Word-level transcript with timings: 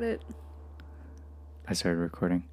That 0.00 0.12
it? 0.12 0.22
I 1.68 1.74
started 1.74 1.98
recording. 1.98 2.44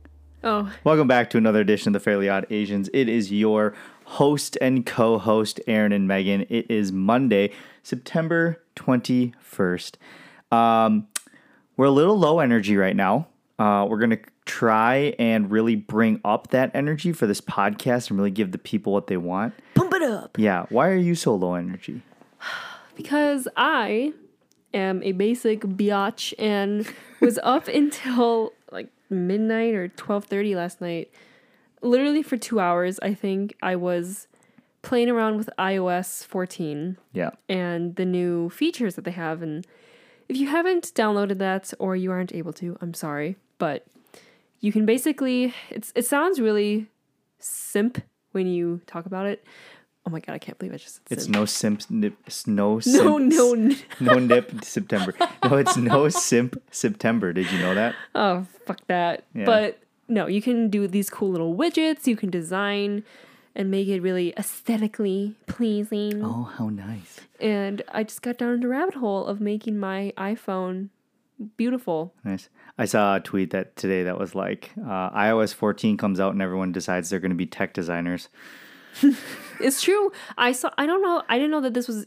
Oh, 0.43 0.69
Welcome 0.83 1.07
back 1.07 1.29
to 1.29 1.37
another 1.37 1.61
edition 1.61 1.87
of 1.89 1.93
the 1.93 2.01
Fairly 2.01 2.27
Odd 2.27 2.45
Asians. 2.49 2.89
It 2.93 3.07
is 3.07 3.31
your 3.31 3.73
host 4.03 4.57
and 4.59 4.85
co 4.85 5.17
host, 5.17 5.61
Aaron 5.65 5.93
and 5.93 6.09
Megan. 6.09 6.45
It 6.49 6.69
is 6.69 6.91
Monday, 6.91 7.51
September 7.83 8.61
21st. 8.75 9.93
Um, 10.51 11.07
we're 11.77 11.85
a 11.85 11.89
little 11.91 12.19
low 12.19 12.39
energy 12.39 12.75
right 12.75 12.97
now. 12.97 13.29
Uh, 13.57 13.87
we're 13.89 13.99
going 13.99 14.09
to 14.09 14.19
try 14.43 15.15
and 15.17 15.49
really 15.49 15.77
bring 15.77 16.19
up 16.25 16.49
that 16.49 16.69
energy 16.73 17.13
for 17.13 17.27
this 17.27 17.39
podcast 17.39 18.09
and 18.09 18.19
really 18.19 18.29
give 18.29 18.51
the 18.51 18.57
people 18.57 18.91
what 18.91 19.07
they 19.07 19.15
want. 19.15 19.53
pump 19.73 19.93
it 19.93 20.01
up. 20.01 20.37
Yeah. 20.37 20.65
Why 20.67 20.89
are 20.89 20.97
you 20.97 21.15
so 21.15 21.33
low 21.33 21.53
energy? 21.53 22.01
Because 22.97 23.47
I 23.55 24.11
am 24.77 25.01
a 25.03 25.11
basic 25.11 25.61
biatch 25.61 26.33
and 26.39 26.87
was 27.19 27.39
up 27.43 27.67
until 27.67 28.53
like 28.71 28.89
midnight 29.09 29.73
or 29.73 29.87
12:30 29.89 30.55
last 30.55 30.81
night. 30.81 31.11
Literally 31.81 32.23
for 32.23 32.37
2 32.37 32.59
hours, 32.59 32.99
I 33.01 33.13
think 33.13 33.55
I 33.61 33.75
was 33.75 34.27
playing 34.81 35.09
around 35.09 35.37
with 35.37 35.49
iOS 35.59 36.25
14 36.25 36.97
Yeah. 37.13 37.31
and 37.49 37.95
the 37.95 38.05
new 38.05 38.49
features 38.49 38.95
that 38.95 39.03
they 39.05 39.11
have 39.11 39.41
and 39.41 39.65
if 40.29 40.35
you 40.37 40.47
haven't 40.47 40.93
downloaded 40.93 41.37
that 41.37 41.73
or 41.79 41.95
you 41.95 42.11
aren't 42.11 42.33
able 42.33 42.51
to, 42.53 42.77
I'm 42.81 42.93
sorry, 42.93 43.37
but 43.59 43.85
you 44.59 44.71
can 44.71 44.85
basically 44.85 45.53
it's 45.69 45.91
it 45.95 46.05
sounds 46.05 46.39
really 46.41 46.87
simp 47.39 48.01
when 48.33 48.47
you 48.47 48.81
talk 48.87 49.05
about 49.05 49.25
it. 49.25 49.43
Oh 50.07 50.09
my 50.09 50.21
god, 50.21 50.31
I 50.33 50.37
can't 50.37 50.57
believe 50.57 50.73
I 50.73 50.77
just 50.77 50.95
said 50.95 51.01
It's 51.09 51.23
simp. 51.25 51.35
no 51.35 51.43
simp, 51.43 51.81
nip, 51.89 52.15
it's 52.25 52.47
no 52.47 52.75
no, 52.75 52.79
simp, 52.79 53.33
no, 53.33 53.53
n- 53.53 53.75
no 53.99 54.13
nip 54.13 54.63
September. 54.63 55.13
No, 55.43 55.57
it's 55.57 55.75
no 55.75 56.07
simp 56.07 56.55
September. 56.71 57.33
Did 57.33 57.51
you 57.51 57.59
know 57.59 57.75
that? 57.75 57.93
Oh, 58.15 58.47
fuck 58.65 58.79
that. 58.87 59.25
Yeah. 59.35 59.43
But 59.43 59.79
no, 60.07 60.27
you 60.27 60.41
can 60.41 60.69
do 60.69 60.87
these 60.87 61.09
cool 61.09 61.29
little 61.29 61.53
widgets. 61.53 62.07
You 62.07 62.15
can 62.15 62.29
design 62.29 63.03
and 63.53 63.69
make 63.69 63.89
it 63.89 63.99
really 63.99 64.33
aesthetically 64.37 65.35
pleasing. 65.45 66.23
Oh, 66.23 66.43
how 66.43 66.69
nice. 66.69 67.19
And 67.41 67.81
I 67.91 68.03
just 68.03 68.21
got 68.21 68.37
down 68.37 68.61
the 68.61 68.69
rabbit 68.69 68.95
hole 68.95 69.25
of 69.25 69.41
making 69.41 69.77
my 69.77 70.13
iPhone 70.17 70.87
beautiful. 71.57 72.13
Nice. 72.23 72.47
I 72.77 72.85
saw 72.85 73.17
a 73.17 73.19
tweet 73.19 73.49
that 73.51 73.75
today 73.75 74.03
that 74.03 74.17
was 74.17 74.35
like 74.35 74.71
uh, 74.79 75.09
iOS 75.09 75.53
14 75.53 75.97
comes 75.97 76.21
out 76.21 76.31
and 76.31 76.41
everyone 76.41 76.71
decides 76.71 77.09
they're 77.09 77.19
going 77.19 77.31
to 77.31 77.35
be 77.35 77.45
tech 77.45 77.73
designers. 77.73 78.29
It's 79.59 79.81
true. 79.81 80.11
I 80.37 80.51
saw 80.51 80.69
I 80.77 80.85
don't 80.85 81.01
know, 81.01 81.23
I 81.29 81.37
didn't 81.37 81.51
know 81.51 81.61
that 81.61 81.73
this 81.73 81.87
was 81.87 82.05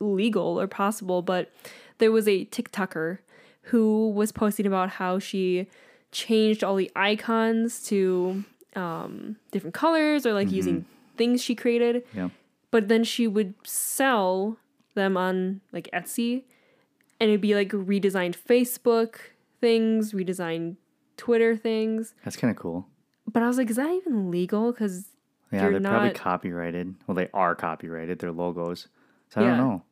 legal 0.00 0.60
or 0.60 0.66
possible, 0.68 1.22
but 1.22 1.50
there 1.98 2.12
was 2.12 2.28
a 2.28 2.44
TikToker 2.46 3.18
who 3.62 4.10
was 4.10 4.30
posting 4.30 4.66
about 4.66 4.90
how 4.90 5.18
she 5.18 5.66
changed 6.12 6.62
all 6.62 6.76
the 6.76 6.90
icons 6.94 7.82
to 7.86 8.44
um, 8.76 9.36
different 9.50 9.74
colors 9.74 10.24
or 10.26 10.32
like 10.34 10.50
using 10.52 10.84
things 11.16 11.42
she 11.42 11.54
created. 11.54 12.04
Yeah. 12.14 12.28
but 12.70 12.88
then 12.88 13.02
she 13.04 13.26
would 13.26 13.54
sell 13.64 14.58
them 14.94 15.16
on 15.16 15.60
like 15.72 15.88
Etsy 15.92 16.42
and 17.18 17.30
it'd 17.30 17.40
be 17.40 17.54
like 17.56 17.70
redesigned 17.70 18.36
Facebook 18.36 19.16
things, 19.60 20.12
redesigned 20.12 20.76
Twitter 21.16 21.56
things. 21.56 22.14
That's 22.24 22.36
kind 22.36 22.50
of 22.52 22.56
cool. 22.56 22.86
But 23.32 23.42
I 23.42 23.48
was 23.48 23.58
like, 23.58 23.70
is 23.70 23.76
that 23.76 23.90
even 23.90 24.30
legal? 24.30 24.70
Because 24.72 25.06
Yeah, 25.52 25.62
You're 25.68 25.78
they're 25.80 25.90
probably 25.90 26.10
copyrighted. 26.10 26.94
Well, 27.06 27.14
they 27.14 27.28
are 27.32 27.54
copyrighted. 27.54 28.18
Their 28.18 28.32
logos. 28.32 28.88
So 29.30 29.40
I 29.40 29.44
Yeah. 29.44 29.50
don't 29.56 29.58
know. 29.68 29.82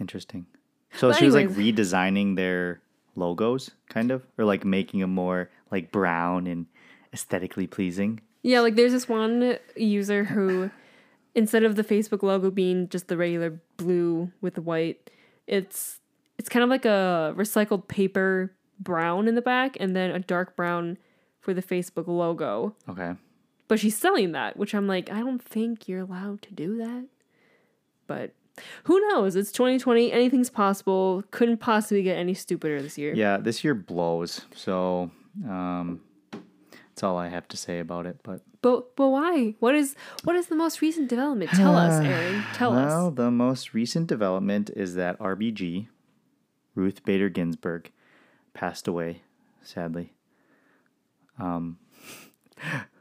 Interesting. 0.00 0.46
So 0.92 1.08
But 1.08 1.16
she 1.18 1.24
was 1.26 1.34
like 1.34 1.48
redesigning 1.48 2.36
their 2.36 2.80
logos, 3.16 3.70
kind 3.88 4.10
of, 4.10 4.24
or 4.38 4.44
like 4.44 4.64
making 4.64 5.00
them 5.00 5.10
more 5.14 5.50
like 5.70 5.90
brown 5.92 6.46
and 6.46 6.66
aesthetically 7.12 7.66
pleasing. 7.66 8.20
yeah, 8.42 8.60
like 8.60 8.74
there's 8.74 8.92
this 8.92 9.08
one 9.08 9.56
user 9.76 10.24
who 10.24 10.70
instead 11.34 11.64
of 11.64 11.76
the 11.76 11.84
Facebook 11.84 12.22
logo 12.22 12.50
being 12.50 12.88
just 12.88 13.08
the 13.08 13.16
regular 13.16 13.60
blue 13.76 14.30
with 14.40 14.54
the 14.54 14.62
white, 14.62 15.10
it's 15.46 16.00
it's 16.38 16.48
kind 16.48 16.62
of 16.64 16.68
like 16.68 16.84
a 16.84 17.32
recycled 17.36 17.86
paper 17.88 18.52
brown 18.80 19.28
in 19.28 19.34
the 19.36 19.42
back 19.42 19.76
and 19.80 19.94
then 19.94 20.10
a 20.10 20.18
dark 20.18 20.56
brown 20.56 20.98
for 21.40 21.54
the 21.54 21.62
Facebook 21.62 22.06
logo. 22.08 22.74
Okay. 22.88 23.14
But 23.68 23.80
she's 23.80 23.96
selling 23.96 24.32
that, 24.32 24.56
which 24.56 24.74
I'm 24.74 24.86
like, 24.86 25.10
I 25.10 25.20
don't 25.20 25.42
think 25.42 25.88
you're 25.88 26.00
allowed 26.00 26.42
to 26.42 26.52
do 26.52 26.76
that. 26.78 27.06
But 28.06 28.34
who 28.84 29.00
knows? 29.08 29.36
It's 29.36 29.50
2020. 29.52 30.12
Anything's 30.12 30.50
possible. 30.50 31.24
Couldn't 31.30 31.58
possibly 31.58 32.02
get 32.02 32.16
any 32.16 32.34
stupider 32.34 32.80
this 32.82 32.98
year. 32.98 33.14
Yeah, 33.14 33.38
this 33.38 33.64
year 33.64 33.74
blows. 33.74 34.42
So 34.54 35.10
um, 35.48 36.00
that's 36.32 37.02
all 37.02 37.16
I 37.16 37.28
have 37.28 37.48
to 37.48 37.56
say 37.56 37.80
about 37.80 38.06
it. 38.06 38.18
But 38.22 38.42
But 38.60 38.94
but 38.96 39.08
why? 39.08 39.54
What 39.58 39.74
is 39.74 39.96
what 40.22 40.36
is 40.36 40.46
the 40.46 40.54
most 40.54 40.80
recent 40.80 41.08
development? 41.08 41.50
Tell 41.50 41.74
us, 41.74 42.04
Aaron. 42.04 42.44
Tell 42.54 42.70
well, 42.70 42.80
us. 42.80 42.90
Well, 42.90 43.10
the 43.10 43.30
most 43.30 43.74
recent 43.74 44.06
development 44.06 44.70
is 44.76 44.94
that 44.94 45.18
RBG, 45.18 45.88
Ruth 46.74 47.04
Bader 47.04 47.28
Ginsburg, 47.28 47.90
passed 48.52 48.86
away, 48.86 49.22
sadly. 49.62 50.12
Um, 51.38 51.78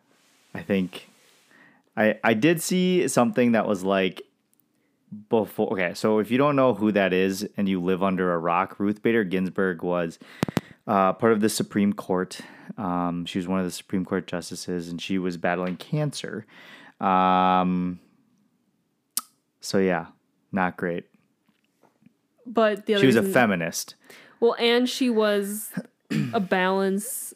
I 0.53 0.61
think 0.61 1.09
I 1.95 2.19
I 2.23 2.33
did 2.33 2.61
see 2.61 3.07
something 3.07 3.53
that 3.53 3.67
was 3.67 3.83
like 3.83 4.21
before. 5.29 5.73
Okay, 5.73 5.93
so 5.93 6.19
if 6.19 6.31
you 6.31 6.37
don't 6.37 6.55
know 6.55 6.73
who 6.73 6.91
that 6.91 7.13
is 7.13 7.47
and 7.57 7.67
you 7.67 7.81
live 7.81 8.03
under 8.03 8.33
a 8.33 8.37
rock, 8.37 8.79
Ruth 8.79 9.01
Bader 9.01 9.23
Ginsburg 9.23 9.83
was 9.83 10.19
uh, 10.87 11.13
part 11.13 11.33
of 11.33 11.41
the 11.41 11.49
Supreme 11.49 11.93
Court. 11.93 12.41
Um, 12.77 13.25
she 13.25 13.39
was 13.39 13.47
one 13.47 13.59
of 13.59 13.65
the 13.65 13.71
Supreme 13.71 14.05
Court 14.05 14.27
justices, 14.27 14.89
and 14.89 15.01
she 15.01 15.17
was 15.17 15.37
battling 15.37 15.77
cancer. 15.77 16.45
Um, 16.99 17.99
so 19.59 19.77
yeah, 19.77 20.07
not 20.51 20.77
great. 20.77 21.05
But 22.45 22.85
the 22.85 22.95
other 22.95 23.01
She 23.01 23.07
was 23.07 23.15
a 23.15 23.23
feminist. 23.23 23.95
Well, 24.39 24.55
and 24.59 24.89
she 24.89 25.09
was 25.09 25.71
a 26.33 26.39
balance 26.39 27.33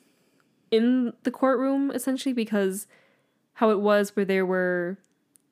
in 0.71 1.13
the 1.23 1.31
courtroom 1.31 1.91
essentially 1.91 2.33
because 2.33 2.87
how 3.57 3.69
it 3.71 3.79
was 3.79 4.15
where 4.15 4.25
there 4.25 4.45
were 4.45 4.97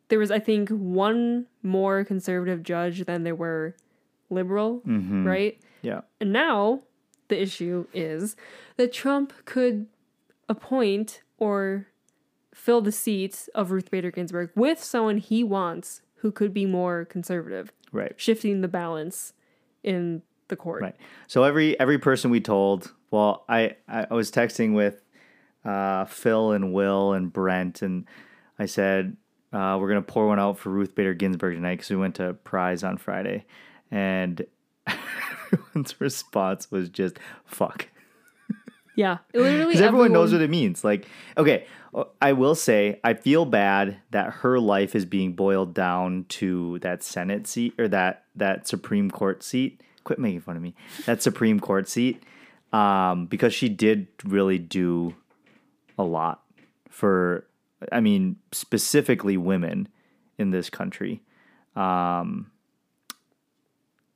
there 0.09 0.19
was 0.19 0.29
I 0.31 0.39
think 0.39 0.69
one 0.69 1.47
more 1.63 2.03
conservative 2.03 2.61
judge 2.63 3.05
than 3.05 3.23
there 3.23 3.35
were 3.35 3.75
liberal, 4.29 4.81
Mm-hmm. 4.87 5.25
right? 5.25 5.59
Yeah. 5.81 6.01
And 6.21 6.31
now 6.33 6.81
the 7.27 7.41
issue 7.41 7.87
is 7.93 8.35
that 8.77 8.93
Trump 8.93 9.33
could 9.45 9.87
appoint 10.49 11.21
or 11.37 11.87
fill 12.53 12.81
the 12.81 12.91
seat 12.91 13.49
of 13.55 13.71
Ruth 13.71 13.89
Bader 13.91 14.11
Ginsburg 14.11 14.49
with 14.55 14.83
someone 14.83 15.17
he 15.17 15.43
wants 15.43 16.01
who 16.17 16.31
could 16.31 16.53
be 16.53 16.65
more 16.65 17.05
conservative, 17.05 17.71
Right. 17.91 18.13
shifting 18.17 18.61
the 18.61 18.67
balance 18.67 19.33
in 19.83 20.21
the 20.47 20.55
court. 20.55 20.81
Right. 20.83 20.95
So 21.27 21.43
every 21.43 21.79
every 21.79 21.97
person 21.97 22.29
we 22.31 22.39
told, 22.41 22.93
well, 23.11 23.43
I 23.49 23.75
I 23.87 24.13
was 24.13 24.31
texting 24.31 24.73
with 24.75 25.01
uh, 25.65 26.05
Phil 26.05 26.51
and 26.51 26.73
Will 26.73 27.13
and 27.13 27.31
Brent, 27.33 27.81
and 27.81 28.05
I 28.59 28.65
said 28.67 29.17
uh, 29.51 29.77
we're 29.79 29.87
gonna 29.87 30.01
pour 30.01 30.27
one 30.27 30.39
out 30.39 30.59
for 30.59 30.69
Ruth 30.69 30.95
Bader 30.95 31.13
Ginsburg 31.13 31.55
tonight 31.55 31.75
because 31.75 31.89
we 31.89 31.95
went 31.95 32.15
to 32.15 32.33
Prize 32.33 32.83
on 32.83 32.97
Friday, 32.97 33.45
and 33.89 34.45
everyone's 34.87 35.99
response 35.99 36.69
was 36.69 36.89
just 36.89 37.17
"fuck." 37.45 37.87
Yeah, 38.95 39.19
literally 39.33 39.73
Because 39.73 39.81
everyone 39.81 40.13
knows 40.13 40.31
what 40.31 40.41
it 40.41 40.49
means. 40.49 40.83
Like, 40.83 41.07
okay, 41.37 41.65
uh, 41.93 42.05
I 42.21 42.33
will 42.33 42.55
say 42.55 42.99
I 43.03 43.13
feel 43.13 43.45
bad 43.45 43.97
that 44.11 44.31
her 44.33 44.59
life 44.59 44.95
is 44.95 45.05
being 45.05 45.33
boiled 45.33 45.73
down 45.73 46.25
to 46.29 46.79
that 46.79 47.03
Senate 47.03 47.47
seat 47.47 47.73
or 47.79 47.87
that 47.89 48.25
that 48.35 48.67
Supreme 48.67 49.09
Court 49.09 49.43
seat. 49.43 49.81
Quit 50.03 50.19
making 50.19 50.41
fun 50.41 50.55
of 50.55 50.61
me. 50.61 50.75
That 51.07 51.23
Supreme 51.23 51.59
Court 51.59 51.89
seat, 51.89 52.21
um, 52.71 53.25
because 53.25 53.55
she 53.55 53.69
did 53.69 54.07
really 54.23 54.59
do 54.59 55.15
a 55.97 56.03
lot 56.03 56.43
for. 56.89 57.47
I 57.91 57.99
mean, 57.99 58.37
specifically 58.51 59.37
women 59.37 59.89
in 60.37 60.51
this 60.51 60.69
country. 60.69 61.21
Um, 61.75 62.51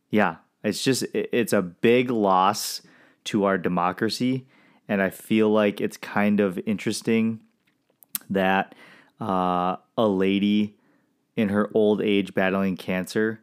yeah, 0.09 0.37
it's 0.63 0.83
just 0.83 1.03
it's 1.13 1.53
a 1.53 1.61
big 1.61 2.09
loss 2.09 2.81
to 3.25 3.43
our 3.45 3.57
democracy, 3.57 4.45
and 4.87 5.01
I 5.01 5.09
feel 5.09 5.49
like 5.49 5.81
it's 5.81 5.97
kind 5.97 6.39
of 6.39 6.59
interesting 6.65 7.41
that 8.29 8.75
uh, 9.21 9.77
a 9.97 10.07
lady 10.07 10.75
in 11.35 11.49
her 11.49 11.69
old 11.73 12.01
age 12.01 12.33
battling 12.33 12.75
cancer, 12.75 13.41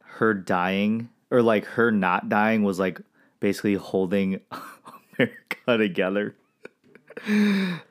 her 0.00 0.34
dying 0.34 1.08
or 1.30 1.42
like 1.42 1.64
her 1.64 1.90
not 1.90 2.28
dying 2.28 2.62
was 2.62 2.78
like 2.78 3.00
basically 3.40 3.74
holding 3.74 4.38
America 5.18 5.78
together. 5.78 6.36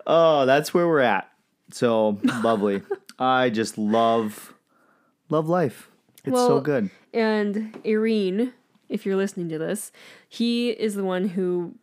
Oh, 0.08 0.46
that's 0.46 0.74
where 0.74 0.88
we're 0.88 1.00
at. 1.00 1.30
So 1.72 2.20
lovely. 2.44 2.82
I 3.20 3.50
just 3.50 3.78
love 3.78 4.54
love 5.30 5.48
life. 5.48 5.90
It's 6.24 6.38
so 6.38 6.60
good. 6.62 6.90
And 7.14 7.80
Irene 7.86 8.54
if 8.92 9.06
you're 9.06 9.16
listening 9.16 9.50
to 9.50 9.58
this, 9.58 9.92
he 10.28 10.70
is 10.72 10.94
the 10.96 11.04
one 11.04 11.30
who 11.30 11.74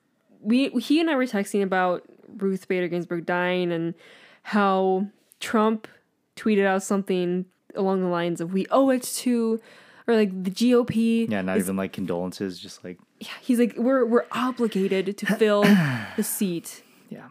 we 0.40 0.68
he 0.68 1.00
and 1.00 1.10
I 1.10 1.16
were 1.16 1.26
texting 1.26 1.62
about 1.62 2.04
Ruth 2.36 2.68
Bader 2.68 2.86
Ginsburg 2.86 3.26
dying 3.26 3.72
and 3.72 3.94
how 4.42 5.06
Trump 5.40 5.88
tweeted 6.36 6.66
out 6.66 6.82
something 6.82 7.46
along 7.74 8.02
the 8.02 8.08
lines 8.08 8.40
of 8.40 8.52
"We 8.52 8.66
owe 8.70 8.90
it 8.90 9.02
to," 9.02 9.60
or 10.06 10.14
like 10.14 10.44
the 10.44 10.50
GOP. 10.50 11.28
Yeah, 11.28 11.42
not 11.42 11.56
is- 11.56 11.64
even 11.64 11.76
like 11.76 11.92
condolences, 11.92 12.58
just 12.60 12.84
like 12.84 12.98
Yeah, 13.18 13.30
he's 13.40 13.58
like 13.58 13.74
we're 13.76 14.04
we're 14.04 14.26
obligated 14.30 15.16
to 15.16 15.26
fill 15.36 15.62
the 15.62 16.22
seat. 16.22 16.82
Yeah. 17.08 17.28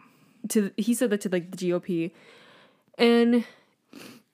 To 0.50 0.70
he 0.76 0.94
said 0.94 1.10
that 1.10 1.20
to 1.22 1.28
like 1.28 1.50
the 1.50 1.56
GOP, 1.56 2.12
and 2.96 3.44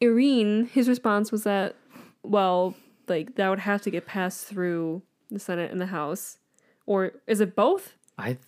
Irene, 0.02 0.66
his 0.66 0.88
response 0.88 1.32
was 1.32 1.44
that 1.44 1.76
well, 2.22 2.74
like 3.08 3.36
that 3.36 3.48
would 3.48 3.60
have 3.60 3.82
to 3.82 3.90
get 3.90 4.06
passed 4.06 4.46
through 4.46 5.02
the 5.30 5.38
Senate 5.38 5.70
and 5.70 5.80
the 5.80 5.86
House, 5.86 6.38
or 6.86 7.12
is 7.26 7.40
it 7.40 7.56
both? 7.56 7.94
I 8.18 8.34
th- 8.34 8.38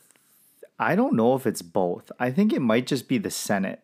I 0.78 0.94
don't 0.94 1.14
know 1.14 1.34
if 1.34 1.46
it's 1.46 1.62
both. 1.62 2.12
I 2.18 2.30
think 2.30 2.52
it 2.52 2.60
might 2.60 2.86
just 2.86 3.08
be 3.08 3.18
the 3.18 3.30
Senate 3.30 3.80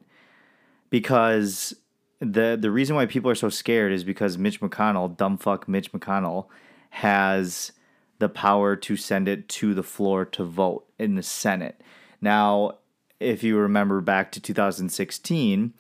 because 0.91 1.75
the 2.21 2.57
the 2.61 2.71
reason 2.71 2.95
why 2.97 3.07
people 3.07 3.31
are 3.31 3.37
so 3.37 3.49
scared 3.49 3.93
is 3.93 4.05
because 4.05 4.39
Mitch 4.39 4.61
McConnell, 4.61 5.17
dumb 5.17 5.39
fuck 5.39 5.69
Mitch 5.69 5.93
McConnell, 5.93 6.47
has 6.91 7.73
the 8.19 8.29
power 8.29 8.77
to 8.77 8.97
send 8.97 9.29
it 9.29 9.49
to 9.49 9.75
the 9.75 9.83
floor 9.83 10.25
to 10.25 10.45
vote 10.45 10.87
in 10.99 11.17
the 11.17 11.23
Senate. 11.23 11.81
Now, 12.21 12.79
if 13.23 13.43
you 13.43 13.57
remember 13.57 14.01
back 14.01 14.33
to 14.33 14.41
2016, 14.41 15.73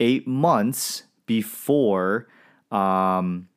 eight 0.00 0.26
months 0.26 1.04
before 1.26 2.28
um, 2.70 3.48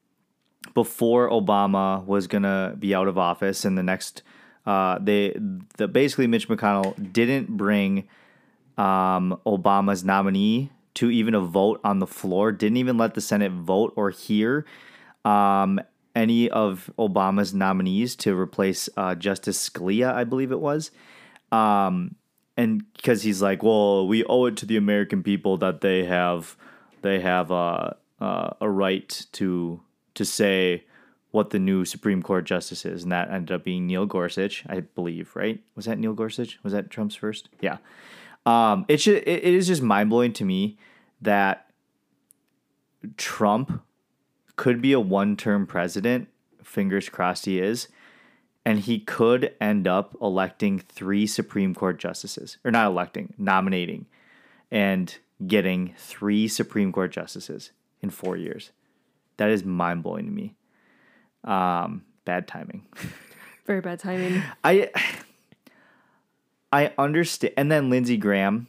before 0.74 1.30
Obama 1.30 2.06
was 2.06 2.28
gonna 2.28 2.76
be 2.78 2.94
out 2.94 3.08
of 3.08 3.18
office 3.18 3.66
and 3.66 3.78
the 3.78 3.84
next 3.84 4.22
uh, 4.66 5.00
they 5.00 5.34
the 5.78 5.88
basically 5.88 6.28
Mitch 6.28 6.48
McConnell 6.48 7.14
didn't 7.14 7.50
bring 7.56 8.08
um, 8.78 9.40
Obama's 9.46 10.04
nominee 10.04 10.72
to 10.96 11.12
even 11.12 11.36
a 11.36 11.40
vote 11.40 11.80
on 11.84 12.00
the 12.00 12.08
floor, 12.08 12.52
didn't 12.52 12.78
even 12.78 12.98
let 12.98 13.14
the 13.14 13.22
Senate 13.22 13.52
vote 13.52 13.94
or 13.96 14.10
hear 14.10 14.66
um, 15.24 15.80
any 16.16 16.50
of 16.50 16.90
Obama's 16.98 17.54
nominees 17.54 18.16
to 18.16 18.38
replace 18.38 18.90
uh, 18.98 19.14
Justice 19.14 19.70
Scalia, 19.70 20.12
I 20.12 20.24
believe 20.24 20.52
it 20.52 20.60
was. 20.60 20.92
Um, 21.52 22.16
and 22.58 22.92
because 22.94 23.22
he's 23.22 23.42
like, 23.42 23.62
well, 23.62 24.08
we 24.08 24.24
owe 24.26 24.46
it 24.46 24.58
to 24.58 24.66
the 24.66 24.78
American 24.78 25.22
people 25.22 25.58
that 25.58 25.82
they 25.82 26.04
have 26.06 26.58
they 27.04 27.20
have 27.20 27.52
uh, 27.52 27.92
uh, 28.20 28.50
a 28.60 28.70
right 28.70 29.26
to 29.34 29.80
to 30.16 30.26
say 30.26 30.84
what 31.32 31.52
the 31.52 31.60
new 31.60 31.86
Supreme 31.86 32.24
Court 32.24 32.46
justice 32.46 32.84
is, 32.84 33.04
and 33.04 33.12
that 33.12 33.30
ended 33.30 33.52
up 33.52 33.64
being 33.64 33.86
Neil 33.86 34.08
Gorsuch, 34.08 34.66
I 34.68 34.80
believe. 34.80 35.36
Right? 35.36 35.64
Was 35.76 35.86
that 35.86 36.00
Neil 36.00 36.14
Gorsuch? 36.14 36.60
Was 36.64 36.74
that 36.74 36.90
Trump's 36.90 37.16
first? 37.16 37.50
Yeah. 37.62 37.78
Um, 38.46 38.86
it 38.88 39.00
should. 39.00 39.18
It, 39.18 39.44
it 39.44 39.54
is 39.54 39.68
just 39.68 39.84
mind 39.84 40.10
blowing 40.10 40.34
to 40.34 40.46
me 40.46 40.78
that 41.22 41.70
Trump 43.18 43.84
could 44.56 44.82
be 44.82 44.94
a 44.94 45.00
one 45.00 45.38
term 45.38 45.68
president. 45.68 46.28
Fingers 46.64 47.08
crossed 47.08 47.46
he 47.46 47.60
is. 47.60 47.88
And 48.68 48.80
he 48.80 49.00
could 49.00 49.54
end 49.62 49.88
up 49.88 50.14
electing 50.22 50.80
three 50.80 51.26
Supreme 51.26 51.74
Court 51.74 51.98
justices, 51.98 52.58
or 52.66 52.72
not 52.72 52.88
electing, 52.88 53.34
nominating, 53.38 54.08
and 54.70 55.16
getting 55.48 55.94
three 55.98 56.50
Supreme 56.50 56.92
Court 56.92 57.10
justices 57.10 57.72
in 58.02 58.10
four 58.10 58.36
years. 58.36 58.72
That 59.38 59.50
is 59.52 59.64
mind 59.64 60.04
blowing 60.04 60.26
to 60.26 60.32
me. 60.32 60.56
Um, 61.46 62.04
bad 62.26 62.46
timing. 62.46 62.86
Very 63.66 63.80
bad 63.80 64.00
timing. 64.00 64.44
I 64.66 64.90
I 66.74 66.92
understand. 66.98 67.54
And 67.56 67.72
then 67.72 67.90
Lindsey 67.90 68.18
Graham 68.18 68.68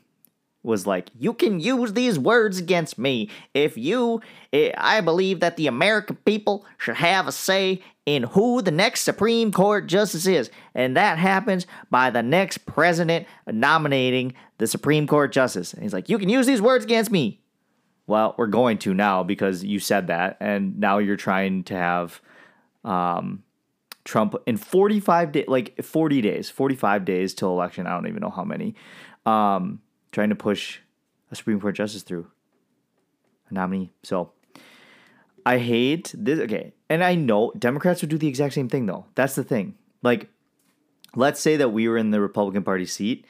was 0.62 0.87
like, 0.87 1.09
"You 1.19 1.35
can 1.35 1.59
use 1.59 1.94
these 1.94 2.21
words 2.21 2.59
against 2.59 2.99
me 2.99 3.31
if 3.53 3.77
you. 3.77 4.21
eh, 4.53 4.71
I 4.79 5.01
believe 5.01 5.41
that 5.41 5.56
the 5.56 5.67
American 5.67 6.19
people 6.25 6.65
should 6.79 6.97
have 6.97 7.27
a 7.27 7.33
say 7.33 7.83
in 8.14 8.25
who 8.25 8.62
the 8.62 8.70
next 8.70 9.02
Supreme 9.02 9.52
Court 9.52 9.87
justice 9.87 10.26
is, 10.26 10.50
and 10.75 10.96
that 10.96 11.19
happens 11.19 11.66
by 11.90 12.10
the 12.10 12.22
next 12.22 12.58
president 12.66 13.26
nominating 13.46 14.34
the 14.58 14.66
Supreme 14.66 15.06
Court 15.06 15.32
justice." 15.32 15.72
And 15.72 15.82
he's 15.82 15.93
like, 15.93 16.08
"You 16.08 16.19
can 16.19 16.28
use 16.28 16.46
these 16.46 16.62
words 16.62 16.84
against 16.84 17.10
me." 17.10 17.40
Well, 18.06 18.34
we're 18.38 18.46
going 18.46 18.78
to 18.78 18.94
now 18.94 19.22
because 19.22 19.62
you 19.62 19.81
said 19.81 20.06
that, 20.06 20.38
and 20.40 20.78
now 20.78 20.99
you're 20.99 21.16
trying 21.16 21.64
to 21.64 21.75
have 21.75 22.22
um, 22.84 23.44
Trump 24.05 24.34
in 24.46 24.56
45 24.56 25.32
days, 25.32 25.44
like 25.49 25.82
40 25.82 26.22
days, 26.22 26.49
45 26.49 27.05
days 27.05 27.34
till 27.34 27.50
election. 27.50 27.87
I 27.87 27.90
don't 27.90 28.08
even 28.08 28.20
know 28.20 28.31
how 28.31 28.44
many. 28.44 28.75
Um, 29.26 29.82
trying 30.12 30.31
to 30.31 30.34
push 30.34 30.78
a 31.31 31.37
Supreme 31.37 31.60
Court 31.60 31.75
justice 31.75 32.02
through 32.02 32.26
a 33.50 33.55
nominee. 33.55 33.93
So 34.02 34.32
I 35.44 35.58
hate 35.58 36.14
this. 36.16 36.40
Okay. 36.40 36.72
And 36.90 37.05
I 37.05 37.14
know 37.14 37.52
Democrats 37.58 38.00
would 38.00 38.11
do 38.11 38.19
the 38.19 38.29
exact 38.29 38.55
same 38.55 38.69
thing, 38.69 38.87
though. 38.87 39.06
That's 39.14 39.35
the 39.35 39.44
thing. 39.44 39.75
Like, 40.02 40.29
let's 41.14 41.40
say 41.40 41.56
that 41.56 41.70
we 41.70 41.88
were 41.88 41.99
in 41.99 42.11
the 42.11 42.20
Republican 42.20 42.62
Party 42.62 42.87
seat. 42.87 43.26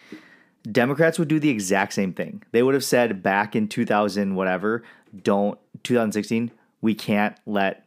Democrats 0.70 1.18
would 1.18 1.28
do 1.28 1.40
the 1.40 1.50
exact 1.50 1.92
same 1.92 2.12
thing. 2.12 2.42
They 2.52 2.62
would 2.62 2.74
have 2.74 2.84
said 2.84 3.22
back 3.22 3.56
in 3.56 3.68
2000, 3.68 4.34
whatever, 4.34 4.84
don't, 5.22 5.58
2016, 5.82 6.50
we 6.80 6.94
can't 6.94 7.36
let 7.46 7.84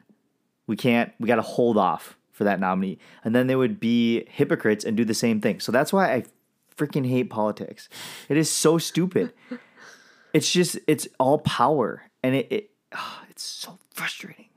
we 0.67 0.75
can't 0.75 1.11
we 1.19 1.27
got 1.27 1.35
to 1.35 1.41
hold 1.41 1.77
off 1.77 2.17
for 2.31 2.43
that 2.43 2.59
nominee 2.59 2.97
and 3.23 3.35
then 3.35 3.47
they 3.47 3.55
would 3.55 3.79
be 3.79 4.25
hypocrites 4.29 4.85
and 4.85 4.95
do 4.97 5.05
the 5.05 5.13
same 5.13 5.41
thing 5.41 5.59
so 5.59 5.71
that's 5.71 5.91
why 5.91 6.13
i 6.13 6.23
freaking 6.77 7.07
hate 7.07 7.29
politics 7.29 7.89
it 8.29 8.37
is 8.37 8.49
so 8.49 8.77
stupid 8.77 9.33
it's 10.33 10.51
just 10.51 10.77
it's 10.87 11.07
all 11.19 11.39
power 11.39 12.03
and 12.23 12.35
it, 12.35 12.51
it 12.51 12.69
ah, 12.93 13.23
it's 13.29 13.43
so 13.43 13.77
frustrating 13.93 14.47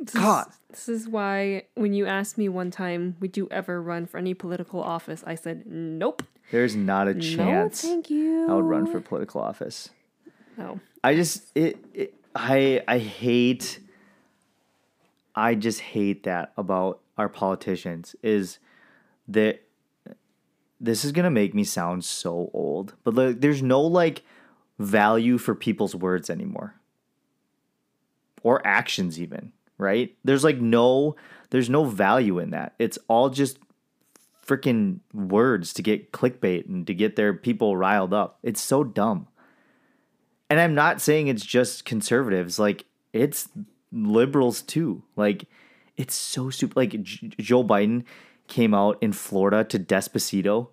This 0.00 0.14
God. 0.14 0.48
Is, 0.48 0.56
this 0.70 0.88
is 0.88 1.08
why 1.08 1.64
when 1.74 1.92
you 1.92 2.06
asked 2.06 2.38
me 2.38 2.48
one 2.48 2.70
time, 2.70 3.16
would 3.20 3.36
you 3.36 3.48
ever 3.50 3.82
run 3.82 4.06
for 4.06 4.18
any 4.18 4.34
political 4.34 4.82
office? 4.82 5.22
I 5.26 5.34
said, 5.34 5.64
nope. 5.66 6.22
there's 6.50 6.74
not 6.74 7.06
a 7.06 7.14
chance 7.14 7.84
No, 7.84 7.90
thank 7.90 8.10
you. 8.10 8.50
i 8.50 8.54
would 8.54 8.64
run 8.64 8.86
for 8.86 9.00
political 9.00 9.40
office 9.40 9.90
No. 10.56 10.80
I 11.04 11.14
just 11.14 11.50
it, 11.54 11.78
it 11.94 12.14
I 12.34 12.82
I 12.88 12.98
hate 12.98 13.80
I 15.34 15.54
just 15.54 15.80
hate 15.80 16.24
that 16.24 16.52
about 16.56 17.00
our 17.16 17.28
politicians 17.28 18.16
is 18.22 18.58
that 19.28 19.62
this 20.80 21.04
is 21.04 21.12
gonna 21.12 21.30
make 21.30 21.54
me 21.54 21.64
sound 21.64 22.04
so 22.04 22.50
old, 22.52 22.94
but 23.04 23.14
like 23.14 23.40
there's 23.40 23.62
no 23.62 23.80
like 23.80 24.22
value 24.78 25.36
for 25.38 25.54
people's 25.54 25.94
words 25.94 26.30
anymore. 26.30 26.74
Or 28.42 28.66
actions 28.66 29.20
even, 29.20 29.52
right? 29.80 30.16
There's 30.24 30.44
like 30.44 30.60
no 30.60 31.16
there's 31.50 31.70
no 31.70 31.84
value 31.84 32.38
in 32.38 32.50
that. 32.50 32.74
It's 32.78 32.98
all 33.08 33.30
just 33.30 33.58
freaking 34.46 35.00
words 35.12 35.72
to 35.74 35.82
get 35.82 36.12
clickbait 36.12 36.66
and 36.66 36.86
to 36.86 36.94
get 36.94 37.16
their 37.16 37.32
people 37.32 37.76
riled 37.76 38.12
up. 38.12 38.38
It's 38.42 38.60
so 38.60 38.82
dumb. 38.82 39.28
And 40.48 40.58
I'm 40.58 40.74
not 40.74 41.00
saying 41.00 41.28
it's 41.28 41.44
just 41.44 41.84
conservatives. 41.84 42.58
Like 42.58 42.84
it's 43.12 43.48
liberals 43.92 44.62
too. 44.62 45.02
Like 45.16 45.46
it's 45.96 46.14
so 46.14 46.50
stupid. 46.50 46.76
Like 46.76 47.02
J- 47.02 47.30
Joe 47.38 47.64
Biden 47.64 48.04
came 48.48 48.74
out 48.74 48.98
in 49.00 49.12
Florida 49.12 49.64
to 49.64 49.78
Despacito. 49.78 50.68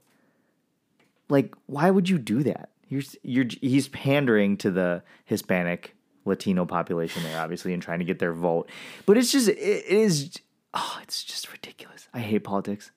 Like 1.30 1.54
why 1.66 1.92
would 1.92 2.10
you 2.10 2.18
do 2.18 2.44
that? 2.44 2.70
You're 2.88 3.04
you're 3.22 3.46
he's 3.62 3.90
pandering 3.90 4.58
to 4.58 4.72
the 4.72 5.04
Hispanic 5.26 5.97
Latino 6.28 6.66
population 6.66 7.24
there 7.24 7.40
obviously 7.40 7.74
and 7.74 7.82
trying 7.82 8.00
to 8.00 8.06
get 8.06 8.20
their 8.20 8.34
vote. 8.34 8.70
But 9.06 9.18
it's 9.18 9.32
just 9.32 9.48
it, 9.48 9.58
is 9.58 10.32
oh, 10.74 11.00
it's 11.02 11.24
just 11.24 11.52
ridiculous. 11.52 12.08
I 12.14 12.20
hate 12.20 12.44
politics. 12.44 12.92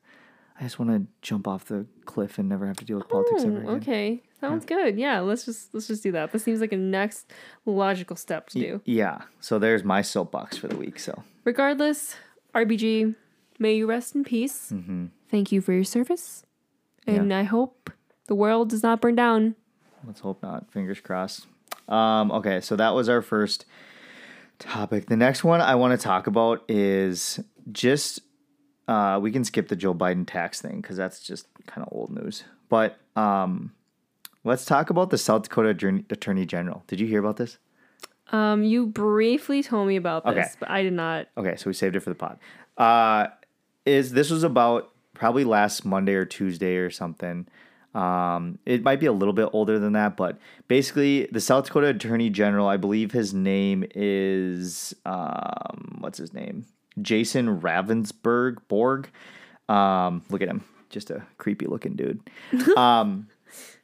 I 0.59 0.65
just 0.65 0.79
want 0.79 0.91
to 0.91 1.07
jump 1.23 1.49
off 1.49 1.65
the 1.65 1.87
cliff 2.05 2.39
and 2.39 2.47
never 2.47 2.67
have 2.67 2.77
to 2.77 2.85
deal 2.85 2.99
with 2.99 3.09
politics 3.09 3.43
ever 3.45 3.57
Oh, 3.57 3.61
again. 3.61 3.69
okay. 3.77 4.23
Sounds 4.43 4.67
good. 4.67 4.99
Yeah, 4.99 5.21
let's 5.21 5.45
just 5.47 5.73
let's 5.73 5.87
just 5.87 6.03
do 6.03 6.13
that. 6.13 6.33
This 6.33 6.45
seems 6.45 6.61
like 6.61 6.73
a 6.73 6.77
next 6.77 7.31
logical 7.65 8.17
step 8.17 8.49
to 8.51 8.59
do. 8.61 8.81
Yeah. 8.85 9.23
So 9.41 9.59
there's 9.59 9.85
my 9.85 10.03
soapbox 10.03 10.57
for 10.59 10.69
the 10.69 10.77
week. 10.77 10.99
So 10.99 11.23
Regardless, 11.45 12.17
RBG, 12.55 13.15
may 13.59 13.75
you 13.77 13.87
rest 13.87 14.15
in 14.15 14.25
peace. 14.25 14.71
Mm-hmm. 14.73 15.07
Thank 15.31 15.53
you 15.53 15.61
for 15.63 15.73
your 15.73 15.85
service, 15.85 16.45
and 17.07 17.33
I 17.33 17.45
hope 17.45 17.91
the 18.27 18.35
world 18.35 18.69
does 18.71 18.83
not 18.83 19.01
burn 19.01 19.15
down. 19.15 19.55
let's 20.07 20.21
hope 20.21 20.43
not. 20.43 20.71
Fingers 20.73 21.01
crossed. 21.01 21.47
Um, 21.91 22.31
okay, 22.33 22.61
so 22.61 22.77
that 22.77 22.91
was 22.95 23.09
our 23.09 23.21
first 23.23 23.67
topic. 24.59 25.07
The 25.07 25.17
next 25.17 25.43
one 25.45 25.61
I 25.61 25.75
want 25.75 25.99
to 25.99 26.03
talk 26.03 26.27
about 26.27 26.63
is 26.69 27.41
just 27.73 28.21
uh, 28.89 29.19
we 29.21 29.31
can 29.33 29.45
skip 29.45 29.69
the 29.69 29.77
Joe 29.77 29.95
Biden 29.95 30.27
tax 30.27 30.61
thing 30.61 30.81
because 30.81 30.97
that's 30.97 31.21
just 31.21 31.47
kind 31.67 31.87
of 31.87 31.93
old 31.93 32.11
news. 32.11 32.45
But 32.69 32.99
um, 33.17 33.73
let's 34.45 34.65
talk 34.65 34.91
about 34.91 35.11
the 35.11 35.19
South 35.19 35.43
Dakota 35.45 35.71
Attorney- 36.11 36.47
General. 36.47 36.85
Did 36.87 37.01
you 37.01 37.07
hear 37.07 37.21
about 37.21 37.37
this? 37.37 37.59
Um, 38.33 38.63
you 38.63 38.87
briefly 38.87 39.61
told 39.63 39.89
me 39.89 39.97
about 39.97 40.25
this, 40.25 40.33
Okay. 40.37 40.49
but 40.61 40.71
I 40.71 40.83
did 40.85 40.93
not. 40.93 41.27
Okay, 41.37 41.57
so 41.57 41.69
we 41.69 41.75
saved 41.75 41.97
it 41.97 42.01
for 42.01 42.11
the 42.11 42.15
pod. 42.15 42.39
Uh, 42.79 43.27
is 43.85 44.13
this 44.13 44.31
was 44.31 44.45
about 44.45 44.91
probably 45.15 45.43
last 45.43 45.85
Monday 45.85 46.15
or 46.15 46.25
Tuesday 46.25 46.77
or 46.77 46.91
something. 46.91 47.49
Um, 47.95 48.59
it 48.67 48.83
might 48.83 49.01
be 49.01 49.07
a 49.07 49.13
little 49.13 49.35
bit 49.35 49.49
older 49.53 49.79
than 49.79 49.95
that, 49.95 50.17
but 50.17 50.39
basically, 50.69 51.27
the 51.33 51.41
South 51.41 51.67
Dakota 51.67 51.89
Attorney 51.89 52.31
General, 52.31 52.69
I 52.69 52.77
believe 52.77 53.13
his 53.13 53.35
name 53.35 53.85
is 53.95 54.95
um, 55.05 55.99
what's 55.99 56.19
his 56.19 56.33
name? 56.33 56.67
Jason 57.03 57.61
Ravensburg 57.61 58.59
Borg. 58.69 59.11
Um, 59.69 60.23
look 60.31 60.43
at 60.43 60.49
him, 60.49 60.65
just 60.89 61.11
a 61.11 61.27
creepy 61.39 61.67
looking 61.67 61.95
dude. 61.95 62.21
um, 62.77 63.29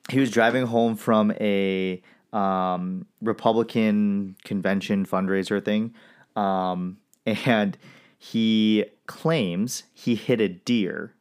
he 0.08 0.20
was 0.20 0.30
driving 0.30 0.66
home 0.66 0.94
from 0.94 1.32
a 1.40 2.00
um, 2.32 3.06
Republican 3.20 4.36
convention 4.44 5.04
fundraiser 5.04 5.64
thing, 5.64 5.94
um, 6.36 6.98
and 7.24 7.76
he 8.18 8.84
claims 9.06 9.84
he 9.92 10.14
hit 10.14 10.40
a 10.40 10.48
deer 10.48 11.15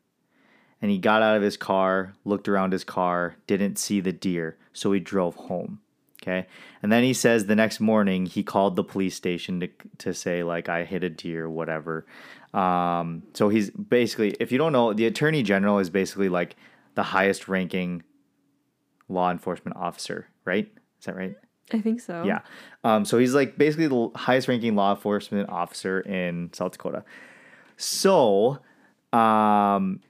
and 0.86 0.92
he 0.92 1.00
got 1.00 1.24
out 1.24 1.36
of 1.36 1.42
his 1.42 1.58
car, 1.58 2.14
looked 2.26 2.48
around 2.48 2.72
his 2.72 2.84
car, 2.84 3.38
didn't 3.48 3.80
see 3.80 4.02
the 4.02 4.12
deer, 4.12 4.56
so 4.72 4.92
he 4.92 5.00
drove 5.00 5.34
home. 5.34 5.80
Okay. 6.22 6.46
And 6.84 6.92
then 6.92 7.04
he 7.04 7.12
says 7.12 7.48
the 7.48 7.56
next 7.56 7.80
morning 7.80 8.28
he 8.28 8.44
called 8.44 8.76
the 8.76 8.84
police 8.84 9.16
station 9.16 9.62
to, 9.62 9.70
to 9.98 10.14
say, 10.14 10.44
like, 10.44 10.70
I 10.70 10.84
hit 10.84 11.04
a 11.04 11.10
deer, 11.10 11.50
whatever. 11.50 12.06
Um, 12.54 13.24
so 13.34 13.50
he's 13.50 13.72
basically, 13.72 14.36
if 14.40 14.52
you 14.52 14.60
don't 14.60 14.74
know, 14.74 14.94
the 14.94 15.08
attorney 15.08 15.42
general 15.42 15.80
is 15.80 15.90
basically 15.90 16.30
like 16.30 16.56
the 16.94 17.02
highest 17.02 17.48
ranking 17.48 18.04
law 19.10 19.32
enforcement 19.32 19.76
officer, 19.78 20.28
right? 20.46 20.72
Is 21.00 21.06
that 21.08 21.16
right? 21.16 21.34
I 21.74 21.82
think 21.82 22.00
so. 22.00 22.22
Yeah. 22.26 22.42
Um, 22.84 23.06
so 23.06 23.18
he's 23.18 23.34
like 23.34 23.58
basically 23.58 23.88
the 23.88 24.12
highest 24.14 24.48
ranking 24.48 24.76
law 24.76 24.94
enforcement 24.94 25.50
officer 25.50 26.02
in 26.02 26.52
South 26.54 26.74
Dakota. 26.74 27.04
So, 27.76 28.60
um, 29.12 30.02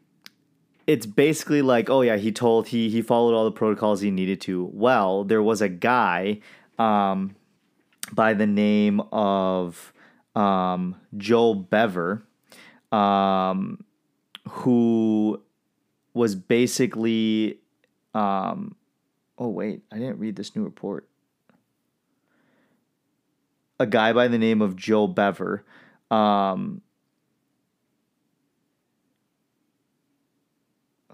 it's 0.88 1.06
basically 1.06 1.62
like, 1.62 1.90
oh 1.90 2.02
yeah, 2.02 2.18
he 2.18 2.32
told 2.32 2.68
he 2.68 2.90
he 2.90 3.02
followed 3.02 3.34
all 3.36 3.46
the 3.46 3.52
protocols 3.52 4.02
he 4.02 4.12
needed 4.12 4.42
to. 4.42 4.70
Well, 4.74 5.24
there 5.24 5.42
was 5.42 5.62
a 5.62 5.70
guy 5.70 6.40
um, 6.78 7.36
by 8.12 8.34
the 8.34 8.46
name 8.46 9.02
of 9.12 9.94
um, 10.36 10.96
Joe 11.18 11.56
Boever 11.56 12.24
um, 12.92 13.84
who 14.48 15.42
was 16.14 16.36
basically 16.36 17.60
um, 18.14 18.76
oh 19.38 19.50
wait, 19.50 19.82
I 19.92 19.98
didn't 19.98 20.20
read 20.20 20.36
this 20.36 20.56
new 20.56 20.64
report. 20.64 21.08
A 23.80 23.86
guy 23.86 24.14
by 24.14 24.28
the 24.28 24.38
name 24.38 24.62
of 24.62 24.76
Joe 24.76 25.08
Boever 25.08 25.64
um, 26.10 26.82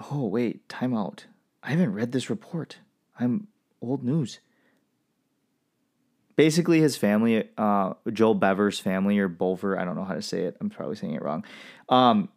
Oh, 0.09 0.25
wait, 0.27 0.67
timeout. 0.67 1.25
I 1.61 1.71
haven't 1.71 1.93
read 1.93 2.11
this 2.11 2.29
report. 2.29 2.77
I'm 3.19 3.47
old 3.81 4.03
news. 4.03 4.39
Basically, 6.35 6.79
his 6.79 6.97
family, 6.97 7.49
uh, 7.57 7.93
Joel 8.11 8.35
Boever's 8.35 8.79
family, 8.79 9.19
or 9.19 9.27
Bolver, 9.27 9.77
I 9.77 9.85
don't 9.85 9.95
know 9.95 10.05
how 10.05 10.15
to 10.15 10.21
say 10.21 10.43
it. 10.43 10.57
I'm 10.59 10.69
probably 10.69 10.95
saying 10.95 11.13
it 11.13 11.21
wrong. 11.21 11.43
Um, 11.89 12.29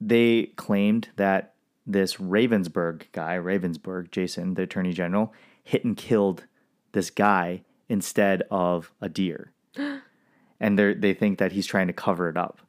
they 0.00 0.52
claimed 0.56 1.08
that 1.16 1.54
this 1.86 2.16
Ravnsborg 2.16 3.04
guy, 3.12 3.36
Ravnsborg, 3.36 4.10
Jason, 4.10 4.54
the 4.54 4.62
attorney 4.62 4.92
general, 4.92 5.32
hit 5.62 5.84
and 5.84 5.96
killed 5.96 6.44
this 6.92 7.10
guy 7.10 7.62
instead 7.88 8.42
of 8.50 8.92
a 9.00 9.08
deer. 9.08 9.52
and 10.60 10.78
they 10.78 10.94
they 10.94 11.14
think 11.14 11.38
that 11.38 11.52
he's 11.52 11.66
trying 11.66 11.86
to 11.86 11.92
cover 11.92 12.28
it 12.28 12.36
up. 12.36 12.60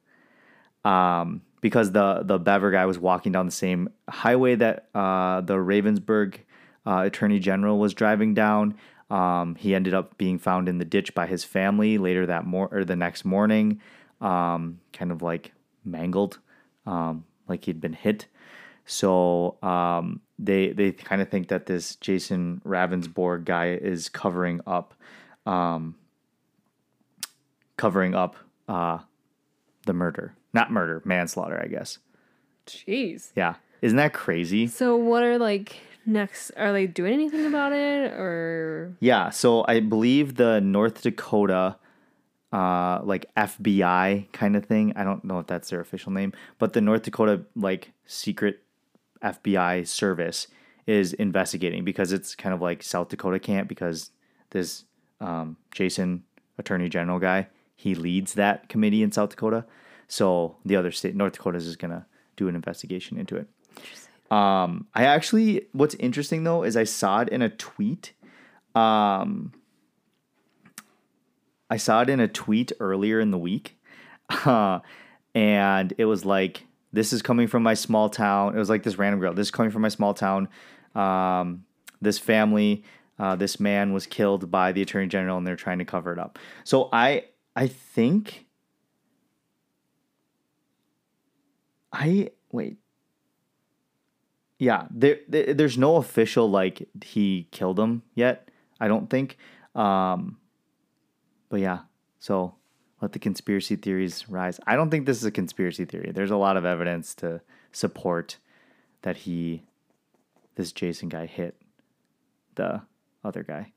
Um, 0.84 1.42
because 1.62 1.92
the 1.92 2.22
the 2.22 2.38
Boever 2.38 2.70
guy 2.70 2.84
was 2.84 2.98
walking 2.98 3.32
down 3.32 3.46
the 3.46 3.52
same 3.52 3.88
highway 4.10 4.54
that 4.56 4.88
uh, 4.94 5.40
the 5.40 5.54
Ravnsborg 5.54 6.40
uh, 6.86 7.04
Attorney 7.06 7.38
General 7.38 7.78
was 7.78 7.94
driving 7.94 8.34
down. 8.34 8.74
Um, 9.08 9.54
he 9.54 9.74
ended 9.74 9.94
up 9.94 10.18
being 10.18 10.38
found 10.38 10.68
in 10.68 10.78
the 10.78 10.84
ditch 10.84 11.14
by 11.14 11.26
his 11.26 11.44
family 11.44 11.96
later 11.96 12.26
that 12.26 12.44
mor- 12.44 12.68
or 12.72 12.84
the 12.84 12.96
next 12.96 13.24
morning, 13.24 13.80
um, 14.20 14.80
kind 14.92 15.12
of 15.12 15.22
like 15.22 15.52
mangled, 15.84 16.38
um, 16.86 17.24
like 17.48 17.64
he'd 17.64 17.80
been 17.80 17.92
hit. 17.92 18.26
So 18.84 19.62
um, 19.62 20.20
they 20.38 20.72
they 20.72 20.92
kind 20.92 21.22
of 21.22 21.28
think 21.28 21.48
that 21.48 21.66
this 21.66 21.96
Jason 21.96 22.60
Ravnsborg 22.66 23.44
guy 23.44 23.74
is 23.74 24.08
covering 24.08 24.60
up, 24.66 24.94
um, 25.46 25.94
covering 27.76 28.16
up 28.16 28.34
uh, 28.66 28.98
the 29.86 29.92
murder. 29.92 30.34
Not 30.52 30.70
murder, 30.70 31.02
manslaughter, 31.04 31.60
I 31.62 31.68
guess. 31.68 31.98
Jeez. 32.66 33.32
Yeah. 33.34 33.54
Isn't 33.80 33.96
that 33.96 34.12
crazy? 34.12 34.66
So 34.66 34.96
what 34.96 35.22
are 35.22 35.38
like 35.38 35.76
next 36.04 36.50
are 36.56 36.72
they 36.72 36.86
doing 36.86 37.12
anything 37.12 37.46
about 37.46 37.72
it 37.72 38.12
or 38.12 38.94
Yeah, 39.00 39.30
so 39.30 39.64
I 39.68 39.80
believe 39.80 40.34
the 40.34 40.60
North 40.60 41.02
Dakota 41.02 41.76
uh 42.52 43.00
like 43.02 43.26
FBI 43.36 44.30
kind 44.32 44.56
of 44.56 44.66
thing. 44.66 44.92
I 44.94 45.04
don't 45.04 45.24
know 45.24 45.38
if 45.38 45.46
that's 45.46 45.70
their 45.70 45.80
official 45.80 46.12
name, 46.12 46.32
but 46.58 46.74
the 46.74 46.80
North 46.80 47.02
Dakota 47.02 47.42
like 47.56 47.92
secret 48.06 48.62
FBI 49.22 49.86
service 49.86 50.48
is 50.86 51.12
investigating 51.14 51.84
because 51.84 52.12
it's 52.12 52.34
kind 52.34 52.54
of 52.54 52.60
like 52.60 52.82
South 52.82 53.08
Dakota 53.08 53.38
can't 53.38 53.68
because 53.68 54.10
this 54.50 54.84
um, 55.20 55.56
Jason 55.72 56.24
Attorney 56.58 56.88
General 56.88 57.18
guy, 57.18 57.48
he 57.76 57.94
leads 57.94 58.34
that 58.34 58.68
committee 58.68 59.02
in 59.02 59.12
South 59.12 59.30
Dakota. 59.30 59.64
So 60.08 60.56
the 60.64 60.76
other 60.76 60.90
state, 60.90 61.14
North 61.14 61.34
Dakota, 61.34 61.58
is 61.58 61.76
going 61.76 61.90
to 61.90 62.04
do 62.36 62.48
an 62.48 62.54
investigation 62.54 63.18
into 63.18 63.36
it. 63.36 63.48
Um, 64.32 64.86
I 64.94 65.04
actually, 65.04 65.66
what's 65.72 65.94
interesting 65.96 66.44
though 66.44 66.62
is 66.62 66.76
I 66.76 66.84
saw 66.84 67.20
it 67.20 67.28
in 67.28 67.42
a 67.42 67.50
tweet. 67.50 68.12
Um, 68.74 69.52
I 71.68 71.76
saw 71.76 72.02
it 72.02 72.08
in 72.08 72.18
a 72.20 72.28
tweet 72.28 72.72
earlier 72.80 73.20
in 73.20 73.30
the 73.30 73.38
week, 73.38 73.78
uh, 74.30 74.80
and 75.34 75.92
it 75.98 76.06
was 76.06 76.24
like, 76.24 76.66
"This 76.92 77.12
is 77.12 77.20
coming 77.20 77.46
from 77.46 77.62
my 77.62 77.74
small 77.74 78.08
town." 78.08 78.54
It 78.54 78.58
was 78.58 78.70
like 78.70 78.82
this 78.82 78.96
random 78.96 79.20
girl. 79.20 79.34
This 79.34 79.48
is 79.48 79.50
coming 79.50 79.70
from 79.70 79.82
my 79.82 79.88
small 79.88 80.14
town. 80.14 80.48
Um, 80.94 81.64
this 82.00 82.18
family, 82.18 82.84
uh, 83.18 83.36
this 83.36 83.60
man 83.60 83.92
was 83.92 84.06
killed 84.06 84.50
by 84.50 84.72
the 84.72 84.82
attorney 84.82 85.08
general, 85.08 85.36
and 85.36 85.46
they're 85.46 85.56
trying 85.56 85.78
to 85.78 85.84
cover 85.84 86.12
it 86.12 86.18
up. 86.18 86.38
So 86.64 86.88
I, 86.92 87.24
I 87.54 87.68
think 87.68 88.46
I 91.92 92.30
wait. 92.50 92.78
Yeah, 94.58 94.86
there, 94.90 95.18
there 95.28 95.54
there's 95.54 95.76
no 95.76 95.96
official 95.96 96.48
like 96.48 96.88
he 97.02 97.48
killed 97.50 97.78
him 97.78 98.02
yet. 98.14 98.48
I 98.80 98.88
don't 98.88 99.10
think. 99.10 99.36
Um, 99.74 100.38
but 101.48 101.60
yeah, 101.60 101.80
so 102.18 102.54
let 103.00 103.12
the 103.12 103.18
conspiracy 103.18 103.76
theories 103.76 104.28
rise. 104.28 104.60
I 104.66 104.76
don't 104.76 104.90
think 104.90 105.06
this 105.06 105.18
is 105.18 105.24
a 105.24 105.30
conspiracy 105.30 105.84
theory. 105.84 106.12
There's 106.14 106.30
a 106.30 106.36
lot 106.36 106.56
of 106.56 106.64
evidence 106.64 107.14
to 107.16 107.40
support 107.72 108.38
that 109.02 109.18
he, 109.18 109.64
this 110.54 110.70
Jason 110.72 111.08
guy, 111.08 111.26
hit 111.26 111.56
the 112.54 112.82
other 113.24 113.42
guy. 113.42 113.72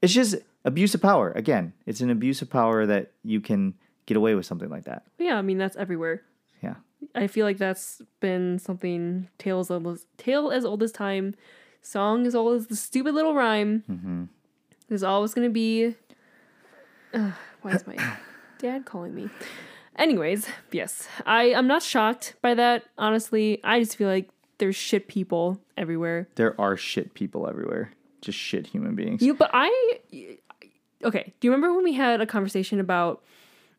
It's 0.00 0.12
just 0.12 0.36
abuse 0.64 0.94
of 0.94 1.02
power. 1.02 1.32
Again, 1.32 1.72
it's 1.86 2.00
an 2.00 2.10
abuse 2.10 2.40
of 2.40 2.50
power 2.50 2.86
that 2.86 3.12
you 3.24 3.40
can 3.40 3.74
get 4.06 4.16
away 4.16 4.34
with 4.34 4.46
something 4.46 4.70
like 4.70 4.84
that. 4.84 5.04
Yeah, 5.18 5.36
I 5.36 5.42
mean 5.42 5.58
that's 5.58 5.76
everywhere. 5.76 6.22
Yeah. 6.62 6.76
I 7.14 7.26
feel 7.26 7.46
like 7.46 7.58
that's 7.58 8.02
been 8.20 8.58
something 8.58 9.28
tale 9.38 9.60
as 9.60 9.70
old 9.70 9.86
as, 9.86 10.06
tale 10.16 10.50
as 10.50 10.64
old 10.64 10.82
as 10.82 10.92
time, 10.92 11.34
song 11.82 12.26
as 12.26 12.34
old 12.34 12.56
as 12.56 12.66
the 12.66 12.76
stupid 12.76 13.14
little 13.14 13.34
rhyme. 13.34 13.84
Mm-hmm. 13.90 14.24
There's 14.88 15.02
always 15.02 15.34
gonna 15.34 15.50
be. 15.50 15.94
Uh, 17.12 17.32
why 17.62 17.72
is 17.72 17.86
my 17.86 17.96
dad 18.58 18.84
calling 18.84 19.14
me? 19.14 19.28
Anyways, 19.96 20.48
yes, 20.72 21.08
I 21.26 21.54
I'm 21.54 21.66
not 21.66 21.82
shocked 21.82 22.34
by 22.42 22.54
that. 22.54 22.84
Honestly, 22.98 23.60
I 23.64 23.80
just 23.80 23.96
feel 23.96 24.08
like 24.08 24.28
there's 24.58 24.76
shit 24.76 25.08
people 25.08 25.60
everywhere. 25.76 26.28
There 26.36 26.58
are 26.60 26.76
shit 26.76 27.14
people 27.14 27.48
everywhere. 27.48 27.92
Just 28.20 28.38
shit 28.38 28.66
human 28.66 28.94
beings. 28.94 29.22
You, 29.22 29.34
but 29.34 29.50
I. 29.52 29.98
Okay, 31.02 31.32
do 31.40 31.48
you 31.48 31.50
remember 31.50 31.74
when 31.74 31.84
we 31.84 31.94
had 31.94 32.20
a 32.20 32.26
conversation 32.26 32.78
about 32.78 33.22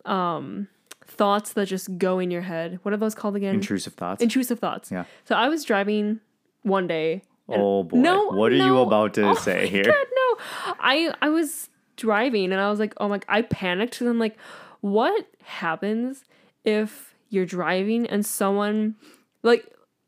um 0.05 0.67
thoughts 1.11 1.53
that 1.53 1.67
just 1.67 1.97
go 1.97 2.19
in 2.19 2.31
your 2.31 2.41
head. 2.41 2.79
What 2.83 2.93
are 2.93 2.97
those 2.97 3.15
called 3.15 3.35
again? 3.35 3.55
Intrusive 3.55 3.93
thoughts. 3.93 4.21
Intrusive 4.23 4.59
thoughts. 4.59 4.91
Yeah. 4.91 5.05
So 5.25 5.35
I 5.35 5.47
was 5.49 5.63
driving 5.63 6.19
one 6.63 6.87
day. 6.87 7.23
oh 7.49 7.83
boy. 7.83 7.97
No, 7.97 8.27
what 8.27 8.51
are 8.51 8.55
you 8.55 8.79
about 8.79 9.13
to 9.15 9.27
Oh 9.29 9.33
say 9.35 9.61
my 9.63 9.67
here? 9.67 9.83
God, 9.83 9.93
no. 9.93 10.73
I 10.79 11.13
I 11.21 11.29
was 11.29 11.69
driving 11.97 12.51
and 12.51 12.61
I 12.61 12.69
was 12.69 12.79
like, 12.79 12.93
oh 12.97 13.07
my 13.09 13.19
I 13.27 13.41
panicked 13.43 14.01
and 14.01 14.09
I'm 14.09 14.19
like, 14.19 14.37
what 14.79 15.27
happens 15.43 16.23
if 16.63 17.13
you're 17.29 17.45
driving 17.45 18.07
and 18.07 18.25
someone 18.25 18.95
like 19.43 19.65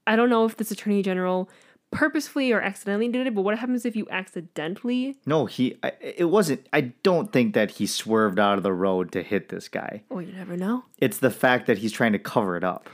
I 0.08 0.16
don't 0.16 0.30
know 0.30 0.46
if 0.46 0.58
this 0.58 0.72
attorney 0.72 1.02
general 1.04 1.50
purposefully 1.94 2.52
or 2.52 2.60
accidentally 2.62 3.08
did 3.08 3.28
it, 3.28 3.34
but 3.36 3.44
what 3.44 3.58
happens 3.58 3.86
if 3.86 3.96
you 3.96 4.08
accidentally 4.10 5.18
No, 5.26 5.46
he. 5.46 5.78
I, 5.84 5.94
it 6.02 6.26
wasn't. 6.30 6.68
I 6.74 6.82
don't 7.04 7.32
think 7.32 7.54
that 7.54 7.72
he 7.72 7.88
swerved 7.88 8.40
out 8.40 8.58
of 8.58 8.64
the 8.64 8.74
road 8.74 9.12
to 9.14 9.24
hit 9.24 9.50
this 9.50 9.68
guy. 9.70 10.04
Oh, 10.12 10.20
you 10.20 10.34
never 10.34 10.58
know. 10.58 10.84
It's 11.00 11.20
the 11.20 11.32
fact 11.32 11.68
that 11.68 11.78
he's 11.78 11.92
trying 11.92 12.14
to 12.14 12.20
cover 12.20 12.58
it 12.58 12.64
up. 12.64 12.90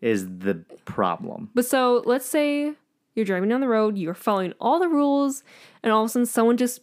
is 0.00 0.26
the 0.38 0.64
problem. 0.84 1.50
But 1.54 1.66
so 1.66 2.02
let's 2.06 2.26
say 2.26 2.74
you're 3.14 3.24
driving 3.24 3.48
down 3.48 3.60
the 3.60 3.68
road, 3.68 3.96
you're 3.98 4.14
following 4.14 4.52
all 4.60 4.78
the 4.78 4.88
rules, 4.88 5.42
and 5.82 5.92
all 5.92 6.02
of 6.02 6.06
a 6.06 6.08
sudden 6.10 6.26
someone 6.26 6.56
just 6.56 6.80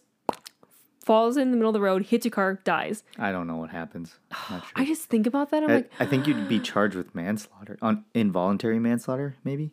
falls 1.04 1.36
in 1.36 1.50
the 1.50 1.56
middle 1.56 1.70
of 1.70 1.74
the 1.74 1.80
road, 1.80 2.06
hits 2.06 2.24
your 2.24 2.30
car, 2.30 2.54
dies. 2.64 3.02
I 3.18 3.32
don't 3.32 3.46
know 3.46 3.56
what 3.56 3.70
happens. 3.70 4.18
Sure. 4.48 4.62
I 4.76 4.84
just 4.84 5.02
think 5.08 5.26
about 5.26 5.50
that. 5.50 5.62
I'm 5.64 5.70
I, 5.70 5.74
like, 5.74 5.90
I 6.00 6.06
think 6.06 6.26
you'd 6.26 6.48
be 6.48 6.58
charged 6.72 6.94
with 6.96 7.14
manslaughter, 7.14 7.78
on 7.82 8.04
involuntary 8.14 8.78
manslaughter, 8.78 9.36
maybe. 9.44 9.72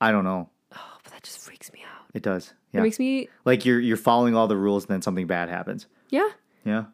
I 0.00 0.10
don't 0.12 0.24
know. 0.24 0.48
oh, 0.74 0.98
but 1.02 1.12
that 1.12 1.22
just 1.22 1.38
freaks 1.38 1.72
me 1.72 1.80
out. 1.82 2.06
It 2.14 2.22
does. 2.22 2.52
Yeah. 2.72 2.80
It 2.80 2.82
makes 2.84 2.98
me, 2.98 3.28
like 3.44 3.64
you're 3.64 3.80
you're 3.80 3.96
following 3.96 4.34
all 4.36 4.46
the 4.48 4.56
rules, 4.56 4.84
and 4.84 4.90
then 4.94 5.02
something 5.02 5.26
bad 5.26 5.48
happens. 5.48 5.86
yeah. 6.10 6.28
Yeah, 6.64 6.84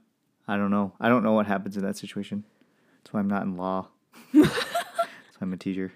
I 0.49 0.57
don't 0.57 0.71
know. 0.73 0.93
I 1.01 1.09
don't 1.09 1.23
know 1.23 1.33
what 1.33 1.47
happens 1.47 1.77
in 1.77 1.85
that 1.85 1.97
situation. 1.97 2.43
That's 2.99 3.13
why 3.13 3.21
I'm 3.21 3.29
not 3.29 3.43
in 3.45 3.57
law. 3.57 3.87
That's 4.35 4.49
why 4.53 5.43
I'm 5.43 5.53
a 5.53 5.57
teacher. 5.57 5.93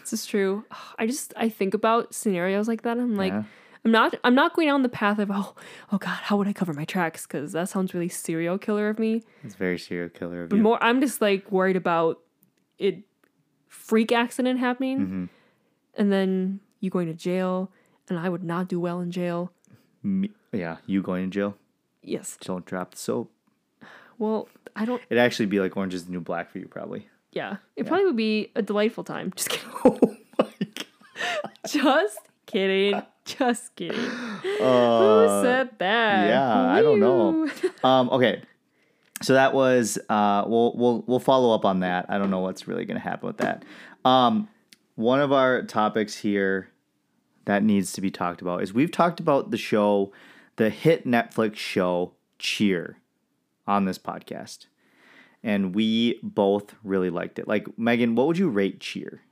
This 0.00 0.12
is 0.12 0.26
true. 0.26 0.64
I 0.98 1.06
just 1.06 1.34
I 1.36 1.48
think 1.48 1.74
about 1.74 2.14
scenarios 2.14 2.68
like 2.68 2.82
that. 2.82 2.98
I'm 2.98 3.16
like, 3.16 3.32
Yeah. 3.32 3.42
I'm 3.84 3.90
not 3.90 4.14
I'm 4.24 4.34
not 4.34 4.54
going 4.54 4.68
down 4.68 4.82
the 4.82 4.88
path 4.88 5.18
of 5.18 5.30
oh 5.32 5.54
oh 5.92 5.98
god, 5.98 6.18
how 6.22 6.36
would 6.36 6.46
I 6.48 6.52
cover 6.52 6.72
my 6.72 6.84
tracks? 6.84 7.26
Because 7.26 7.52
that 7.52 7.68
sounds 7.68 7.94
really 7.94 8.08
serial 8.08 8.58
killer 8.58 8.88
of 8.88 8.98
me. 9.00 9.22
It's 9.44 9.54
very 9.56 9.78
serial 9.78 10.08
killer 10.08 10.44
of 10.44 10.50
But 10.50 10.56
you. 10.56 10.62
more, 10.62 10.82
I'm 10.82 11.00
just 11.00 11.20
like 11.20 11.50
worried 11.50 11.76
about 11.76 12.20
it 12.78 13.02
freak 13.68 14.12
accident 14.12 14.60
happening, 14.60 14.98
Mm-hmm. 15.00 15.24
And 15.96 16.12
then 16.12 16.60
you 16.80 16.90
going 16.90 17.06
to 17.06 17.14
jail, 17.14 17.70
and 18.08 18.18
I 18.18 18.28
would 18.28 18.44
not 18.44 18.68
do 18.68 18.78
well 18.80 19.00
in 19.00 19.10
jail. 19.10 19.52
Me, 20.02 20.30
yeah, 20.52 20.76
you 20.86 21.02
going 21.02 21.24
to 21.24 21.30
jail? 21.30 21.56
Yes. 22.02 22.36
Don't 22.40 22.64
drop 22.64 22.92
the 22.92 22.96
soap. 22.98 23.32
Well, 24.18 24.48
I 24.74 24.84
don't. 24.84 25.02
It'd 25.10 25.20
actually 25.22 25.46
be 25.46 25.60
like 25.60 25.76
Orange 25.76 25.94
is 25.94 26.04
the 26.06 26.12
New 26.12 26.20
Black 26.20 26.50
for 26.50 26.58
you, 26.58 26.68
probably. 26.68 27.08
Yeah, 27.32 27.56
it 27.76 27.86
probably 27.86 28.06
would 28.06 28.16
be 28.16 28.50
a 28.54 28.62
delightful 28.62 29.04
time. 29.04 29.32
Just 29.36 29.50
kidding. 29.50 29.70
Oh 30.38 30.44
my 30.44 30.54
god. 30.60 31.52
Just 31.66 32.18
kidding. 32.46 33.02
Just 33.24 33.74
kidding. 33.74 33.98
Who 34.42 35.42
said 35.42 35.70
that? 35.78 36.28
yeah, 36.28 36.70
I 36.72 36.82
don't 36.82 37.00
know. 37.00 37.48
Um, 37.84 38.08
okay. 38.10 38.42
So 39.22 39.32
that 39.32 39.54
was 39.54 39.98
uh 40.10 40.44
we'll 40.46 40.74
we'll 40.76 41.04
we'll 41.06 41.20
follow 41.20 41.54
up 41.54 41.64
on 41.64 41.80
that. 41.80 42.06
I 42.10 42.18
don't 42.18 42.30
know 42.30 42.40
what's 42.40 42.68
really 42.68 42.84
gonna 42.84 43.00
happen 43.00 43.26
with 43.26 43.38
that. 43.38 43.64
Um 44.04 44.48
one 44.96 45.20
of 45.20 45.32
our 45.32 45.62
topics 45.62 46.16
here 46.16 46.70
that 47.44 47.62
needs 47.62 47.92
to 47.92 48.00
be 48.00 48.10
talked 48.10 48.42
about 48.42 48.62
is 48.62 48.74
we've 48.74 48.90
talked 48.90 49.20
about 49.20 49.50
the 49.50 49.56
show, 49.56 50.12
the 50.56 50.68
hit 50.68 51.06
Netflix 51.06 51.56
show 51.56 52.12
Cheer 52.38 52.98
on 53.66 53.84
this 53.84 53.98
podcast. 53.98 54.66
And 55.42 55.74
we 55.74 56.18
both 56.22 56.74
really 56.82 57.10
liked 57.10 57.38
it. 57.38 57.46
Like 57.46 57.66
Megan, 57.78 58.14
what 58.16 58.26
would 58.26 58.38
you 58.38 58.48
rate 58.48 58.80
Cheer? 58.80 59.22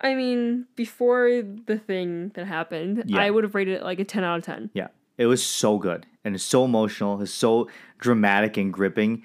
I 0.00 0.14
mean, 0.14 0.66
before 0.76 1.42
the 1.66 1.76
thing 1.78 2.30
that 2.34 2.46
happened, 2.46 3.04
Yeah. 3.06 3.20
I 3.20 3.30
would 3.30 3.44
have 3.44 3.54
rated 3.54 3.74
it 3.74 3.82
like 3.82 3.98
a 4.00 4.04
10 4.04 4.24
out 4.24 4.38
of 4.38 4.44
10. 4.44 4.70
Yeah, 4.72 4.88
it 5.18 5.26
was 5.26 5.44
so 5.44 5.78
good 5.78 6.06
and 6.24 6.34
it's 6.34 6.44
so 6.44 6.64
emotional. 6.64 7.20
It's 7.20 7.32
so 7.32 7.68
dramatic 7.98 8.56
and 8.56 8.72
gripping. 8.72 9.24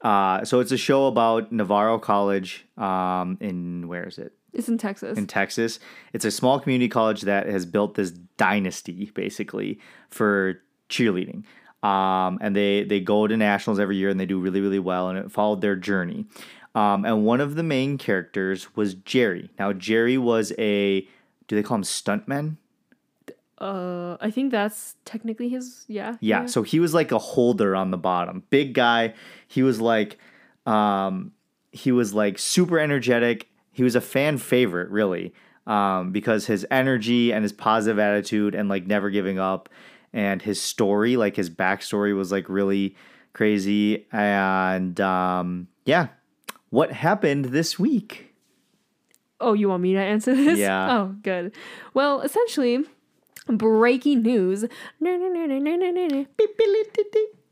Uh, 0.00 0.44
so 0.44 0.60
it's 0.60 0.72
a 0.72 0.76
show 0.76 1.06
about 1.06 1.52
Navarro 1.52 1.98
College 1.98 2.64
um, 2.76 3.36
in 3.40 3.88
where 3.88 4.04
is 4.06 4.18
it? 4.18 4.32
It's 4.52 4.68
in 4.68 4.78
Texas. 4.78 5.16
In 5.16 5.26
Texas. 5.26 5.80
It's 6.12 6.24
a 6.24 6.30
small 6.30 6.60
community 6.60 6.88
college 6.88 7.22
that 7.22 7.46
has 7.46 7.64
built 7.64 7.94
this 7.94 8.10
dynasty 8.10 9.10
basically 9.14 9.78
for 10.10 10.60
cheerleading. 10.88 11.44
Um, 11.82 12.38
and 12.40 12.54
they 12.54 12.84
they 12.84 13.00
go 13.00 13.26
to 13.26 13.36
nationals 13.36 13.80
every 13.80 13.96
year 13.96 14.08
and 14.08 14.20
they 14.20 14.26
do 14.26 14.38
really 14.38 14.60
really 14.60 14.78
well 14.78 15.08
and 15.08 15.18
it 15.18 15.32
followed 15.32 15.60
their 15.60 15.76
journey. 15.76 16.26
Um, 16.74 17.04
and 17.04 17.24
one 17.24 17.40
of 17.40 17.54
the 17.54 17.62
main 17.62 17.98
characters 17.98 18.74
was 18.76 18.94
Jerry. 18.94 19.50
Now 19.58 19.72
Jerry 19.72 20.16
was 20.18 20.52
a 20.58 21.00
do 21.48 21.56
they 21.56 21.62
call 21.62 21.76
him 21.76 21.82
stuntman? 21.82 22.56
uh, 23.62 24.16
I 24.20 24.30
think 24.30 24.50
that's 24.50 24.96
technically 25.04 25.48
his. 25.48 25.84
Yeah. 25.86 26.16
Yeah, 26.20 26.46
so 26.46 26.62
he 26.62 26.80
was 26.80 26.92
like 26.92 27.12
a 27.12 27.18
holder 27.18 27.76
on 27.76 27.92
the 27.92 27.96
bottom. 27.96 28.42
Big 28.50 28.74
guy. 28.74 29.14
He 29.46 29.62
was 29.62 29.80
like 29.80 30.18
um 30.66 31.32
he 31.70 31.92
was 31.92 32.12
like 32.12 32.38
super 32.38 32.78
energetic. 32.78 33.48
He 33.72 33.82
was 33.82 33.96
a 33.96 34.00
fan 34.00 34.38
favorite, 34.38 34.90
really. 34.90 35.32
Um, 35.66 36.10
because 36.10 36.46
his 36.46 36.66
energy 36.70 37.32
and 37.32 37.42
his 37.44 37.52
positive 37.52 37.98
attitude 37.98 38.54
and 38.54 38.68
like 38.68 38.86
never 38.86 39.10
giving 39.10 39.38
up 39.38 39.68
and 40.12 40.42
his 40.42 40.60
story, 40.60 41.16
like 41.16 41.36
his 41.36 41.48
backstory 41.48 42.16
was 42.16 42.32
like 42.32 42.48
really 42.48 42.96
crazy. 43.32 44.06
And 44.12 45.00
um 45.00 45.68
yeah. 45.84 46.08
What 46.70 46.90
happened 46.92 47.46
this 47.46 47.78
week? 47.78 48.34
Oh, 49.40 49.52
you 49.52 49.68
want 49.68 49.82
me 49.82 49.92
to 49.92 50.00
answer 50.00 50.34
this? 50.34 50.58
Yeah. 50.58 50.88
Oh, 50.98 51.16
good. 51.22 51.54
Well, 51.94 52.20
essentially, 52.22 52.84
breaking 53.46 54.22
news 54.22 54.64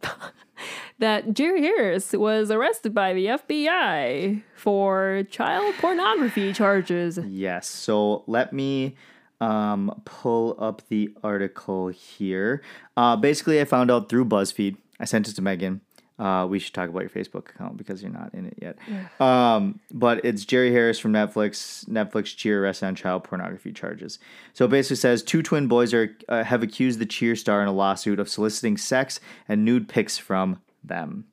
that 0.98 1.32
Jerry 1.34 1.62
Harris 1.62 2.12
was 2.12 2.50
arrested 2.50 2.94
by 2.94 3.12
the 3.12 3.26
FBI 3.26 4.42
for 4.54 5.24
child 5.30 5.74
pornography 5.78 6.52
charges. 6.52 7.18
Yes. 7.26 7.68
So 7.68 8.24
let 8.26 8.52
me 8.52 8.96
um, 9.40 10.02
pull 10.04 10.56
up 10.58 10.82
the 10.88 11.10
article 11.22 11.88
here. 11.88 12.62
Uh, 12.96 13.16
basically, 13.16 13.60
I 13.60 13.64
found 13.64 13.90
out 13.90 14.08
through 14.08 14.26
BuzzFeed. 14.26 14.76
I 14.98 15.06
sent 15.06 15.28
it 15.28 15.34
to 15.36 15.42
Megan. 15.42 15.80
Uh, 16.20 16.46
we 16.46 16.58
should 16.58 16.74
talk 16.74 16.90
about 16.90 17.00
your 17.00 17.08
Facebook 17.08 17.48
account 17.48 17.78
because 17.78 18.02
you're 18.02 18.12
not 18.12 18.34
in 18.34 18.44
it 18.44 18.58
yet. 18.60 18.76
Um, 19.20 19.80
but 19.90 20.22
it's 20.22 20.44
Jerry 20.44 20.70
Harris 20.70 20.98
from 20.98 21.14
Netflix. 21.14 21.88
Netflix 21.88 22.36
Cheer 22.36 22.62
arrested 22.62 22.86
on 22.86 22.94
child 22.94 23.24
pornography 23.24 23.72
charges. 23.72 24.18
So 24.52 24.66
it 24.66 24.70
basically 24.70 24.96
says 24.96 25.22
two 25.22 25.42
twin 25.42 25.66
boys 25.66 25.94
are 25.94 26.14
uh, 26.28 26.44
have 26.44 26.62
accused 26.62 26.98
the 26.98 27.06
Cheer 27.06 27.36
star 27.36 27.62
in 27.62 27.68
a 27.68 27.72
lawsuit 27.72 28.20
of 28.20 28.28
soliciting 28.28 28.76
sex 28.76 29.18
and 29.48 29.64
nude 29.64 29.88
pics 29.88 30.18
from 30.18 30.60
them. 30.84 31.24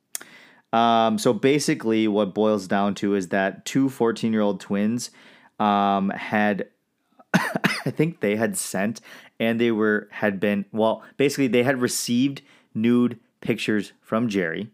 Um, 0.72 1.18
so 1.18 1.34
basically, 1.34 2.08
what 2.08 2.34
boils 2.34 2.66
down 2.66 2.94
to 2.96 3.14
is 3.14 3.28
that 3.28 3.66
two 3.66 3.90
14 3.90 4.32
year 4.32 4.42
old 4.42 4.58
twins 4.58 5.10
um, 5.58 6.10
had, 6.10 6.68
I 7.34 7.90
think 7.90 8.20
they 8.20 8.36
had 8.36 8.56
sent 8.56 9.02
and 9.38 9.60
they 9.60 9.70
were, 9.70 10.08
had 10.10 10.40
been, 10.40 10.64
well, 10.72 11.02
basically, 11.18 11.48
they 11.48 11.62
had 11.62 11.80
received 11.80 12.42
nude 12.74 13.18
pictures 13.40 13.92
from 14.00 14.28
Jerry, 14.28 14.70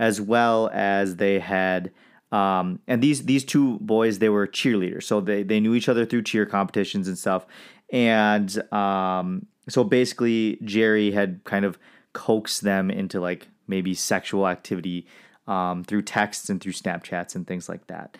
as 0.00 0.20
well 0.20 0.68
as 0.72 1.16
they 1.16 1.38
had. 1.38 1.92
Um, 2.32 2.80
and 2.88 3.02
these 3.02 3.24
these 3.24 3.44
two 3.44 3.78
boys, 3.80 4.18
they 4.18 4.28
were 4.28 4.48
cheerleaders, 4.48 5.04
so 5.04 5.20
they 5.20 5.44
they 5.44 5.60
knew 5.60 5.74
each 5.74 5.88
other 5.88 6.04
through 6.04 6.22
cheer 6.22 6.46
competitions 6.46 7.06
and 7.06 7.16
stuff. 7.16 7.46
And 7.92 8.72
um, 8.72 9.46
so 9.68 9.84
basically, 9.84 10.58
Jerry 10.64 11.12
had 11.12 11.44
kind 11.44 11.64
of 11.64 11.78
coaxed 12.12 12.62
them 12.62 12.90
into 12.90 13.20
like 13.20 13.48
maybe 13.68 13.94
sexual 13.94 14.48
activity 14.48 15.06
um, 15.46 15.84
through 15.84 16.02
texts 16.02 16.48
and 16.48 16.60
through 16.60 16.72
Snapchats 16.72 17.34
and 17.34 17.46
things 17.46 17.68
like 17.68 17.86
that. 17.88 18.16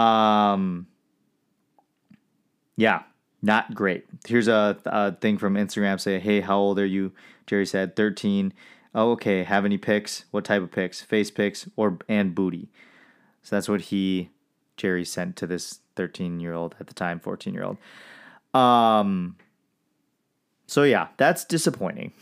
Um, 0.00 0.86
yeah, 2.76 3.02
not 3.40 3.74
great. 3.74 4.04
Here's 4.26 4.48
a, 4.48 4.78
a 4.86 5.12
thing 5.12 5.38
from 5.38 5.54
Instagram 5.54 6.00
say, 6.00 6.18
"Hey, 6.18 6.40
how 6.40 6.58
old 6.58 6.78
are 6.78 6.86
you?" 6.86 7.12
Jerry 7.50 7.66
said, 7.66 7.96
13. 7.96 8.54
Oh, 8.94 9.12
okay. 9.12 9.44
Have 9.44 9.64
any 9.64 9.78
pics? 9.78 10.24
What 10.30 10.44
type 10.44 10.62
of 10.62 10.70
pics? 10.72 11.00
Face 11.00 11.30
pics 11.30 11.68
or 11.76 11.98
and 12.08 12.34
booty. 12.34 12.68
So 13.42 13.56
that's 13.56 13.68
what 13.68 13.82
he 13.82 14.30
Jerry 14.76 15.04
sent 15.04 15.36
to 15.36 15.46
this 15.46 15.80
13 15.96 16.40
year 16.40 16.54
old 16.54 16.74
at 16.80 16.86
the 16.86 16.94
time, 16.94 17.20
14 17.20 17.54
year 17.54 17.64
old. 17.64 17.76
Um. 18.54 19.36
So 20.66 20.84
yeah, 20.84 21.08
that's 21.16 21.44
disappointing. 21.44 22.12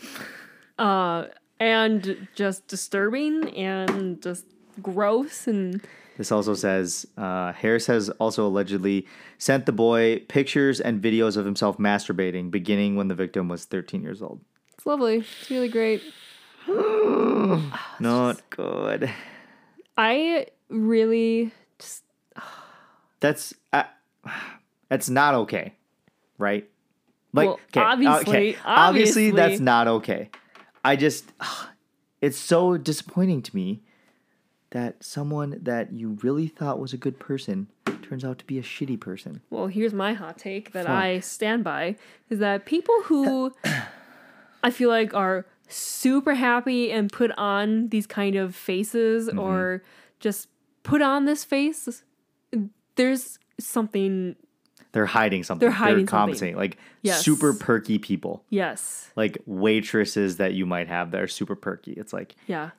Uh, 0.77 1.25
and 1.59 2.27
just 2.35 2.67
disturbing 2.67 3.49
and 3.55 4.21
just 4.21 4.45
gross 4.81 5.45
and 5.47 5.81
This 6.17 6.31
also 6.31 6.53
says 6.53 7.05
uh, 7.17 7.53
Harris 7.53 7.85
has 7.87 8.09
also 8.11 8.47
allegedly 8.47 9.05
sent 9.37 9.65
the 9.65 9.71
boy 9.71 10.19
pictures 10.27 10.79
and 10.79 11.01
videos 11.01 11.37
of 11.37 11.45
himself 11.45 11.77
masturbating, 11.77 12.49
beginning 12.49 12.95
when 12.95 13.07
the 13.07 13.15
victim 13.15 13.47
was 13.49 13.65
13 13.65 14.01
years 14.01 14.21
old. 14.21 14.41
it's 14.73 14.85
lovely. 14.85 15.17
It's 15.17 15.49
really 15.51 15.69
great. 15.69 16.01
Not 17.99 18.41
good. 18.49 19.09
I 19.97 20.47
really 20.69 21.51
just 21.77 22.03
That's 23.19 23.53
uh, 23.73 23.83
that's 24.87 25.09
not 25.09 25.35
okay, 25.35 25.73
right? 26.37 26.69
Like, 27.33 27.47
Well, 27.47 27.59
okay, 27.69 27.79
obviously- 27.81 28.33
okay, 28.33 28.57
obviously 28.65 29.31
that's 29.31 29.59
not 29.59 29.87
okay. 29.87 30.29
I 30.83 30.95
just, 30.95 31.31
it's 32.21 32.37
so 32.37 32.77
disappointing 32.77 33.41
to 33.43 33.55
me 33.55 33.81
that 34.71 35.03
someone 35.03 35.59
that 35.61 35.91
you 35.91 36.17
really 36.23 36.47
thought 36.47 36.79
was 36.79 36.93
a 36.93 36.97
good 36.97 37.19
person 37.19 37.67
turns 38.03 38.23
out 38.23 38.39
to 38.39 38.45
be 38.45 38.57
a 38.57 38.63
shitty 38.63 38.99
person. 38.99 39.41
Well, 39.49 39.67
here's 39.67 39.93
my 39.93 40.13
hot 40.13 40.37
take 40.37 40.71
that 40.71 40.85
Fuck. 40.85 40.95
I 40.95 41.19
stand 41.19 41.63
by 41.63 41.95
is 42.29 42.39
that 42.39 42.65
people 42.65 42.95
who 43.03 43.53
I 44.63 44.71
feel 44.71 44.89
like 44.89 45.13
are 45.13 45.45
super 45.69 46.33
happy 46.33 46.91
and 46.91 47.11
put 47.11 47.31
on 47.37 47.89
these 47.89 48.05
kind 48.07 48.35
of 48.35 48.55
faces 48.55 49.27
Mm-hmm. 49.29 49.39
or 49.39 49.83
just 50.19 50.49
put 50.83 51.01
on 51.01 51.25
this 51.25 51.43
face, 51.43 52.03
there's 52.95 53.39
something. 53.59 54.35
They're 54.91 55.05
hiding 55.05 55.43
something. 55.43 55.59
They're 55.65 55.71
hiding 55.75 55.99
something. 55.99 56.07
compensating. 56.07 56.55
Like 56.55 56.77
Yes. 57.03 57.23
super 57.23 57.53
perky 57.53 57.99
people. 57.99 58.43
Yes. 58.49 59.11
Like 59.15 59.37
waitresses 59.45 60.37
that 60.37 60.53
you 60.53 60.65
might 60.65 60.87
have 60.87 61.11
that 61.11 61.21
are 61.21 61.27
super 61.27 61.55
perky. 61.55 61.93
It's 61.93 62.11
like, 62.11 62.35
Yeah. 62.47 62.71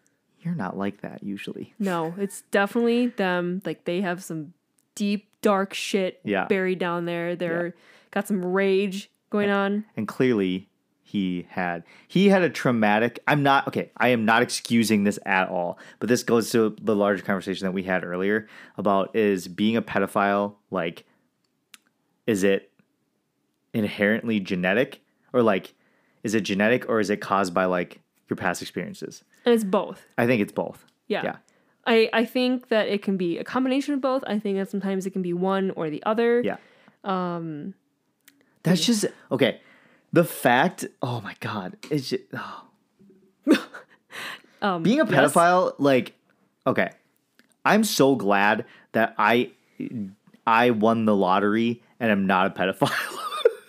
you're 0.43 0.55
not 0.57 0.77
like 0.77 1.03
that 1.03 1.23
usually. 1.23 1.73
No, 1.79 2.15
it's 2.19 2.43
definitely 2.51 3.07
them. 3.09 3.63
Like 3.65 3.85
they 3.85 4.01
have 4.01 4.23
some 4.25 4.53
deep, 4.97 5.29
dark 5.41 5.73
shit 5.73 6.21
Yeah. 6.25 6.47
buried 6.47 6.79
down 6.81 7.05
there. 7.05 7.37
They're 7.37 7.75
got 8.11 8.27
some 8.27 8.45
rage 8.45 9.09
going 9.31 9.49
on. 9.51 9.85
and 9.97 10.09
clearly 10.09 10.69
he 11.11 11.45
had 11.51 11.83
he 12.07 12.29
had 12.29 12.43
a 12.43 12.49
traumatic 12.49 13.19
i'm 13.27 13.43
not 13.43 13.67
okay 13.67 13.91
i 13.97 14.09
am 14.09 14.25
not 14.25 14.43
excusing 14.43 15.03
this 15.03 15.19
at 15.27 15.49
all 15.49 15.77
but 15.99 16.09
this 16.09 16.23
goes 16.23 16.51
to 16.51 16.77
the 16.81 16.95
larger 16.95 17.23
conversation 17.23 17.65
that 17.67 17.73
we 17.73 17.83
had 17.83 18.05
earlier 18.05 18.47
about 18.79 19.15
is 19.17 19.49
being 19.49 19.77
a 19.77 19.83
pedophile 19.83 20.55
like 20.71 21.05
is 22.29 22.45
it 22.45 22.71
inherently 23.75 24.39
genetic 24.41 25.03
or 25.33 25.43
like 25.43 25.75
is 26.23 26.35
it 26.35 26.43
genetic 26.43 26.89
or 26.89 27.01
is 27.01 27.11
it 27.11 27.17
caused 27.21 27.53
by 27.53 27.65
like 27.65 28.01
your 28.29 28.37
past 28.37 28.63
experiences 28.63 29.25
And 29.45 29.55
it's 29.55 29.65
both. 29.65 30.07
i 30.17 30.27
think 30.27 30.41
it's 30.43 30.53
both 30.53 30.85
Yeah. 31.09 31.23
yeah 31.25 31.37
I, 31.87 32.11
I 32.13 32.25
think 32.27 32.69
that 32.69 32.89
it 32.89 33.03
can 33.03 33.17
be 33.17 33.39
a 33.39 33.43
combination 33.43 33.95
of 33.95 34.03
both. 34.03 34.23
I 34.27 34.39
think 34.39 34.59
that 34.59 34.69
sometimes 34.71 35.07
it 35.07 35.11
can 35.13 35.23
be 35.23 35.33
one 35.33 35.71
or 35.73 35.89
the 35.89 36.03
other. 36.05 36.43
yeah 36.43 36.59
um 37.05 37.73
that's 38.63 38.85
just 38.85 39.07
okay 39.33 39.61
the 40.13 40.25
fact 40.25 40.87
oh 41.03 41.21
my 41.21 41.35
god 41.41 41.77
it's 41.91 42.11
just, 42.11 42.23
oh. 42.35 42.65
Um, 44.63 44.83
being 44.83 45.01
a 45.01 45.11
yes. 45.11 45.33
pedophile 45.33 45.75
like 45.79 46.13
okay 46.67 46.91
i'm 47.65 47.83
so 47.83 48.15
glad 48.15 48.67
that 48.93 49.15
i 49.17 49.51
i 50.47 50.69
won 50.71 51.07
the 51.07 51.17
lottery 51.17 51.83
and 51.99 52.13
i'm 52.13 52.27
not 52.27 52.47
a 52.47 52.51
pedophile 52.51 52.93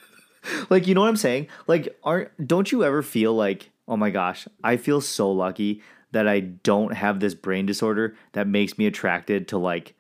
like 0.69 0.87
you 0.87 0.93
know 0.93 0.99
what 0.99 1.07
i'm 1.07 1.15
saying 1.15 1.47
like 1.67 1.97
aren't 2.03 2.45
don't 2.45 2.73
you 2.73 2.83
ever 2.83 3.01
feel 3.01 3.33
like 3.33 3.69
oh 3.87 3.95
my 3.95 4.09
gosh 4.09 4.49
i 4.65 4.75
feel 4.75 4.99
so 4.99 5.31
lucky 5.31 5.81
that 6.11 6.27
i 6.27 6.41
don't 6.41 6.93
have 6.93 7.21
this 7.21 7.35
brain 7.35 7.65
disorder 7.65 8.13
that 8.33 8.45
makes 8.45 8.77
me 8.77 8.85
attracted 8.85 9.47
to 9.47 9.57
like 9.57 9.95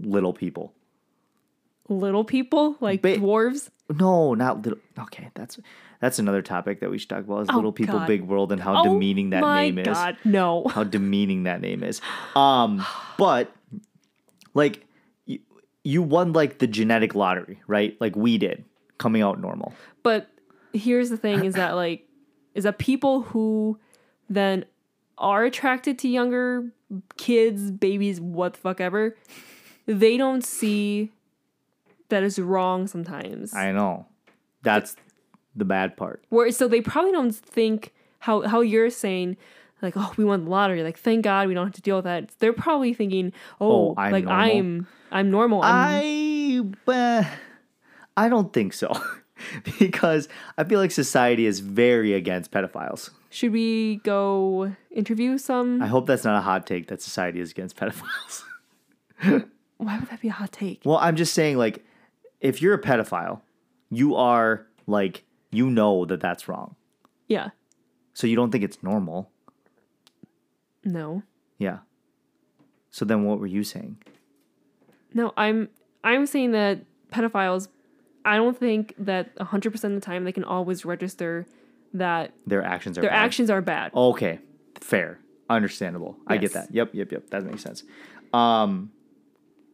little 0.00 0.32
people 0.32 0.72
Little 1.88 2.24
people, 2.24 2.76
like 2.80 3.02
Ba- 3.02 3.16
dwarves. 3.16 3.68
No 3.90 4.34
not 4.34 4.62
little 4.62 4.78
okay 4.98 5.30
that's 5.34 5.58
that's 6.00 6.18
another 6.18 6.42
topic 6.42 6.80
that 6.80 6.90
we 6.90 6.98
should 6.98 7.08
talk 7.08 7.20
about 7.20 7.42
is 7.42 7.48
Oh, 7.50 7.56
little 7.56 7.72
people 7.72 7.98
God. 8.00 8.08
big 8.08 8.22
world 8.22 8.50
and 8.52 8.60
how 8.60 8.82
demeaning 8.82 9.30
that 9.30 9.42
name 9.42 9.78
is 9.78 9.86
God, 9.86 10.16
no. 10.24 10.66
how 10.68 10.82
demeaning 10.84 11.44
that 11.44 11.60
name 11.60 11.84
is. 11.84 12.00
Um, 12.34 12.84
but 13.18 13.54
like 14.54 14.84
you, 15.26 15.38
you 15.84 16.02
won 16.02 16.32
like 16.32 16.58
the 16.58 16.66
genetic 16.66 17.14
lottery, 17.14 17.60
right? 17.68 17.96
Like 18.00 18.16
we 18.16 18.36
did, 18.36 18.64
coming 18.98 19.22
out 19.22 19.40
normal. 19.40 19.74
But 20.02 20.28
here's 20.72 21.08
the 21.10 21.16
thing 21.16 21.44
is 21.44 21.54
that 21.54 21.72
like 21.76 22.08
is 22.54 22.64
that 22.64 22.78
people 22.78 23.22
who 23.22 23.78
then 24.28 24.64
are 25.18 25.44
attracted 25.44 25.98
to 26.00 26.08
younger 26.08 26.72
kids, 27.16 27.70
babies, 27.70 28.20
what 28.20 28.54
the 28.54 28.58
fuck 28.58 28.80
ever, 28.80 29.16
they 29.86 30.16
don't 30.16 30.44
see 30.44 31.12
that 32.12 32.22
is 32.22 32.38
wrong 32.38 32.86
sometimes. 32.86 33.54
I 33.54 33.72
know. 33.72 34.06
That's 34.62 34.96
the 35.56 35.64
bad 35.64 35.96
part. 35.96 36.22
Where 36.28 36.50
so 36.52 36.68
they 36.68 36.80
probably 36.80 37.12
don't 37.12 37.32
think 37.32 37.92
how 38.20 38.42
how 38.42 38.60
you're 38.60 38.90
saying 38.90 39.36
like 39.80 39.94
oh 39.96 40.12
we 40.16 40.24
won 40.24 40.44
the 40.44 40.50
lottery 40.50 40.84
like 40.84 40.98
thank 40.98 41.24
God 41.24 41.48
we 41.48 41.54
don't 41.54 41.66
have 41.66 41.74
to 41.74 41.82
deal 41.82 41.96
with 41.96 42.04
that. 42.04 42.30
They're 42.38 42.52
probably 42.52 42.94
thinking 42.94 43.32
oh, 43.60 43.72
Oh, 43.72 43.94
I'm 43.96 44.12
like 44.12 44.24
normal. 44.24 44.42
I'm 44.42 44.86
I'm 45.10 45.30
normal. 45.30 45.62
I'm, 45.62 46.74
I 46.86 46.92
uh, 46.92 47.24
I 48.16 48.28
don't 48.28 48.52
think 48.52 48.72
so. 48.74 48.92
because 49.78 50.28
I 50.56 50.64
feel 50.64 50.78
like 50.78 50.90
society 50.90 51.46
is 51.46 51.60
very 51.60 52.14
against 52.14 52.50
pedophiles. 52.52 53.10
should 53.30 53.52
we 53.52 53.96
go 54.04 54.76
interview 54.90 55.38
some? 55.38 55.82
I 55.82 55.86
hope 55.86 56.06
that's 56.06 56.24
not 56.24 56.36
a 56.36 56.42
hot 56.42 56.66
take 56.66 56.86
that 56.88 57.02
society 57.02 57.40
is 57.40 57.50
against 57.50 57.76
pedophiles. 57.76 58.44
Why 59.82 59.98
would 59.98 60.08
that 60.10 60.20
be 60.20 60.28
a 60.28 60.32
hot 60.32 60.52
take? 60.52 60.82
Well, 60.84 60.98
I'm 60.98 61.16
just 61.16 61.34
saying, 61.34 61.58
like, 61.58 61.84
if 62.42 62.60
you're 62.60 62.74
a 62.74 62.80
pedophile, 62.80 63.40
you 63.88 64.14
are 64.16 64.66
like, 64.86 65.24
you 65.50 65.70
know 65.70 66.04
that 66.04 66.20
that's 66.20 66.48
wrong. 66.48 66.74
Yeah. 67.28 67.50
So 68.12 68.26
you 68.26 68.36
don't 68.36 68.50
think 68.50 68.64
it's 68.64 68.82
normal. 68.82 69.30
No. 70.84 71.22
Yeah. 71.58 71.78
So 72.90 73.04
then 73.04 73.24
what 73.24 73.38
were 73.38 73.46
you 73.46 73.64
saying? 73.64 73.96
No, 75.14 75.32
I'm 75.36 75.68
I'm 76.04 76.26
saying 76.26 76.52
that 76.52 76.80
pedophiles 77.10 77.68
I 78.24 78.36
don't 78.36 78.56
think 78.56 78.94
that 78.98 79.34
100% 79.36 79.74
of 79.84 79.92
the 79.94 80.00
time 80.00 80.24
they 80.24 80.32
can 80.32 80.44
always 80.44 80.84
register 80.84 81.46
that 81.94 82.32
Their 82.46 82.62
actions 82.62 82.96
are 82.98 83.02
their 83.02 83.10
bad. 83.10 83.24
actions 83.24 83.50
are 83.50 83.60
bad. 83.60 83.92
Okay. 83.94 84.38
Fair. 84.80 85.18
Understandable. 85.50 86.16
I 86.26 86.36
get 86.38 86.52
that. 86.54 86.72
Yep, 86.72 86.90
yep, 86.94 87.12
yep. 87.12 87.30
That 87.30 87.44
makes 87.44 87.62
sense. 87.62 87.84
Um 88.32 88.90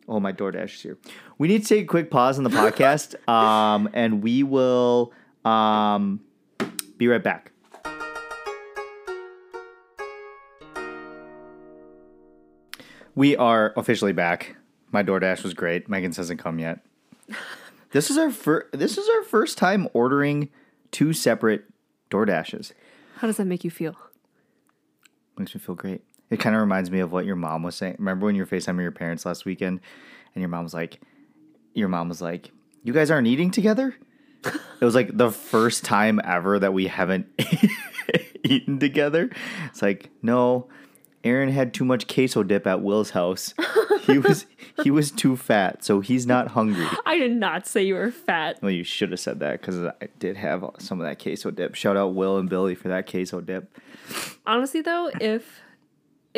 Oh, 0.08 0.18
my 0.18 0.32
DoorDash 0.32 0.74
is 0.74 0.82
here. 0.82 0.98
We 1.36 1.48
need 1.48 1.62
to 1.62 1.68
take 1.68 1.84
a 1.84 1.86
quick 1.86 2.10
pause 2.10 2.38
in 2.38 2.44
the 2.44 2.50
podcast. 2.50 3.14
um, 3.32 3.88
and 3.92 4.22
we 4.22 4.42
will 4.42 5.12
um 5.44 6.20
be 6.96 7.06
right 7.08 7.22
back. 7.22 7.52
We 13.14 13.36
are 13.36 13.72
officially 13.76 14.12
back. 14.12 14.56
My 14.92 15.02
DoorDash 15.02 15.42
was 15.42 15.52
great. 15.52 15.88
Megan's 15.88 16.16
hasn't 16.16 16.40
come 16.40 16.58
yet. 16.58 16.80
This 17.90 18.10
is 18.10 18.18
our 18.18 18.30
fir- 18.30 18.68
this 18.70 18.98
is 18.98 19.08
our 19.08 19.22
first 19.22 19.56
time 19.56 19.88
ordering 19.94 20.50
two 20.90 21.14
separate 21.14 21.64
DoorDashes. 22.10 22.72
How 23.16 23.26
does 23.26 23.38
that 23.38 23.46
make 23.46 23.64
you 23.64 23.70
feel? 23.70 23.96
Makes 25.38 25.54
me 25.54 25.60
feel 25.62 25.74
great. 25.74 26.02
It 26.30 26.38
kind 26.40 26.54
of 26.54 26.60
reminds 26.60 26.90
me 26.90 27.00
of 27.00 27.12
what 27.12 27.24
your 27.24 27.36
mom 27.36 27.62
was 27.62 27.74
saying. 27.76 27.96
Remember 27.98 28.26
when 28.26 28.34
you 28.34 28.42
were 28.42 28.46
FaceTiming 28.46 28.82
your 28.82 28.92
parents 28.92 29.24
last 29.24 29.44
weekend 29.44 29.80
and 30.34 30.42
your 30.42 30.48
mom 30.48 30.64
was 30.64 30.74
like, 30.74 31.00
your 31.74 31.88
mom 31.88 32.08
was 32.08 32.20
like, 32.20 32.50
you 32.82 32.92
guys 32.92 33.10
aren't 33.10 33.26
eating 33.26 33.50
together? 33.50 33.94
it 34.44 34.84
was 34.84 34.94
like 34.94 35.16
the 35.16 35.30
first 35.30 35.84
time 35.84 36.20
ever 36.24 36.58
that 36.58 36.72
we 36.72 36.86
haven't 36.86 37.26
eaten 38.44 38.78
together. 38.78 39.30
It's 39.66 39.82
like, 39.82 40.10
no, 40.22 40.68
Aaron 41.24 41.50
had 41.50 41.74
too 41.74 41.84
much 41.84 42.06
queso 42.06 42.42
dip 42.42 42.66
at 42.66 42.82
Will's 42.82 43.10
house. 43.10 43.54
He 44.02 44.18
was 44.18 44.46
he 44.82 44.90
was 44.90 45.10
too 45.10 45.36
fat, 45.36 45.84
so 45.84 46.00
he's 46.00 46.26
not 46.26 46.48
hungry. 46.48 46.86
I 47.04 47.18
did 47.18 47.32
not 47.32 47.66
say 47.66 47.82
you 47.82 47.94
were 47.94 48.12
fat. 48.12 48.58
Well, 48.62 48.70
you 48.70 48.84
should 48.84 49.10
have 49.10 49.20
said 49.20 49.40
that 49.40 49.60
because 49.60 49.76
I 49.78 50.08
did 50.18 50.36
have 50.36 50.64
some 50.78 51.00
of 51.00 51.06
that 51.06 51.20
queso 51.20 51.50
dip. 51.50 51.74
Shout 51.74 51.96
out 51.96 52.14
Will 52.14 52.38
and 52.38 52.48
Billy 52.48 52.74
for 52.74 52.88
that 52.88 53.10
queso 53.10 53.40
dip. 53.40 53.76
Honestly 54.46 54.80
though, 54.80 55.10
if 55.20 55.60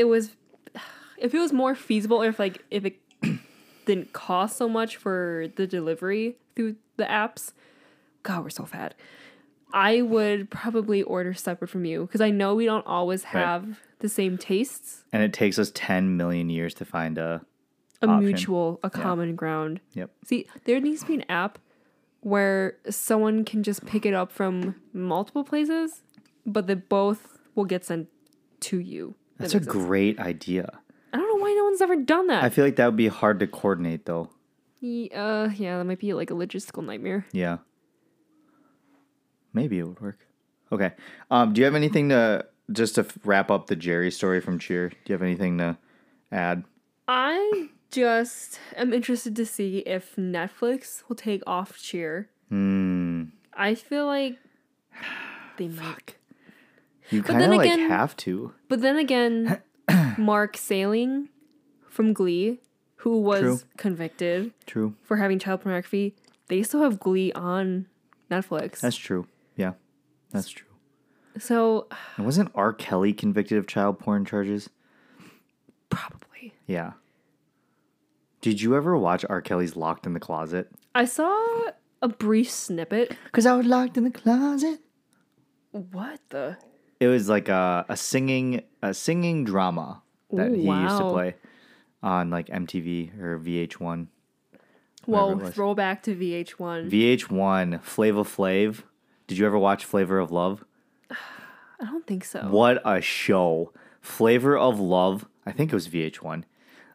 it 0.01 0.05
was 0.05 0.31
if 1.19 1.35
it 1.35 1.39
was 1.39 1.53
more 1.53 1.75
feasible 1.75 2.23
or 2.23 2.29
if 2.29 2.39
like 2.39 2.65
if 2.71 2.85
it 2.85 2.97
didn't 3.87 4.13
cost 4.13 4.57
so 4.57 4.69
much 4.69 4.97
for 4.97 5.47
the 5.57 5.67
delivery 5.67 6.37
through 6.57 6.77
the 6.97 7.05
apps, 7.05 7.53
god, 8.23 8.43
we're 8.43 8.51
so 8.51 8.65
fat. 8.65 8.95
I 9.73 10.03
would 10.03 10.51
probably 10.51 11.03
order 11.03 11.33
separate 11.33 11.69
from 11.69 11.85
you 11.85 12.03
because 12.07 12.21
I 12.21 12.31
know 12.31 12.57
we 12.57 12.65
don't 12.65 12.87
always 12.87 13.23
Right. 13.25 13.45
have 13.45 13.79
the 14.01 14.09
same 14.09 14.37
tastes. 14.37 15.05
And 15.13 15.23
it 15.23 15.33
takes 15.33 15.59
us 15.61 15.71
10 15.75 16.17
million 16.17 16.51
years 16.51 16.75
to 16.75 16.85
find 16.85 17.19
a. 17.19 17.43
a 18.03 18.07
option. 18.09 18.19
mutual, 18.25 18.81
a 18.83 18.91
common 18.91 19.37
ground. 19.37 19.81
Yep. 19.93 20.11
See, 20.25 20.47
there 20.65 20.81
needs 20.81 21.03
to 21.03 21.07
be 21.07 21.15
an 21.15 21.25
app 21.29 21.59
where 22.21 22.79
someone 22.89 23.45
can 23.45 23.63
just 23.63 23.87
pick 23.87 24.05
it 24.05 24.13
up 24.13 24.33
from 24.33 24.75
multiple 24.93 25.45
places, 25.45 26.03
but 26.45 26.67
they 26.67 26.75
both 26.75 27.39
will 27.55 27.65
get 27.65 27.85
sent 27.85 28.09
to 28.61 28.79
you. 28.79 29.15
That 29.41 29.45
That's 29.51 29.55
a 29.55 29.57
makes 29.59 29.73
sense. 29.73 29.87
great 29.87 30.19
idea. 30.21 30.81
I 31.13 31.17
don't 31.17 31.27
know 31.29 31.43
why 31.43 31.53
no 31.55 31.65
one's 31.65 31.81
ever 31.81 31.97
done 31.97 32.27
that. 32.27 32.45
I 32.45 32.51
feel 32.51 32.65
like 32.65 32.77
that 32.77 32.87
would 32.87 32.97
be 32.97 33.09
hard 33.09 33.41
to 33.41 33.47
coordinate, 33.47 34.05
though. 34.05 34.29
Ye- 34.81 35.11
uh, 35.11 35.49
yeah, 35.57 35.79
that 35.79 35.85
might 35.85 35.99
be 35.99 36.13
like 36.13 36.31
a 36.31 36.35
logistical 36.35 36.85
nightmare. 36.85 37.27
Yeah. 37.33 37.59
Maybe 39.53 39.79
it 39.79 39.85
would 39.85 40.01
work. 40.01 40.19
Okay. 40.71 40.93
Um, 41.31 41.53
do 41.53 41.61
you 41.61 41.65
have 41.65 41.75
anything 41.75 42.11
to 42.11 42.47
just 42.71 42.95
to 42.97 43.07
wrap 43.25 43.51
up 43.51 43.67
the 43.67 43.77
Jerry 43.77 44.11
story 44.11 44.41
from 44.41 44.59
Cheer? 44.59 44.91
Do 44.91 44.97
you 45.07 45.13
have 45.15 45.23
anything 45.23 45.59
to 45.59 45.77
add? 46.31 46.65
I 47.09 47.69
just 47.91 48.61
am 48.77 48.93
interested 48.93 49.35
to 49.37 49.45
see 49.47 49.79
if 49.79 50.15
Netflix 50.17 51.03
will 51.09 51.17
take 51.17 51.43
off 51.47 51.77
Cheer. 51.79 52.29
Hmm. 52.49 53.25
I 53.55 53.75
feel 53.75 54.07
like 54.07 54.39
they 55.57 55.67
might. 55.69 56.15
You 57.11 57.23
kind 57.23 57.43
of 57.43 57.51
like 57.51 57.71
again- 57.73 57.89
have 57.89 58.17
to. 58.19 58.53
But 58.69 58.81
then 58.81 58.97
again, 58.97 59.61
Mark 60.19 60.57
Salling 60.57 61.29
from 61.89 62.13
Glee, 62.13 62.61
who 62.97 63.21
was 63.21 63.41
True. 63.41 63.59
convicted 63.77 64.53
True. 64.67 64.95
for 65.03 65.17
having 65.17 65.39
child 65.39 65.63
pornography, 65.63 66.15
they 66.49 66.63
still 66.63 66.83
have 66.83 67.01
Glee 67.01 67.33
on 67.33 67.87
Netflix. 68.31 68.81
That's 68.81 68.97
true. 68.97 69.27
Yeah. 69.57 69.73
That's 70.31 70.49
true. 70.51 70.67
so 71.39 71.89
And 72.17 72.25
wasn't 72.27 72.51
R. 72.55 72.73
Kelly 72.73 73.13
convicted 73.13 73.59
of 73.59 73.67
child 73.67 73.99
porn 73.99 74.25
charges? 74.25 74.69
probably. 75.89 76.55
Yeah. 76.67 76.93
Did 78.41 78.63
you 78.63 78.75
ever 78.77 78.97
watch 78.97 79.25
R. 79.29 79.43
Kelly's 79.43 79.77
Locked 79.77 80.07
in 80.07 80.13
the 80.15 80.21
Closet? 80.21 80.71
I 80.95 81.05
saw 81.05 81.67
a 82.01 82.09
brief 82.09 82.51
snippet. 82.51 83.17
Cause 83.33 83.45
I 83.47 83.55
was 83.57 83.67
locked 83.67 83.97
in 83.97 84.05
the 84.05 84.11
closet. 84.11 84.81
What 85.73 86.21
the? 86.31 86.57
It 87.01 87.09
was 87.09 87.29
like 87.29 87.49
a, 87.49 87.87
a 87.89 87.97
singing 87.97 88.63
a 88.83 88.95
singing 88.95 89.45
drama 89.45 90.03
that 90.33 90.51
Ooh, 90.51 90.55
he 90.55 90.63
used 90.63 90.99
to 90.99 91.11
play 91.11 91.35
on 92.03 92.31
like 92.31 92.47
MTV 92.47 93.19
or 93.21 93.39
VH1. 93.39 94.07
Whoa, 95.07 95.39
throwback 95.39 96.03
to 96.05 96.15
VH1. 96.15 96.91
VH1 96.91 97.83
Flava 97.83 98.23
Flav. 98.23 98.83
Did 99.27 99.39
you 99.39 99.47
ever 99.47 99.59
watch 99.59 99.85
Flavor 99.85 100.19
of 100.19 100.31
Love? 100.31 100.65
I 101.11 101.87
don't 101.87 102.07
think 102.07 102.25
so. 102.25 102.41
What 102.49 102.83
a 102.85 103.01
show. 103.01 103.73
Flavor 104.01 104.57
of 104.57 104.79
Love. 104.79 105.27
I 105.47 105.53
think 105.53 105.73
it 105.73 105.75
was 105.75 105.89
VH1. 105.89 106.45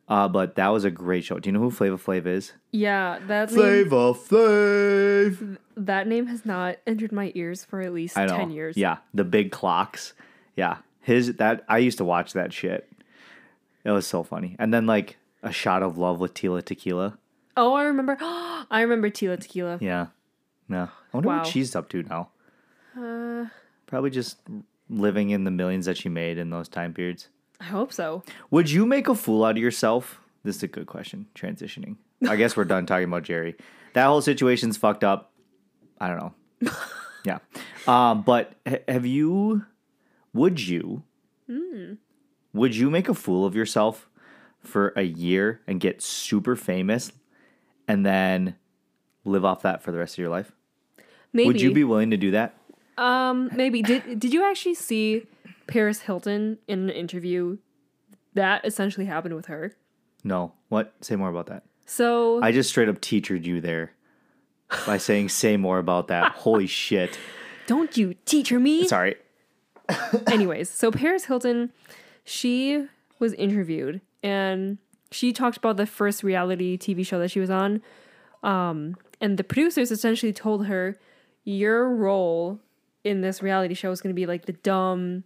Uh, 0.08 0.28
but 0.28 0.56
that 0.56 0.68
was 0.68 0.84
a 0.84 0.92
great 0.92 1.24
show. 1.24 1.40
Do 1.40 1.48
you 1.50 1.54
know 1.54 1.60
who 1.60 1.72
Flava 1.72 1.98
Flav 1.98 2.28
is? 2.28 2.54
Yeah, 2.72 3.20
that 3.28 3.52
name, 3.52 3.90
Flava 3.90 4.20
Flav. 4.20 5.58
that 5.78 6.08
name 6.08 6.28
has 6.28 6.46
not 6.46 6.78
entered 6.86 7.12
my 7.12 7.32
ears 7.36 7.66
for 7.66 7.82
at 7.82 7.94
least 7.94 8.18
I 8.18 8.26
know. 8.28 8.38
10 8.38 8.52
years. 8.52 8.78
Yeah, 8.78 8.98
the 9.14 9.24
big 9.24 9.52
clocks. 9.52 10.14
Yeah. 10.56 10.78
His 11.02 11.34
that 11.36 11.64
I 11.68 11.80
used 11.80 11.98
to 12.00 12.06
watch 12.06 12.34
that 12.34 12.54
shit. 12.54 12.88
It 13.84 13.92
was 13.92 14.08
so 14.08 14.24
funny. 14.24 14.56
And 14.60 14.74
then 14.74 14.86
like 14.86 15.18
a 15.44 15.52
shot 15.52 15.84
of 15.84 15.98
love 15.98 16.20
with 16.20 16.34
Tila 16.34 16.64
Tequila. 16.64 17.18
Oh, 17.58 17.74
I 17.74 17.84
remember. 17.84 18.18
I 18.22 18.82
remember 18.82 19.10
Tila 19.10 19.40
Tequila. 19.40 19.78
Yeah. 19.82 20.08
No. 20.68 20.84
I 20.84 20.90
wonder 21.18 21.30
Wow. 21.30 21.38
what 21.40 21.48
she's 21.48 21.76
up 21.76 21.90
to 21.90 22.04
now. 22.04 22.30
Uh, 23.00 23.46
Probably 23.88 24.10
just 24.10 24.38
living 24.90 25.30
in 25.32 25.44
the 25.44 25.52
millions 25.52 25.86
that 25.86 25.98
she 25.98 26.10
made 26.10 26.38
in 26.38 26.50
those 26.50 26.68
time 26.68 26.94
periods. 26.94 27.30
I 27.60 27.66
hope 27.66 27.94
so. 27.94 28.24
Would 28.52 28.70
you 28.70 28.86
make 28.86 29.08
a 29.08 29.16
fool 29.16 29.44
out 29.46 29.52
of 29.52 29.58
yourself? 29.58 30.20
This 30.44 30.58
is 30.58 30.64
a 30.64 30.68
good 30.68 30.88
question. 30.88 31.28
Transitioning. 31.36 31.98
I 32.28 32.36
guess 32.36 32.56
we're 32.56 32.66
done 32.66 32.86
talking 32.86 33.08
about 33.08 33.24
Jerry. 33.24 33.56
That 33.94 34.06
whole 34.06 34.22
situation's 34.22 34.78
fucked 34.78 35.04
up. 35.04 35.32
I 36.00 36.08
don't 36.08 36.18
know. 36.18 36.72
yeah. 37.24 37.40
Um, 37.88 38.22
but 38.24 38.54
have 38.88 39.06
you, 39.06 39.66
would 40.34 40.60
you, 40.60 41.04
would 42.54 42.76
you 42.76 42.90
make 42.90 43.10
a 43.10 43.14
fool 43.14 43.46
of 43.46 43.56
yourself 43.56 44.10
for 44.60 44.94
a 44.96 45.04
year 45.04 45.62
and 45.68 45.80
get 45.80 46.02
super 46.02 46.56
famous 46.56 47.12
and 47.88 48.06
then 48.06 48.56
live 49.24 49.46
off 49.46 49.62
that 49.64 49.82
for 49.82 49.92
the 49.92 49.98
rest 49.98 50.16
of 50.16 50.20
your 50.20 50.30
life? 50.30 50.52
Maybe. 51.34 51.48
Would 51.48 51.62
you 51.62 51.74
be 51.74 51.84
willing 51.84 52.12
to 52.12 52.18
do 52.18 52.32
that? 52.32 52.58
Um, 52.98 53.50
maybe. 53.54 53.82
Did 53.82 54.20
Did 54.20 54.34
you 54.34 54.44
actually 54.44 54.76
see 54.76 55.28
Paris 55.68 56.02
Hilton 56.02 56.58
in 56.68 56.84
an 56.84 56.90
interview? 56.90 57.58
That 58.34 58.66
essentially 58.66 59.06
happened 59.06 59.36
with 59.36 59.46
her. 59.46 59.76
No. 60.24 60.54
What? 60.70 60.94
Say 61.02 61.16
more 61.16 61.30
about 61.30 61.48
that. 61.48 61.64
So 61.86 62.42
I 62.42 62.52
just 62.52 62.70
straight 62.70 62.90
up 62.90 63.00
teachered 63.00 63.46
you 63.46 63.62
there 63.62 63.94
by 64.86 64.98
saying, 64.98 65.30
say 65.30 65.56
more 65.58 65.78
about 65.78 66.08
that. 66.08 66.32
Holy 66.36 66.68
shit. 66.68 67.18
don't 67.68 67.96
you 67.96 68.16
teacher 68.26 68.60
me. 68.60 68.88
Sorry. 68.88 69.16
Anyways, 70.28 70.70
so 70.70 70.92
Paris 70.92 71.26
Hilton, 71.26 71.72
she 72.24 72.88
was 73.20 73.34
interviewed 73.34 74.02
and 74.24 74.80
she 75.12 75.32
talked 75.32 75.58
about 75.58 75.78
the 75.78 75.86
first 75.86 76.24
reality 76.24 76.78
TV 76.78 77.06
show 77.06 77.20
that 77.20 77.30
she 77.32 77.40
was 77.40 77.50
on. 77.50 77.82
Um, 78.44 78.98
and 79.22 79.38
the 79.38 79.44
producers 79.44 79.92
essentially 79.92 80.34
told 80.34 80.66
her, 80.66 80.98
Your 81.44 81.90
role 81.90 82.60
in 83.04 83.22
this 83.22 83.42
reality 83.42 83.76
show 83.76 83.92
is 83.92 84.02
going 84.02 84.14
to 84.14 84.20
be 84.20 84.26
like 84.26 84.46
the 84.46 84.54
dumb, 84.54 85.24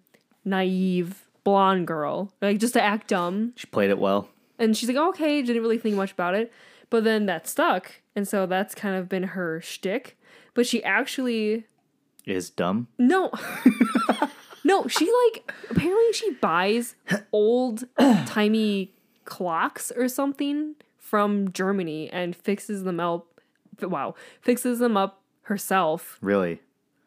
naive, 0.49 1.29
blonde 1.43 1.87
girl, 1.87 2.33
like 2.41 2.59
just 2.59 2.73
to 2.73 2.81
act 2.81 3.07
dumb. 3.09 3.53
She 3.55 3.67
played 3.67 3.89
it 3.89 3.99
well. 3.99 4.29
And 4.57 4.75
she's 4.75 4.89
like, 4.89 4.97
okay, 4.97 5.41
didn't 5.41 5.61
really 5.61 5.77
think 5.77 5.95
much 5.95 6.11
about 6.11 6.35
it. 6.35 6.51
But 6.89 7.03
then 7.03 7.27
that 7.27 7.47
stuck. 7.47 8.01
And 8.15 8.27
so 8.27 8.45
that's 8.45 8.75
kind 8.75 8.95
of 8.95 9.07
been 9.07 9.23
her 9.23 9.61
shtick. 9.61 10.17
But 10.53 10.67
she 10.67 10.83
actually 10.83 11.65
Is 12.25 12.49
dumb. 12.49 12.87
no. 12.97 13.31
no, 14.63 14.87
she 14.87 15.09
like 15.25 15.51
apparently 15.69 16.13
she 16.13 16.31
buys 16.31 16.95
old 17.31 17.85
timey 18.25 18.93
clocks 19.25 19.91
or 19.91 20.07
something 20.07 20.75
from 20.97 21.51
Germany 21.51 22.09
and 22.11 22.35
fixes 22.35 22.83
them 22.83 22.99
up 22.99 23.41
wow, 23.81 24.15
fixes 24.41 24.79
them 24.79 24.97
up 24.97 25.21
herself. 25.43 26.17
Really 26.21 26.59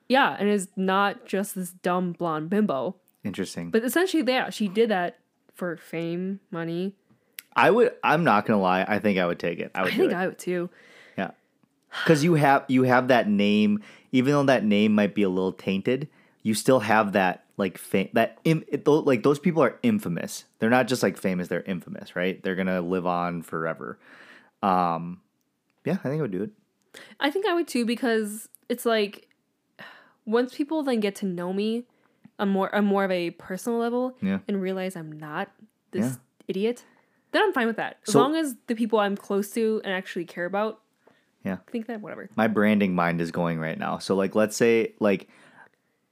Yeah, 0.08 0.36
and 0.38 0.48
is 0.48 0.68
not 0.76 1.26
just 1.26 1.54
this 1.54 1.70
dumb 1.70 2.12
blonde 2.12 2.50
bimbo. 2.50 2.96
Interesting. 3.24 3.70
But 3.70 3.84
essentially 3.84 4.22
yeah, 4.26 4.50
she 4.50 4.68
did 4.68 4.90
that 4.90 5.18
for 5.54 5.76
fame, 5.76 6.40
money. 6.50 6.94
I 7.54 7.70
would. 7.70 7.92
I'm 8.02 8.24
not 8.24 8.46
gonna 8.46 8.60
lie. 8.60 8.84
I 8.86 8.98
think 8.98 9.18
I 9.18 9.26
would 9.26 9.38
take 9.38 9.58
it. 9.58 9.70
I 9.74 9.82
would 9.82 9.92
I 9.92 9.96
think 9.96 10.12
it. 10.12 10.16
I 10.16 10.26
would 10.26 10.38
too. 10.38 10.70
yeah, 11.16 11.32
because 12.02 12.24
you 12.24 12.34
have 12.34 12.64
you 12.68 12.84
have 12.84 13.08
that 13.08 13.28
name. 13.28 13.82
Even 14.12 14.32
though 14.32 14.44
that 14.44 14.64
name 14.64 14.94
might 14.94 15.14
be 15.14 15.22
a 15.22 15.28
little 15.28 15.52
tainted, 15.52 16.08
you 16.42 16.54
still 16.54 16.80
have 16.80 17.12
that 17.12 17.44
like 17.56 17.78
fame. 17.78 18.08
That 18.12 18.38
Im, 18.44 18.64
it, 18.68 18.86
like 18.86 19.22
those 19.22 19.38
people 19.38 19.62
are 19.62 19.78
infamous. 19.82 20.44
They're 20.58 20.70
not 20.70 20.88
just 20.88 21.02
like 21.02 21.16
famous. 21.16 21.48
They're 21.48 21.62
infamous, 21.62 22.16
right? 22.16 22.42
They're 22.42 22.56
gonna 22.56 22.80
live 22.80 23.06
on 23.06 23.42
forever. 23.42 23.98
Um, 24.62 25.20
yeah, 25.84 25.94
I 26.04 26.08
think 26.08 26.18
I 26.18 26.22
would 26.22 26.30
do 26.30 26.42
it. 26.42 26.50
I 27.20 27.30
think 27.30 27.46
I 27.46 27.54
would 27.54 27.68
too 27.68 27.84
because 27.84 28.48
it's 28.68 28.86
like 28.86 29.28
once 30.24 30.54
people 30.54 30.82
then 30.82 31.00
get 31.00 31.14
to 31.16 31.26
know 31.26 31.52
me 31.52 31.84
on 32.38 32.48
more 32.48 32.74
on 32.74 32.84
more 32.84 33.04
of 33.04 33.10
a 33.10 33.30
personal 33.30 33.78
level 33.78 34.16
Yeah. 34.20 34.38
and 34.48 34.60
realize 34.60 34.96
I'm 34.96 35.12
not 35.12 35.50
this 35.92 36.04
Yeah. 36.06 36.16
idiot, 36.48 36.84
then 37.32 37.42
I'm 37.42 37.52
fine 37.52 37.66
with 37.66 37.76
that. 37.76 37.98
As 38.06 38.12
So- 38.12 38.20
long 38.20 38.34
as 38.36 38.56
the 38.66 38.74
people 38.74 38.98
I'm 38.98 39.16
close 39.16 39.50
to 39.52 39.80
and 39.84 39.92
actually 39.92 40.24
care 40.24 40.44
about 40.46 40.80
Yeah. 41.44 41.56
think 41.70 41.86
that 41.86 42.00
whatever. 42.00 42.28
my 42.36 42.46
branding 42.48 42.94
mind 42.94 43.20
is 43.20 43.30
going 43.30 43.58
right 43.58 43.78
now. 43.78 43.98
So 43.98 44.14
like 44.14 44.34
let's 44.34 44.56
say 44.56 44.94
like 45.00 45.28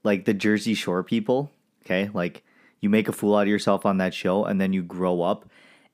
like 0.03 0.25
the 0.25 0.33
Jersey 0.35 0.73
Shore 0.75 1.03
people, 1.03 1.51
okay? 1.85 2.11
Like 2.15 2.43
you 2.81 2.89
make 2.89 3.09
a 3.09 3.13
fool 3.13 3.37
out 3.37 3.43
of 3.43 3.49
yourself 3.49 3.85
on 3.85 3.99
that 3.99 4.15
show 4.15 4.45
and 4.45 4.59
then 4.61 4.73
you 4.73 4.83
grow 4.83 5.21
up 5.23 5.47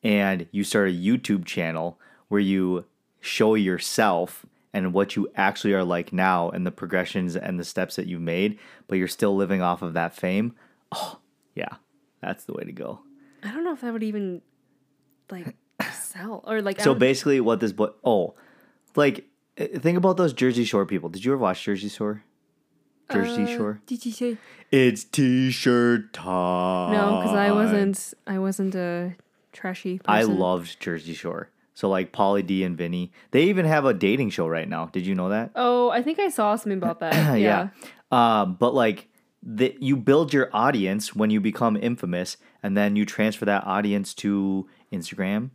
and 0.04 0.46
you 0.52 0.62
start 0.62 0.88
a 0.88 0.92
YouTube 0.92 1.44
channel 1.44 1.98
where 2.28 2.40
you 2.40 2.84
show 3.20 3.54
yourself 3.56 4.46
and 4.76 4.92
what 4.92 5.16
you 5.16 5.26
actually 5.34 5.72
are 5.72 5.84
like 5.84 6.12
now 6.12 6.50
and 6.50 6.66
the 6.66 6.70
progressions 6.70 7.34
and 7.34 7.58
the 7.58 7.64
steps 7.64 7.96
that 7.96 8.06
you've 8.06 8.20
made, 8.20 8.58
but 8.88 8.98
you're 8.98 9.08
still 9.08 9.34
living 9.34 9.62
off 9.62 9.80
of 9.80 9.94
that 9.94 10.14
fame. 10.14 10.54
Oh, 10.92 11.18
yeah. 11.54 11.76
That's 12.20 12.44
the 12.44 12.52
way 12.52 12.64
to 12.64 12.72
go. 12.72 13.00
I 13.42 13.52
don't 13.52 13.64
know 13.64 13.72
if 13.72 13.80
that 13.80 13.92
would 13.92 14.02
even 14.02 14.42
like 15.30 15.54
sell 15.92 16.42
or 16.46 16.60
like 16.60 16.80
So 16.80 16.94
basically 16.94 17.40
what 17.40 17.60
this 17.60 17.72
boy 17.72 17.88
oh, 18.04 18.34
like 18.96 19.24
eh, 19.56 19.78
think 19.78 19.96
about 19.96 20.16
those 20.18 20.32
Jersey 20.32 20.64
Shore 20.64 20.84
people. 20.84 21.08
Did 21.08 21.24
you 21.24 21.32
ever 21.32 21.40
watch 21.40 21.62
Jersey 21.64 21.88
Shore? 21.88 22.22
Jersey 23.10 23.44
Uh, 23.44 23.56
Shore? 23.56 23.80
Did 23.86 24.04
you 24.04 24.12
say 24.12 24.36
It's 24.70 25.04
t-shirt 25.04 26.12
time. 26.12 26.92
no? 26.92 27.20
Because 27.20 27.36
I 27.36 27.52
wasn't. 27.52 28.14
I 28.26 28.38
wasn't 28.38 28.74
a 28.74 29.14
trashy. 29.52 29.98
Person. 29.98 30.10
I 30.10 30.22
loved 30.24 30.80
Jersey 30.80 31.14
Shore. 31.14 31.50
So 31.76 31.90
like 31.90 32.10
Pauly 32.10 32.44
D 32.44 32.64
and 32.64 32.74
Vinny, 32.74 33.12
they 33.32 33.42
even 33.42 33.66
have 33.66 33.84
a 33.84 33.92
dating 33.92 34.30
show 34.30 34.48
right 34.48 34.66
now. 34.66 34.86
Did 34.86 35.04
you 35.06 35.14
know 35.14 35.28
that? 35.28 35.50
Oh, 35.54 35.90
I 35.90 36.00
think 36.00 36.18
I 36.18 36.30
saw 36.30 36.56
something 36.56 36.78
about 36.78 37.00
that. 37.00 37.38
yeah. 37.38 37.68
Um, 38.10 38.54
but 38.58 38.72
like 38.74 39.08
the, 39.42 39.76
you 39.78 39.94
build 39.94 40.32
your 40.32 40.48
audience 40.54 41.14
when 41.14 41.28
you 41.28 41.38
become 41.38 41.76
infamous, 41.76 42.38
and 42.62 42.78
then 42.78 42.96
you 42.96 43.04
transfer 43.04 43.44
that 43.44 43.66
audience 43.66 44.14
to 44.14 44.66
Instagram. 44.90 45.50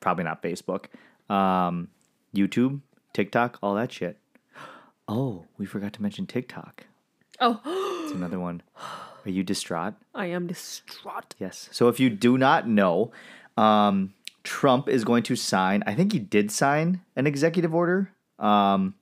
Probably 0.00 0.24
not 0.24 0.42
Facebook, 0.42 0.86
um, 1.28 1.88
YouTube, 2.34 2.80
TikTok, 3.12 3.58
all 3.62 3.74
that 3.74 3.92
shit. 3.92 4.18
Oh, 5.06 5.44
we 5.58 5.66
forgot 5.66 5.92
to 5.94 6.02
mention 6.02 6.26
TikTok. 6.26 6.86
Oh, 7.40 7.60
It's 8.04 8.12
another 8.14 8.40
one. 8.40 8.62
Are 9.26 9.30
you 9.30 9.42
distraught? 9.42 9.94
I 10.14 10.26
am 10.26 10.46
distraught. 10.46 11.34
Yes. 11.38 11.68
So 11.72 11.88
if 11.88 12.00
you 12.00 12.08
do 12.08 12.38
not 12.38 12.66
know, 12.66 13.12
um, 13.58 14.14
Trump 14.48 14.88
is 14.88 15.04
going 15.04 15.22
to 15.24 15.36
sign. 15.36 15.84
I 15.86 15.94
think 15.94 16.10
he 16.10 16.18
did 16.18 16.50
sign 16.50 17.02
an 17.16 17.26
executive 17.26 17.74
order. 17.74 18.10
Um, 18.38 18.94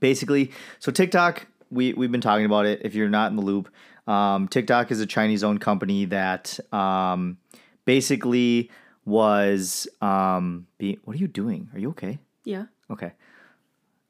basically, 0.00 0.50
so 0.80 0.90
TikTok. 0.90 1.46
We 1.70 1.92
we've 1.92 2.10
been 2.10 2.20
talking 2.20 2.44
about 2.44 2.66
it. 2.66 2.80
If 2.82 2.96
you're 2.96 3.08
not 3.08 3.30
in 3.30 3.36
the 3.36 3.42
loop, 3.42 3.70
um, 4.08 4.48
TikTok 4.48 4.90
is 4.90 5.00
a 5.00 5.06
Chinese-owned 5.06 5.60
company 5.60 6.06
that 6.06 6.58
um, 6.74 7.38
basically 7.84 8.72
was. 9.04 9.86
Um, 10.00 10.66
be, 10.78 10.98
what 11.04 11.14
are 11.14 11.20
you 11.20 11.28
doing? 11.28 11.70
Are 11.72 11.78
you 11.78 11.90
okay? 11.90 12.18
Yeah. 12.44 12.64
Okay. 12.90 13.12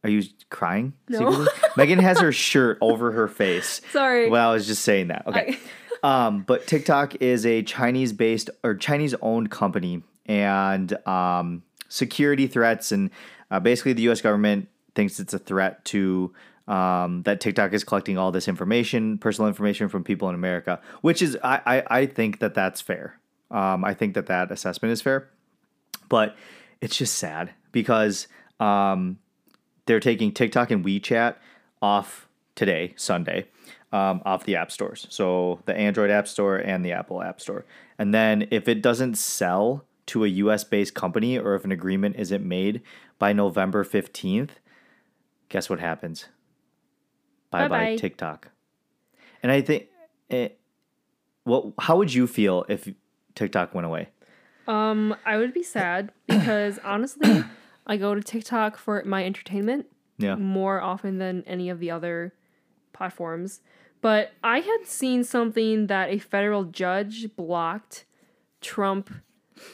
Are 0.04 0.10
you 0.10 0.22
crying? 0.48 0.94
No. 1.10 1.46
Megan 1.76 1.98
has 1.98 2.18
her 2.18 2.32
shirt 2.32 2.78
over 2.80 3.12
her 3.12 3.28
face. 3.28 3.82
Sorry. 3.92 4.30
Well, 4.30 4.50
I 4.50 4.54
was 4.54 4.66
just 4.66 4.82
saying 4.82 5.08
that. 5.08 5.26
Okay. 5.26 5.58
um, 6.02 6.44
but 6.44 6.66
TikTok 6.66 7.20
is 7.20 7.44
a 7.44 7.62
Chinese 7.62 8.14
based 8.14 8.48
or 8.64 8.74
Chinese 8.74 9.14
owned 9.20 9.50
company, 9.50 10.02
and 10.26 10.94
um, 11.06 11.62
security 11.88 12.46
threats 12.46 12.92
and 12.92 13.10
uh, 13.50 13.60
basically 13.60 13.92
the 13.92 14.02
U.S. 14.02 14.20
government 14.20 14.68
thinks 14.94 15.20
it's 15.20 15.34
a 15.34 15.38
threat 15.38 15.84
to 15.86 16.32
um, 16.68 17.22
that 17.24 17.40
TikTok 17.40 17.72
is 17.72 17.84
collecting 17.84 18.16
all 18.16 18.30
this 18.30 18.48
information, 18.48 19.18
personal 19.18 19.48
information 19.48 19.88
from 19.88 20.04
people 20.04 20.28
in 20.28 20.34
America, 20.34 20.80
which 21.00 21.20
is 21.20 21.36
I 21.42 21.60
I, 21.66 22.00
I 22.00 22.06
think 22.06 22.38
that 22.40 22.54
that's 22.54 22.80
fair. 22.80 23.18
Um, 23.50 23.84
I 23.84 23.94
think 23.94 24.14
that 24.14 24.26
that 24.26 24.50
assessment 24.50 24.92
is 24.92 25.02
fair. 25.02 25.28
But 26.08 26.36
it's 26.80 26.96
just 26.96 27.14
sad 27.14 27.52
because 27.70 28.26
um, 28.58 29.18
they're 29.86 30.00
taking 30.00 30.32
TikTok 30.32 30.70
and 30.70 30.84
WeChat 30.84 31.36
off 31.80 32.28
today, 32.54 32.94
Sunday, 32.96 33.48
um, 33.92 34.22
off 34.24 34.44
the 34.44 34.56
app 34.56 34.72
stores. 34.72 35.06
So 35.10 35.60
the 35.66 35.74
Android 35.76 36.10
App 36.10 36.26
Store 36.26 36.56
and 36.56 36.84
the 36.84 36.92
Apple 36.92 37.22
App 37.22 37.40
Store. 37.40 37.64
And 37.98 38.14
then 38.14 38.48
if 38.50 38.68
it 38.68 38.82
doesn't 38.82 39.16
sell 39.16 39.84
to 40.12 40.24
a 40.24 40.28
US 40.28 40.62
based 40.62 40.94
company 40.94 41.38
or 41.38 41.54
if 41.54 41.64
an 41.64 41.72
agreement 41.72 42.16
isn't 42.18 42.44
made 42.44 42.82
by 43.18 43.32
November 43.32 43.82
15th, 43.82 44.50
guess 45.48 45.70
what 45.70 45.80
happens? 45.80 46.26
Bye 47.50 47.68
bye 47.68 47.96
TikTok. 47.96 48.50
And 49.42 49.50
I 49.50 49.62
think, 49.62 49.88
eh, 50.30 50.50
what, 51.44 51.72
how 51.78 51.96
would 51.96 52.12
you 52.12 52.26
feel 52.26 52.64
if 52.68 52.88
TikTok 53.34 53.74
went 53.74 53.86
away? 53.86 54.10
Um, 54.68 55.16
I 55.24 55.38
would 55.38 55.54
be 55.54 55.62
sad 55.62 56.12
because 56.28 56.78
honestly, 56.84 57.42
I 57.86 57.96
go 57.96 58.14
to 58.14 58.22
TikTok 58.22 58.76
for 58.76 59.02
my 59.04 59.24
entertainment 59.24 59.86
Yeah. 60.18 60.36
more 60.36 60.80
often 60.80 61.18
than 61.18 61.42
any 61.46 61.70
of 61.70 61.80
the 61.80 61.90
other 61.90 62.34
platforms. 62.92 63.60
But 64.02 64.32
I 64.44 64.58
had 64.60 64.84
seen 64.84 65.24
something 65.24 65.86
that 65.86 66.10
a 66.10 66.18
federal 66.18 66.64
judge 66.64 67.34
blocked 67.34 68.04
Trump 68.60 69.10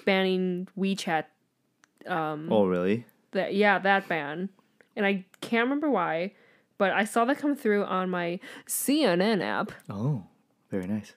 banning 0.05 0.69
WeChat. 0.79 1.25
Oh, 2.07 2.67
really? 2.67 3.05
That 3.33 3.55
yeah, 3.55 3.79
that 3.79 4.09
ban, 4.09 4.49
and 4.97 5.05
I 5.05 5.27
can't 5.41 5.65
remember 5.65 5.91
why, 5.91 6.33
but 6.79 6.93
I 6.93 7.05
saw 7.05 7.25
that 7.27 7.39
come 7.39 7.55
through 7.55 7.85
on 7.85 8.09
my 8.09 8.41
CNN 8.67 9.43
app. 9.43 9.73
Oh, 9.91 10.25
very 10.71 10.87
nice. 10.87 11.15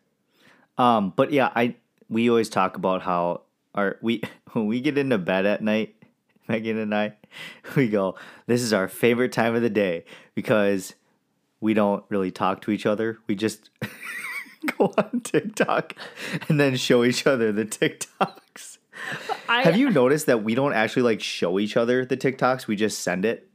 Um, 0.77 1.13
but 1.15 1.31
yeah, 1.31 1.51
I 1.55 1.75
we 2.09 2.29
always 2.29 2.49
talk 2.49 2.75
about 2.75 3.01
how 3.03 3.41
our 3.75 3.97
we 4.01 4.21
when 4.51 4.67
we 4.67 4.81
get 4.81 4.97
into 4.97 5.17
bed 5.17 5.45
at 5.45 5.61
night, 5.61 5.95
Megan 6.47 6.77
and 6.77 6.93
I, 6.93 7.13
we 7.75 7.87
go, 7.87 8.15
this 8.47 8.61
is 8.61 8.73
our 8.73 8.87
favorite 8.87 9.31
time 9.31 9.55
of 9.55 9.61
the 9.61 9.69
day 9.69 10.05
because 10.35 10.95
we 11.59 11.73
don't 11.73 12.03
really 12.09 12.31
talk 12.31 12.61
to 12.61 12.71
each 12.71 12.85
other. 12.85 13.19
We 13.27 13.35
just 13.35 13.69
go 14.77 14.93
on 14.97 15.21
TikTok 15.21 15.95
and 16.49 16.59
then 16.59 16.75
show 16.75 17.03
each 17.03 17.25
other 17.25 17.51
the 17.51 17.65
TikToks. 17.65 18.40
I 19.49 19.63
Have 19.63 19.77
you 19.77 19.89
noticed 19.89 20.25
that 20.27 20.43
we 20.43 20.55
don't 20.55 20.73
actually 20.73 21.03
like 21.03 21.21
show 21.21 21.59
each 21.59 21.75
other 21.77 22.05
the 22.05 22.17
TikToks? 22.17 22.67
We 22.67 22.75
just 22.75 22.99
send 22.99 23.25
it 23.25 23.49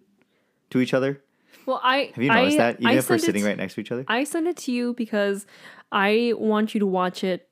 to 0.71 0.81
each 0.81 0.93
other. 0.95 1.23
well, 1.67 1.81
I 1.83 2.11
Have 2.15 2.23
you 2.23 2.31
noticed 2.31 2.57
I, 2.57 2.73
that? 2.73 2.81
Even 2.81 2.87
I 2.89 2.93
if 2.95 3.09
we're 3.11 3.19
sitting 3.19 3.43
to- 3.43 3.49
right 3.49 3.57
next 3.57 3.75
to 3.75 3.81
each 3.81 3.93
other? 3.93 4.05
I 4.09 4.25
send 4.25 4.47
it 4.49 4.57
to 4.59 4.73
you 4.73 4.95
because 4.95 5.47
I 5.93 6.33
want 6.37 6.75
you 6.75 6.81
to 6.81 6.87
watch 6.87 7.23
it 7.25 7.49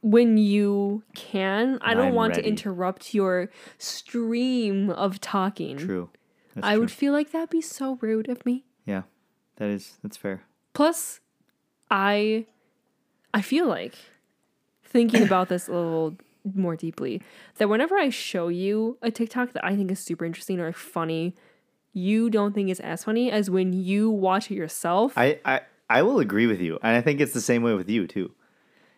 when 0.00 0.36
you 0.36 1.02
can. 1.14 1.78
I 1.82 1.94
don't 1.94 2.08
I'm 2.08 2.14
want 2.14 2.34
to 2.34 2.44
interrupt 2.44 3.14
your 3.14 3.50
stream 3.78 4.90
of 4.90 5.20
talking. 5.20 5.76
True. 5.76 6.10
That's 6.54 6.66
I 6.66 6.72
true. 6.72 6.80
would 6.80 6.90
feel 6.90 7.12
like 7.12 7.32
that'd 7.32 7.50
be 7.50 7.60
so 7.60 7.98
rude 8.00 8.28
of 8.28 8.44
me. 8.46 8.64
Yeah, 8.86 9.02
that 9.56 9.68
is 9.68 9.98
that's 10.02 10.16
fair. 10.16 10.42
Plus, 10.74 11.20
I 11.90 12.46
I 13.34 13.42
feel 13.42 13.66
like 13.68 13.94
thinking 14.84 15.22
about 15.22 15.48
this 15.48 15.68
little 15.68 16.16
more 16.54 16.76
deeply 16.76 17.22
that 17.58 17.68
whenever 17.68 17.96
I 17.96 18.08
show 18.10 18.48
you 18.48 18.98
a 19.02 19.10
TikTok 19.10 19.52
that 19.52 19.64
I 19.64 19.76
think 19.76 19.90
is 19.90 20.00
super 20.00 20.24
interesting 20.24 20.60
or 20.60 20.72
funny, 20.72 21.34
you 21.92 22.30
don't 22.30 22.54
think 22.54 22.70
it's 22.70 22.80
as 22.80 23.04
funny 23.04 23.30
as 23.30 23.50
when 23.50 23.72
you 23.72 24.10
watch 24.10 24.50
it 24.50 24.54
yourself. 24.54 25.12
I, 25.16 25.38
I 25.44 25.60
I 25.90 26.02
will 26.02 26.20
agree 26.20 26.46
with 26.46 26.60
you, 26.60 26.78
and 26.82 26.96
I 26.96 27.02
think 27.02 27.20
it's 27.20 27.34
the 27.34 27.40
same 27.40 27.62
way 27.62 27.74
with 27.74 27.88
you 27.88 28.06
too. 28.06 28.32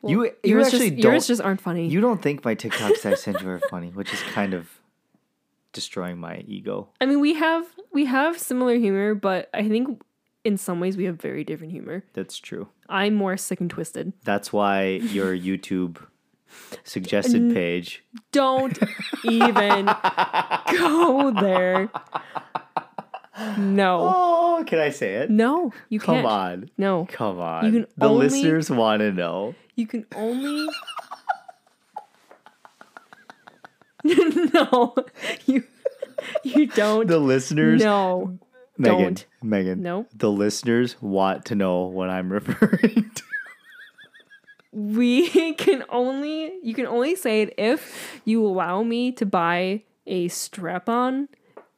you 0.06 0.24
you 0.24 0.32
yours 0.44 0.66
actually 0.66 0.90
just, 0.90 1.02
don't 1.02 1.12
yours 1.12 1.26
just 1.26 1.42
aren't 1.42 1.60
funny. 1.60 1.88
you 1.88 2.00
don't 2.00 2.22
think 2.22 2.44
my 2.44 2.54
TikToks 2.62 3.04
I 3.04 3.14
send 3.14 3.40
you 3.40 3.48
are 3.48 3.60
funny, 3.70 3.88
which 3.88 4.12
is 4.12 4.22
kind 4.22 4.54
of 4.54 4.68
destroying 5.72 6.18
my 6.18 6.44
ego. 6.46 6.88
I 7.00 7.06
mean, 7.06 7.20
we 7.20 7.34
have 7.34 7.66
we 7.92 8.06
have 8.06 8.38
similar 8.38 8.76
humor, 8.76 9.14
but 9.14 9.50
I 9.52 9.68
think 9.68 10.00
in 10.44 10.56
some 10.56 10.78
ways 10.78 10.96
we 10.96 11.04
have 11.04 11.20
very 11.20 11.42
different 11.42 11.72
humor. 11.72 12.04
That's 12.12 12.38
true. 12.38 12.68
I'm 12.88 13.14
more 13.14 13.36
sick 13.36 13.60
and 13.60 13.70
twisted. 13.70 14.12
That's 14.24 14.52
why 14.52 15.00
your 15.16 15.36
YouTube 15.36 15.96
suggested 16.84 17.52
page. 17.54 18.04
Don't 18.32 18.78
even 19.24 19.86
go 20.78 21.30
there. 21.40 21.88
No, 23.58 24.00
Oh, 24.14 24.64
can 24.66 24.78
I 24.78 24.90
say 24.90 25.14
it? 25.14 25.30
no, 25.30 25.72
you 25.88 25.98
Come 25.98 26.16
can't. 26.16 26.26
on. 26.26 26.70
No, 26.78 27.06
Come 27.10 27.40
on. 27.40 27.64
You 27.66 27.72
can 27.72 27.86
the 27.96 28.08
only- 28.08 28.26
listeners 28.28 28.70
want 28.70 29.00
to 29.00 29.10
know. 29.12 29.54
you 29.74 29.86
can 29.86 30.06
only. 30.14 30.68
no, 34.04 34.94
you 35.46 35.64
you 36.42 36.66
don't. 36.66 37.06
The 37.08 37.18
listeners 37.18 37.82
no, 37.82 38.38
Megan, 38.78 38.98
don't. 38.98 39.26
Megan. 39.42 39.82
No. 39.82 40.06
The 40.14 40.30
listeners 40.30 41.00
want 41.00 41.46
to 41.46 41.54
know 41.54 41.84
what 41.86 42.10
I'm 42.10 42.30
referring 42.32 43.10
to. 43.14 43.22
We 44.74 45.52
can 45.54 45.84
only 45.88 46.52
you 46.62 46.74
can 46.74 46.86
only 46.86 47.14
say 47.14 47.42
it 47.42 47.54
if 47.56 48.20
you 48.24 48.44
allow 48.44 48.82
me 48.82 49.12
to 49.12 49.24
buy 49.24 49.82
a 50.06 50.28
strap-on 50.28 51.28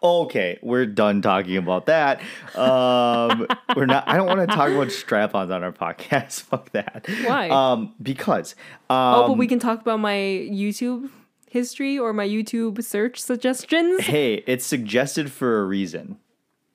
Okay, 0.02 0.58
we're 0.62 0.86
done 0.86 1.22
talking 1.22 1.56
about 1.56 1.86
that. 1.86 2.20
Um, 2.54 3.46
we're 3.76 3.86
not. 3.86 4.06
I 4.06 4.16
don't 4.16 4.26
want 4.26 4.40
to 4.40 4.46
talk 4.46 4.70
about 4.70 4.92
strap-ons 4.92 5.50
on 5.50 5.64
our 5.64 5.72
podcast. 5.72 6.42
Fuck 6.42 6.70
that. 6.72 7.06
Why? 7.24 7.48
Um, 7.48 7.94
because 8.00 8.54
um, 8.90 8.96
oh, 8.96 9.28
but 9.28 9.38
we 9.38 9.46
can 9.46 9.58
talk 9.58 9.80
about 9.80 9.98
my 9.98 10.12
YouTube 10.12 11.10
history 11.48 11.98
or 11.98 12.12
my 12.12 12.28
YouTube 12.28 12.84
search 12.84 13.20
suggestions. 13.20 14.02
hey, 14.02 14.44
it's 14.46 14.66
suggested 14.66 15.32
for 15.32 15.60
a 15.60 15.64
reason. 15.64 16.18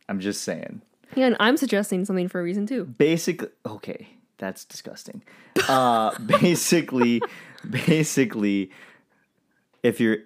I'm 0.10 0.20
just 0.20 0.42
saying. 0.42 0.82
Yeah, 1.16 1.28
and 1.28 1.38
I'm 1.40 1.58
suggesting 1.58 2.06
something 2.06 2.28
for 2.28 2.42
a 2.42 2.44
reason 2.44 2.66
too. 2.66 2.86
Basically, 2.86 3.50
okay, 3.66 4.08
that's 4.42 4.66
disgusting. 4.66 5.22
Uh, 5.70 6.18
basically, 6.42 7.22
basically, 7.70 8.72
if 9.84 10.02
you're 10.02 10.18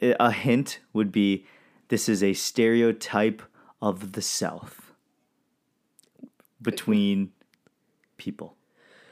a 0.00 0.30
hint 0.30 0.78
would 0.92 1.12
be 1.12 1.44
this 1.88 2.08
is 2.08 2.22
a 2.22 2.32
stereotype 2.32 3.42
of 3.82 4.12
the 4.12 4.22
South 4.22 4.92
between 6.62 7.32
people. 8.16 8.54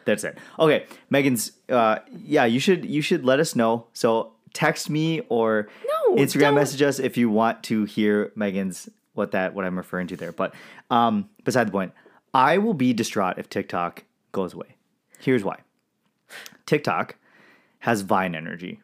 That's 0.04 0.24
it. 0.24 0.38
Okay, 0.58 0.86
Megan's. 1.10 1.52
Uh, 1.68 1.98
yeah, 2.24 2.44
you 2.44 2.60
should 2.60 2.84
you 2.84 3.02
should 3.02 3.24
let 3.24 3.40
us 3.40 3.54
know. 3.54 3.86
So 3.92 4.32
text 4.54 4.88
me 4.88 5.20
or 5.28 5.68
No, 5.86 6.16
Instagram 6.16 6.40
don't. 6.40 6.54
message 6.54 6.82
us 6.82 6.98
if 6.98 7.16
you 7.16 7.28
want 7.28 7.62
to 7.64 7.84
hear 7.84 8.32
Megan's 8.34 8.88
what 9.14 9.32
that 9.32 9.54
what 9.54 9.64
I'm 9.64 9.76
referring 9.76 10.06
to 10.08 10.16
there. 10.16 10.32
But 10.32 10.54
um, 10.90 11.28
beside 11.44 11.66
the 11.66 11.72
point, 11.72 11.92
I 12.32 12.58
will 12.58 12.74
be 12.74 12.92
distraught 12.92 13.38
if 13.38 13.48
TikTok 13.50 14.04
goes 14.32 14.54
away. 14.54 14.76
Here's 15.18 15.44
why. 15.44 15.60
TikTok 16.66 17.16
has 17.80 18.02
Vine 18.02 18.34
energy, 18.34 18.80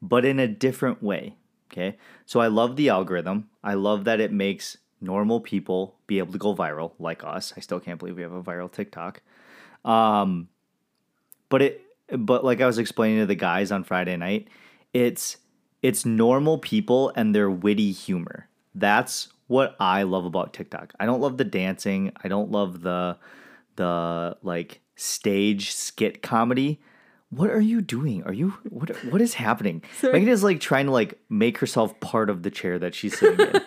but 0.00 0.24
in 0.24 0.38
a 0.38 0.48
different 0.48 1.02
way. 1.02 1.36
Okay. 1.72 1.96
So 2.24 2.40
I 2.40 2.46
love 2.46 2.76
the 2.76 2.88
algorithm. 2.88 3.48
I 3.62 3.74
love 3.74 4.04
that 4.04 4.20
it 4.20 4.32
makes 4.32 4.78
normal 5.00 5.40
people 5.40 5.96
be 6.06 6.18
able 6.18 6.32
to 6.32 6.38
go 6.38 6.54
viral 6.54 6.92
like 6.98 7.24
us. 7.24 7.52
I 7.56 7.60
still 7.60 7.80
can't 7.80 7.98
believe 7.98 8.16
we 8.16 8.22
have 8.22 8.32
a 8.32 8.42
viral 8.42 8.70
TikTok. 8.70 9.20
Um, 9.84 10.48
but 11.48 11.62
it, 11.62 11.82
but 12.08 12.44
like 12.44 12.60
I 12.60 12.66
was 12.66 12.78
explaining 12.78 13.18
to 13.20 13.26
the 13.26 13.34
guys 13.34 13.72
on 13.72 13.84
Friday 13.84 14.16
night, 14.16 14.48
it's 14.92 15.38
it's 15.82 16.04
normal 16.04 16.58
people 16.58 17.12
and 17.14 17.34
their 17.34 17.50
witty 17.50 17.92
humor. 17.92 18.48
That's 18.74 19.28
what 19.46 19.76
I 19.78 20.02
love 20.02 20.24
about 20.24 20.52
TikTok. 20.52 20.92
I 20.98 21.06
don't 21.06 21.20
love 21.20 21.36
the 21.36 21.44
dancing. 21.44 22.12
I 22.22 22.28
don't 22.28 22.50
love 22.50 22.82
the 22.82 23.16
the 23.76 24.36
like 24.42 24.80
stage 24.96 25.72
skit 25.72 26.22
comedy. 26.22 26.80
What 27.30 27.50
are 27.50 27.60
you 27.60 27.80
doing? 27.80 28.22
Are 28.24 28.32
you 28.32 28.54
what 28.68 28.90
what 29.04 29.20
is 29.20 29.34
happening? 29.34 29.82
Sorry. 30.00 30.14
Megan 30.14 30.28
is 30.28 30.42
like 30.42 30.60
trying 30.60 30.86
to 30.86 30.92
like 30.92 31.18
make 31.28 31.58
herself 31.58 31.98
part 32.00 32.30
of 32.30 32.42
the 32.42 32.50
chair 32.50 32.78
that 32.78 32.94
she's 32.94 33.18
sitting 33.18 33.46
in. 33.46 33.62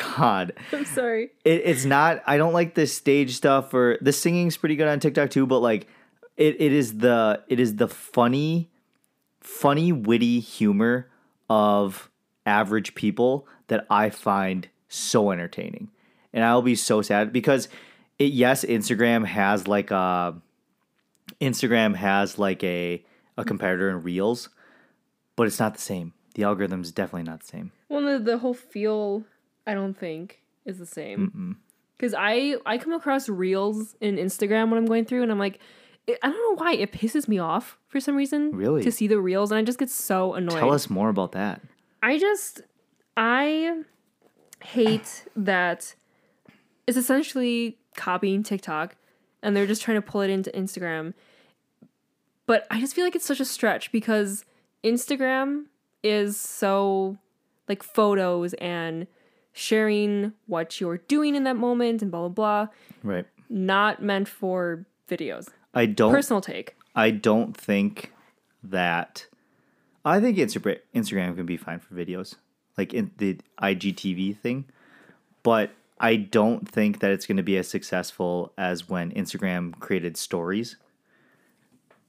God. 0.16 0.54
I'm 0.72 0.86
sorry. 0.86 1.30
It, 1.44 1.62
it's 1.64 1.84
not 1.84 2.22
I 2.26 2.38
don't 2.38 2.54
like 2.54 2.74
the 2.74 2.86
stage 2.86 3.34
stuff 3.34 3.74
or 3.74 3.98
the 4.00 4.12
singing's 4.12 4.56
pretty 4.56 4.76
good 4.76 4.88
on 4.88 4.98
TikTok 4.98 5.30
too, 5.30 5.46
but 5.46 5.60
like 5.60 5.88
it, 6.36 6.60
it 6.60 6.72
is 6.72 6.98
the 6.98 7.42
it 7.48 7.60
is 7.60 7.76
the 7.76 7.88
funny 7.88 8.70
funny 9.40 9.92
witty 9.92 10.40
humor 10.40 11.10
of 11.50 12.10
average 12.46 12.94
people 12.94 13.46
that 13.68 13.86
I 13.90 14.10
find 14.10 14.68
so 14.88 15.30
entertaining. 15.30 15.90
And 16.32 16.44
I'll 16.44 16.62
be 16.62 16.74
so 16.74 17.02
sad 17.02 17.32
because 17.32 17.68
it, 18.18 18.32
yes, 18.32 18.64
Instagram 18.64 19.26
has 19.26 19.68
like 19.68 19.90
a 19.90 20.40
Instagram 21.40 21.94
has 21.94 22.38
like 22.38 22.62
a 22.64 23.04
a 23.36 23.44
competitor 23.44 23.90
in 23.90 24.02
Reels, 24.02 24.48
but 25.36 25.46
it's 25.46 25.60
not 25.60 25.74
the 25.74 25.80
same. 25.80 26.12
The 26.34 26.44
algorithm 26.44 26.82
is 26.82 26.92
definitely 26.92 27.24
not 27.24 27.40
the 27.40 27.46
same. 27.46 27.72
Well, 27.88 28.02
the, 28.02 28.18
the 28.18 28.38
whole 28.38 28.54
feel, 28.54 29.24
I 29.66 29.74
don't 29.74 29.98
think, 29.98 30.42
is 30.64 30.78
the 30.78 30.86
same. 30.86 31.56
Because 31.96 32.14
I 32.16 32.56
I 32.66 32.78
come 32.78 32.92
across 32.92 33.28
reels 33.28 33.96
in 34.00 34.16
Instagram 34.16 34.70
when 34.70 34.78
I'm 34.78 34.86
going 34.86 35.04
through, 35.04 35.22
and 35.22 35.32
I'm 35.32 35.38
like, 35.38 35.60
it, 36.06 36.18
I 36.22 36.30
don't 36.30 36.58
know 36.58 36.64
why 36.64 36.74
it 36.74 36.92
pisses 36.92 37.26
me 37.28 37.38
off 37.38 37.78
for 37.88 38.00
some 38.00 38.16
reason. 38.16 38.50
Really? 38.52 38.82
To 38.82 38.92
see 38.92 39.06
the 39.06 39.20
reels, 39.20 39.50
and 39.50 39.58
I 39.58 39.62
just 39.62 39.78
get 39.78 39.90
so 39.90 40.34
annoyed. 40.34 40.58
Tell 40.58 40.72
us 40.72 40.90
more 40.90 41.08
about 41.08 41.32
that. 41.32 41.62
I 42.02 42.18
just 42.18 42.60
I 43.16 43.82
hate 44.62 45.26
that 45.36 45.94
it's 46.86 46.96
essentially 46.96 47.78
copying 47.96 48.42
TikTok 48.42 48.96
and 49.42 49.56
they're 49.56 49.66
just 49.66 49.82
trying 49.82 49.96
to 49.96 50.02
pull 50.02 50.20
it 50.20 50.30
into 50.30 50.50
Instagram. 50.52 51.14
But 52.46 52.66
I 52.70 52.80
just 52.80 52.94
feel 52.94 53.04
like 53.04 53.16
it's 53.16 53.26
such 53.26 53.40
a 53.40 53.44
stretch 53.44 53.90
because 53.92 54.44
Instagram 54.84 55.64
is 56.02 56.38
so 56.40 57.18
like 57.68 57.82
photos 57.82 58.54
and 58.54 59.06
sharing 59.52 60.32
what 60.46 60.80
you're 60.80 60.98
doing 60.98 61.34
in 61.34 61.44
that 61.44 61.56
moment 61.56 62.02
and 62.02 62.10
blah 62.10 62.28
blah 62.28 62.28
blah, 62.28 62.68
Right. 63.02 63.26
not 63.48 64.02
meant 64.02 64.28
for 64.28 64.86
videos. 65.08 65.48
I 65.74 65.86
don't 65.86 66.12
Personal 66.12 66.40
take. 66.40 66.76
I 66.94 67.10
don't 67.10 67.56
think 67.56 68.12
that. 68.62 69.26
I 70.04 70.20
think 70.20 70.38
Instagram 70.38 70.78
Instagram 70.94 71.34
can 71.34 71.46
be 71.46 71.56
fine 71.56 71.80
for 71.80 71.94
videos, 71.94 72.36
like 72.78 72.94
in 72.94 73.10
the 73.18 73.38
IGTV 73.60 74.38
thing, 74.38 74.66
but 75.42 75.72
I 75.98 76.16
don't 76.16 76.68
think 76.68 77.00
that 77.00 77.10
it's 77.10 77.26
going 77.26 77.38
to 77.38 77.42
be 77.42 77.56
as 77.56 77.68
successful 77.68 78.52
as 78.58 78.88
when 78.88 79.12
Instagram 79.12 79.78
created 79.78 80.16
stories. 80.16 80.76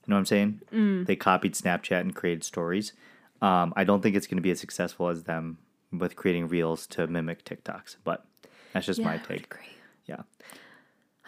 You 0.06 0.12
know 0.12 0.16
what 0.16 0.20
I'm 0.20 0.26
saying? 0.26 0.62
Mm. 0.74 1.06
They 1.06 1.16
copied 1.16 1.54
Snapchat 1.54 2.02
and 2.02 2.16
created 2.16 2.44
stories. 2.44 2.94
Um, 3.42 3.74
I 3.76 3.84
don't 3.84 4.02
think 4.02 4.16
it's 4.16 4.28
going 4.28 4.38
to 4.38 4.42
be 4.42 4.52
as 4.52 4.60
successful 4.60 5.10
as 5.10 5.24
them 5.24 5.60
with 5.92 6.16
creating 6.16 6.48
reels 6.48 6.88
to 6.88 7.08
mimic 7.08 7.46
TikToks, 7.46 7.98
but 8.04 8.26
that's 8.74 8.86
just 8.86 9.02
my 9.02 9.16
I 9.16 9.18
take. 9.18 9.46
agree. 9.46 9.70
Yeah. 10.06 10.22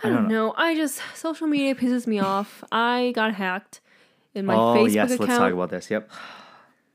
I 0.04 0.10
don't 0.10 0.28
know. 0.28 0.54
I 0.56 0.76
just 0.76 1.02
social 1.14 1.48
media 1.48 1.76
pisses 1.76 2.08
me 2.08 2.20
off. 2.20 2.64
I 2.72 3.12
got 3.16 3.34
hacked 3.34 3.82
in 4.34 4.46
my 4.46 4.56
oh 4.56 4.76
Facebook 4.76 4.94
yes, 4.94 5.12
account. 5.12 5.30
let's 5.30 5.40
talk 5.40 5.54
about 5.54 5.70
this. 5.70 5.90
Yep. 5.92 6.10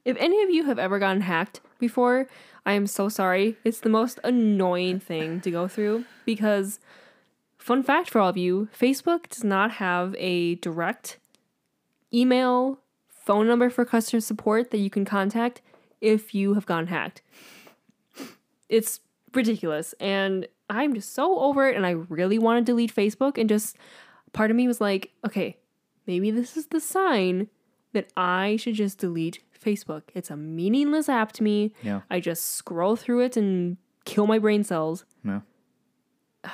If 0.05 0.17
any 0.19 0.43
of 0.43 0.51
you 0.51 0.65
have 0.65 0.79
ever 0.79 0.99
gotten 0.99 1.21
hacked 1.21 1.61
before, 1.85 2.27
I 2.65 2.73
am 2.73 2.87
so 2.87 3.09
sorry. 3.09 3.57
It's 3.65 3.81
the 3.81 3.89
most 3.89 4.19
annoying 4.25 5.01
thing 5.01 5.41
to 5.43 5.51
go 5.51 5.69
through 5.69 6.05
because, 6.25 6.81
fun 7.59 7.83
fact 7.83 8.09
for 8.11 8.21
all 8.21 8.31
of 8.31 8.37
you 8.37 8.69
Facebook 8.79 9.29
does 9.29 9.45
not 9.45 9.73
have 9.73 10.15
a 10.19 10.55
direct 10.57 11.19
email, 12.13 12.79
phone 13.09 13.47
number 13.47 13.69
for 13.69 13.85
customer 13.85 14.21
support 14.21 14.71
that 14.71 14.79
you 14.79 14.91
can 14.91 15.05
contact 15.05 15.61
if 16.01 16.35
you 16.35 16.55
have 16.55 16.67
gotten 16.67 16.87
hacked. 16.87 17.23
It's 18.69 19.01
ridiculous. 19.35 19.95
And 20.01 20.47
I'm 20.71 20.95
just 20.95 21.13
so 21.15 21.39
over 21.41 21.69
it. 21.69 21.77
And 21.77 21.85
I 21.85 21.91
really 21.91 22.39
want 22.39 22.65
to 22.65 22.73
delete 22.73 22.95
Facebook. 22.95 23.37
And 23.39 23.49
just 23.49 23.77
part 24.33 24.51
of 24.51 24.57
me 24.57 24.67
was 24.67 24.81
like, 24.81 25.13
okay, 25.27 25.59
maybe 26.07 26.31
this 26.31 26.57
is 26.57 26.67
the 26.67 26.81
sign 26.81 27.49
that 27.93 28.09
I 28.17 28.57
should 28.57 28.75
just 28.75 28.99
delete 28.99 29.41
Facebook. 29.65 30.03
It's 30.15 30.31
a 30.31 30.37
meaningless 30.37 31.09
app 31.09 31.33
to 31.33 31.43
me. 31.43 31.73
Yeah. 31.83 32.03
I 32.11 32.21
just 32.21 32.55
scroll 32.55 32.97
through 32.97 33.21
it 33.23 33.37
and 33.37 33.77
kill 34.05 34.27
my 34.27 34.39
brain 34.39 34.65
cells. 34.65 35.05
No. 35.23 35.43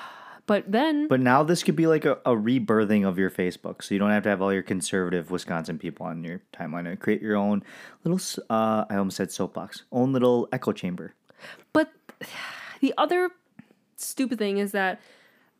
But 0.46 0.72
then, 0.72 1.06
But 1.06 1.20
now 1.20 1.44
this 1.44 1.62
could 1.62 1.76
be 1.76 1.86
like 1.86 2.04
a, 2.04 2.14
a 2.26 2.34
rebirthing 2.34 3.06
of 3.06 3.18
your 3.18 3.30
Facebook, 3.30 3.84
so 3.84 3.94
you 3.94 4.00
don't 4.00 4.10
have 4.10 4.24
to 4.24 4.30
have 4.30 4.42
all 4.42 4.52
your 4.52 4.64
conservative 4.64 5.30
Wisconsin 5.30 5.78
people 5.78 6.06
on 6.06 6.24
your 6.24 6.40
timeline 6.52 6.88
and 6.88 6.98
create 6.98 7.22
your 7.22 7.36
own 7.36 7.62
little. 8.02 8.18
Uh, 8.50 8.84
I 8.90 8.96
almost 8.96 9.16
said 9.16 9.30
soapbox, 9.30 9.84
own 9.92 10.12
little 10.12 10.48
echo 10.50 10.72
chamber. 10.72 11.14
but 11.72 11.92
the 12.80 12.92
other 12.98 13.30
stupid 13.94 14.38
thing 14.38 14.58
is 14.58 14.72
that 14.72 15.00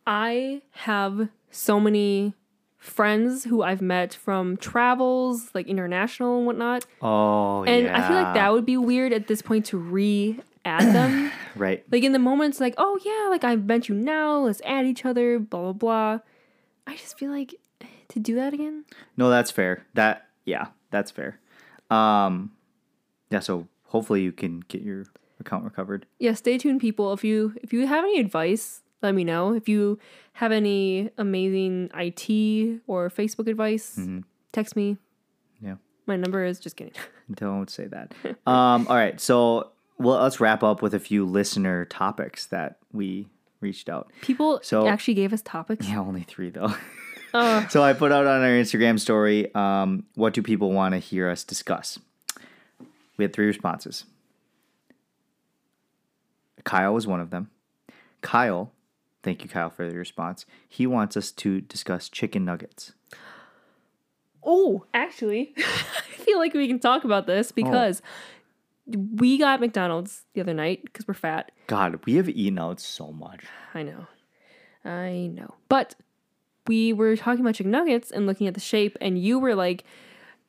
I 0.05 0.61
have 0.71 1.29
so 1.51 1.79
many 1.79 2.33
friends 2.81 3.43
who 3.43 3.61
I've 3.61 3.81
met 3.81 4.13
from 4.13 4.57
travels, 4.57 5.51
like 5.53 5.67
international 5.67 6.37
and 6.37 6.47
whatnot. 6.47 6.85
Oh 7.01 7.63
And 7.63 7.85
yeah, 7.85 7.97
I 7.97 8.07
feel 8.07 8.17
like 8.17 8.33
that 8.33 8.51
would 8.51 8.65
be 8.65 8.75
weird 8.75 9.13
at 9.13 9.27
this 9.27 9.41
point 9.43 9.67
to 9.67 9.77
re 9.77 10.39
add 10.65 10.93
them. 10.93 11.31
right. 11.55 11.83
like 11.91 12.03
in 12.03 12.11
the 12.11 12.19
moment, 12.19 12.49
it's 12.55 12.59
like, 12.59 12.73
oh 12.77 12.99
yeah, 13.05 13.29
like 13.29 13.43
I've 13.43 13.65
met 13.65 13.87
you 13.87 13.93
now, 13.95 14.39
let's 14.39 14.61
add 14.65 14.85
each 14.85 15.05
other, 15.05 15.37
blah, 15.37 15.61
blah, 15.61 15.73
blah. 15.73 16.19
I 16.87 16.95
just 16.95 17.19
feel 17.19 17.29
like 17.31 17.53
to 18.09 18.19
do 18.19 18.35
that 18.35 18.53
again. 18.53 18.83
No, 19.15 19.29
that's 19.29 19.51
fair. 19.51 19.85
That 19.93 20.27
yeah, 20.43 20.67
that's 20.89 21.11
fair. 21.11 21.39
Um, 21.91 22.51
yeah. 23.29 23.39
So 23.41 23.67
hopefully 23.85 24.23
you 24.23 24.31
can 24.31 24.61
get 24.61 24.81
your 24.81 25.05
account 25.39 25.63
recovered. 25.63 26.05
yeah 26.19 26.33
stay 26.33 26.55
tuned 26.55 26.79
people 26.79 27.13
if 27.13 27.23
you 27.23 27.55
if 27.63 27.73
you 27.73 27.87
have 27.87 28.03
any 28.03 28.19
advice 28.19 28.80
let 29.01 29.15
me 29.15 29.23
know 29.23 29.53
if 29.53 29.67
you 29.69 29.97
have 30.33 30.51
any 30.51 31.09
amazing 31.17 31.89
it 31.93 32.79
or 32.87 33.09
facebook 33.09 33.47
advice 33.47 33.99
text 34.51 34.75
me 34.75 34.97
Yeah. 35.61 35.75
my 36.05 36.15
number 36.15 36.43
is 36.45 36.59
just 36.59 36.75
kidding 36.75 36.93
Don't 37.33 37.69
say 37.69 37.87
that. 37.87 38.13
um, 38.45 38.87
all 38.89 38.95
right. 38.97 39.17
So 39.21 39.69
well, 39.97 40.19
let's 40.21 40.41
wrap 40.41 40.63
up 40.63 40.81
with 40.81 40.93
a 40.93 40.99
few 40.99 41.25
listener 41.25 41.85
topics 41.85 42.47
that 42.47 42.77
we 42.91 43.27
reached 43.61 43.87
out. 43.87 44.11
people 44.21 44.59
So- 44.63 44.85
actually 44.87 45.13
gave 45.13 45.31
us 45.31 45.41
topics 45.41 45.87
Yeah, 45.87 45.99
only 46.01 46.23
three 46.23 46.49
though. 46.49 46.73
uh, 47.33 47.67
so 47.69 47.81
I 47.83 47.93
put 47.93 48.11
out 48.11 48.25
on 48.27 48.41
our 48.41 48.49
Instagram 48.49 48.99
story, 48.99 49.53
um, 49.55 50.03
what 50.15 50.33
do 50.33 50.41
people 50.41 50.71
want 50.73 50.93
to 50.93 50.99
hear 50.99 51.29
us 51.29 51.43
discuss? 51.45 51.99
We 53.17 53.23
had 53.23 53.31
three 53.33 53.45
responses. 53.45 54.03
Kyle 56.63 56.93
was 56.93 57.07
one 57.07 57.19
of 57.21 57.29
them. 57.29 57.49
Kyle, 58.21 58.71
thank 59.23 59.43
you, 59.43 59.49
Kyle, 59.49 59.69
for 59.69 59.87
the 59.89 59.95
response. 59.97 60.45
He 60.67 60.85
wants 60.87 61.15
us 61.17 61.31
to 61.31 61.61
discuss 61.61 62.09
chicken 62.09 62.45
nuggets. 62.45 62.93
oh 64.43 64.85
actually 64.93 65.53
i 65.57 66.15
feel 66.25 66.39
like 66.39 66.51
we 66.55 66.67
can 66.67 66.79
talk 66.79 67.03
about 67.03 67.27
this 67.27 67.51
oh. 67.51 67.53
because 67.55 68.01
we 68.87 69.37
got 69.37 69.59
mcdonald's 69.61 70.23
the 70.33 70.41
other 70.41 70.53
night 70.53 70.81
because 70.83 71.07
we're 71.07 71.13
fat. 71.13 71.51
God, 71.67 72.03
we 72.05 72.15
have 72.15 72.27
eaten 72.27 72.57
out 72.59 72.79
so 72.79 73.11
much. 73.11 73.45
i 73.73 73.83
know. 73.83 74.07
I 74.83 75.29
know. 75.31 75.53
But 75.69 75.93
we 76.67 76.91
were 76.91 77.15
talking 77.15 77.41
about 77.41 77.53
chicken 77.55 77.71
nuggets 77.71 78.09
and 78.09 78.25
looking 78.25 78.47
at 78.47 78.55
the 78.55 78.59
shape 78.59 78.97
and 78.99 79.17
you 79.21 79.37
were 79.39 79.53
like 79.55 79.83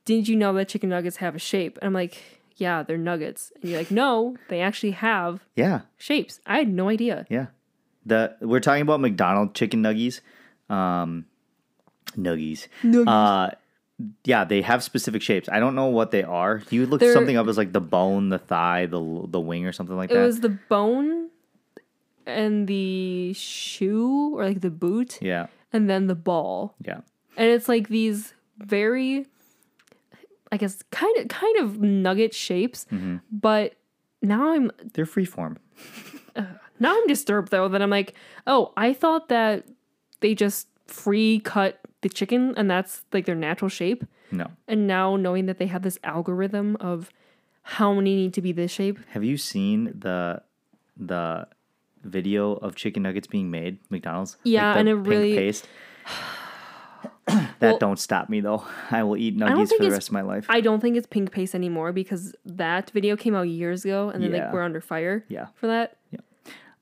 did 0.06 0.26
you 0.26 0.34
know 0.36 0.52
that 0.54 0.68
chicken 0.68 0.88
nuggets 0.88 1.18
have 1.18 1.34
a 1.36 1.38
shape? 1.38 1.78
And 1.80 1.86
i'm 1.88 1.92
like 1.92 2.16
yeah 2.56 2.82
they're 2.82 2.96
nuggets. 2.98 3.52
And 3.60 3.70
you're 3.70 3.78
like 3.78 3.90
no 3.90 4.36
they 4.48 4.60
actually 4.62 4.92
have 4.92 5.44
Yeah, 5.54 5.82
shapes. 5.98 6.40
I 6.46 6.56
had 6.58 6.68
no 6.72 6.88
idea. 6.88 7.26
Yeah. 7.28 7.46
The 8.06 8.36
we're 8.40 8.60
talking 8.60 8.82
about 8.82 9.00
McDonald's 9.00 9.52
chicken 9.54 9.82
nuggies. 9.82 10.20
Um, 10.68 11.26
nuggies. 12.16 12.66
Uh, 13.06 13.50
yeah, 14.24 14.44
they 14.44 14.62
have 14.62 14.82
specific 14.82 15.22
shapes. 15.22 15.48
I 15.48 15.60
don't 15.60 15.74
know 15.74 15.86
what 15.86 16.10
they 16.10 16.22
are. 16.24 16.62
You 16.70 16.86
look 16.86 17.00
They're- 17.00 17.12
something 17.12 17.36
up 17.36 17.46
as 17.46 17.56
like 17.56 17.72
the 17.72 17.80
bone, 17.80 18.30
the 18.30 18.38
thigh, 18.38 18.86
the 18.86 19.00
the 19.28 19.40
wing, 19.40 19.66
or 19.66 19.72
something 19.72 19.96
like 19.96 20.10
it 20.10 20.14
that. 20.14 20.20
It 20.22 20.26
was 20.26 20.40
the 20.40 20.48
bone 20.68 21.28
and 22.26 22.66
the 22.68 23.32
shoe 23.34 24.36
or 24.36 24.44
like 24.44 24.60
the 24.60 24.70
boot 24.70 25.18
yeah, 25.20 25.46
and 25.72 25.90
then 25.90 26.06
the 26.06 26.14
ball 26.14 26.76
yeah. 26.80 27.00
and 27.36 27.48
it's 27.50 27.68
like 27.68 27.88
these 27.88 28.32
very 28.58 29.26
i 30.52 30.56
guess 30.56 30.84
kind 30.92 31.16
of 31.16 31.26
kind 31.26 31.56
of 31.58 31.80
nugget 31.80 32.32
shapes 32.32 32.86
Mm-hmm. 32.92 33.16
but 33.32 33.74
now 34.22 34.52
i'm 34.52 34.70
They're 34.94 35.04
freeform. 35.04 35.56
Now 36.82 36.92
i'm 36.96 37.06
disturbed 37.06 37.50
though 37.50 37.68
that 37.68 37.80
i'm 37.82 37.90
like 37.90 38.14
oh 38.46 38.72
i 38.76 38.92
thought 38.92 39.28
that 39.28 39.64
they 40.20 40.34
just 40.34 40.68
free 40.86 41.40
cut 41.40 41.80
the 42.02 42.08
chicken 42.08 42.52
and 42.56 42.70
that's 42.70 43.02
like 43.12 43.24
their 43.26 43.34
natural 43.48 43.68
shape 43.68 44.04
No. 44.30 44.46
and 44.68 44.86
now 44.86 45.16
knowing 45.16 45.46
that 45.46 45.58
they 45.58 45.66
have 45.68 45.82
this 45.82 45.98
algorithm 46.04 46.76
of 46.80 47.10
how 47.62 47.94
many 47.94 48.16
need 48.16 48.34
to 48.34 48.42
be 48.42 48.52
this 48.52 48.70
shape 48.72 48.98
Have 49.10 49.24
you 49.24 49.36
seen 49.36 49.92
the 49.98 50.42
the 50.96 51.46
video 52.04 52.54
of 52.54 52.74
chicken 52.74 53.02
nuggets 53.04 53.28
being 53.28 53.48
made 53.52 53.78
McDonald's? 53.88 54.36
Yeah, 54.42 54.72
the 54.74 54.80
and 54.80 54.88
it 54.88 54.96
pink 54.96 55.06
really- 55.06 55.34
paste. 55.36 55.68
that 57.26 57.54
Well- 57.60 57.78
don't 57.78 57.98
stop 57.98 58.28
me 58.28 58.40
though. 58.40 58.64
I 58.90 59.02
will 59.04 59.16
eat 59.16 59.38
think 59.38 59.68
for 59.70 59.78
the 59.84 59.90
rest 59.90 60.08
of 60.08 60.12
my 60.12 60.22
life. 60.22 60.46
i 60.48 60.60
don't 60.60 60.80
think 60.80 60.96
it's 60.96 61.06
pink 61.06 61.30
paste 61.30 61.54
anymore 61.54 61.92
because 61.92 62.34
that 62.44 62.90
video 62.90 63.16
came 63.16 63.34
out 63.34 63.48
years 63.48 63.84
ago 63.84 64.10
and 64.10 64.22
then 64.22 64.32
Yeah. 64.32 64.44
like 64.46 64.52
we're 64.52 64.62
under 64.62 64.80
fire 64.80 65.24
Yeah. 65.28 65.46
for 65.54 65.68
that 65.68 65.96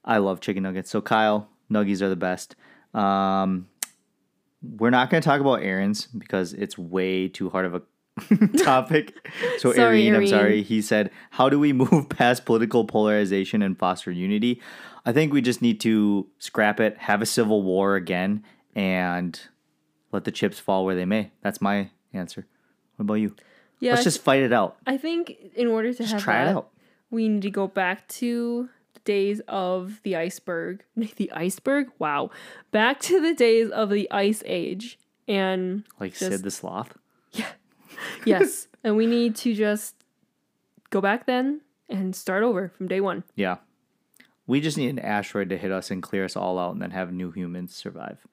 I 0.05 0.19
love 0.19 0.41
chicken 0.41 0.63
nuggets. 0.63 0.91
So 0.91 1.01
Kyle, 1.01 1.49
nuggies 1.71 2.01
are 2.03 2.09
the 2.09 2.17
best. 2.17 2.57
Um, 2.95 3.69
we're 4.63 4.91
not 4.91 5.11
going 5.11 5.23
to 5.23 5.27
talk 5.29 5.41
about 5.41 5.63
errands 5.63 6.07
because 6.07 6.53
it's 6.53 6.77
way 6.77 7.29
too 7.29 7.49
hard 7.51 7.65
of 7.67 7.75
a 7.75 7.83
topic. 8.65 9.15
So 9.59 9.73
Sorry, 9.73 10.07
Irene, 10.09 10.15
I'm 10.15 10.27
sorry. 10.27 10.63
He 10.63 10.83
said, 10.83 11.11
"How 11.31 11.49
do 11.49 11.59
we 11.59 11.73
move 11.73 12.09
past 12.11 12.45
political 12.45 12.85
polarization 12.85 13.63
and 13.63 13.79
foster 13.79 14.11
unity?" 14.11 14.61
I 15.07 15.13
think 15.13 15.33
we 15.33 15.41
just 15.41 15.63
need 15.63 15.81
to 15.81 16.27
scrap 16.39 16.79
it, 16.81 16.99
have 16.99 17.23
a 17.23 17.27
civil 17.27 17.63
war 17.63 17.95
again, 17.97 18.45
and 18.75 19.41
let 20.13 20.25
the 20.25 20.31
chips 20.31 20.59
fall 20.59 20.85
where 20.85 20.95
they 20.95 21.07
may. 21.07 21.31
That's 21.43 21.61
my 21.63 21.91
answer. 22.13 22.47
What 22.97 23.05
about 23.05 23.15
you? 23.15 23.35
yeah 23.79 23.93
Let's 23.93 24.05
just 24.05 24.21
fight 24.23 24.43
it 24.43 24.53
out. 24.53 24.77
I 24.87 24.99
think 24.99 25.35
in 25.55 25.69
order 25.69 25.91
to 25.93 25.99
Just 25.99 26.13
have 26.13 26.23
try 26.23 26.45
that, 26.45 26.51
it 26.51 26.57
out. 26.57 26.69
we 27.11 27.29
need 27.29 27.41
to 27.43 27.51
go 27.51 27.67
back 27.67 28.07
to 28.09 28.69
days 29.05 29.41
of 29.49 30.01
the 30.03 30.17
iceberg. 30.17 30.85
The 31.17 31.31
iceberg? 31.33 31.89
Wow. 31.99 32.31
Back 32.71 33.01
to 33.01 33.21
the 33.21 33.35
days 33.35 33.71
of 33.71 33.91
the 33.91 34.11
ice 34.11 34.43
age 34.47 34.99
and 35.29 35.85
Like 35.99 36.13
Just- 36.13 36.31
Sid 36.31 36.43
the 36.43 36.51
Sloth. 36.51 36.97
Yeah. 37.33 37.47
Yes, 38.25 38.67
and 38.83 38.97
we 38.97 39.07
need 39.07 39.37
to 39.37 39.55
just 39.55 39.95
go 40.89 41.01
back 41.03 41.27
then 41.27 41.61
and 41.89 42.15
start 42.17 42.43
over 42.43 42.69
from 42.77 42.89
day 42.89 43.01
one. 43.01 43.25
Yeah. 43.35 43.57
We 44.47 44.61
just 44.61 44.79
need 44.79 44.89
an 44.89 44.99
asteroid 44.99 45.51
to 45.51 45.59
hit 45.59 45.71
us 45.71 45.91
and 45.91 46.03
clear 46.03 46.25
us 46.25 46.35
all 46.35 46.59
out 46.59 46.73
and 46.73 46.81
then 46.81 46.93
have 46.93 47.13
new 47.13 47.31
humans 47.31 47.75
survive. 47.75 48.27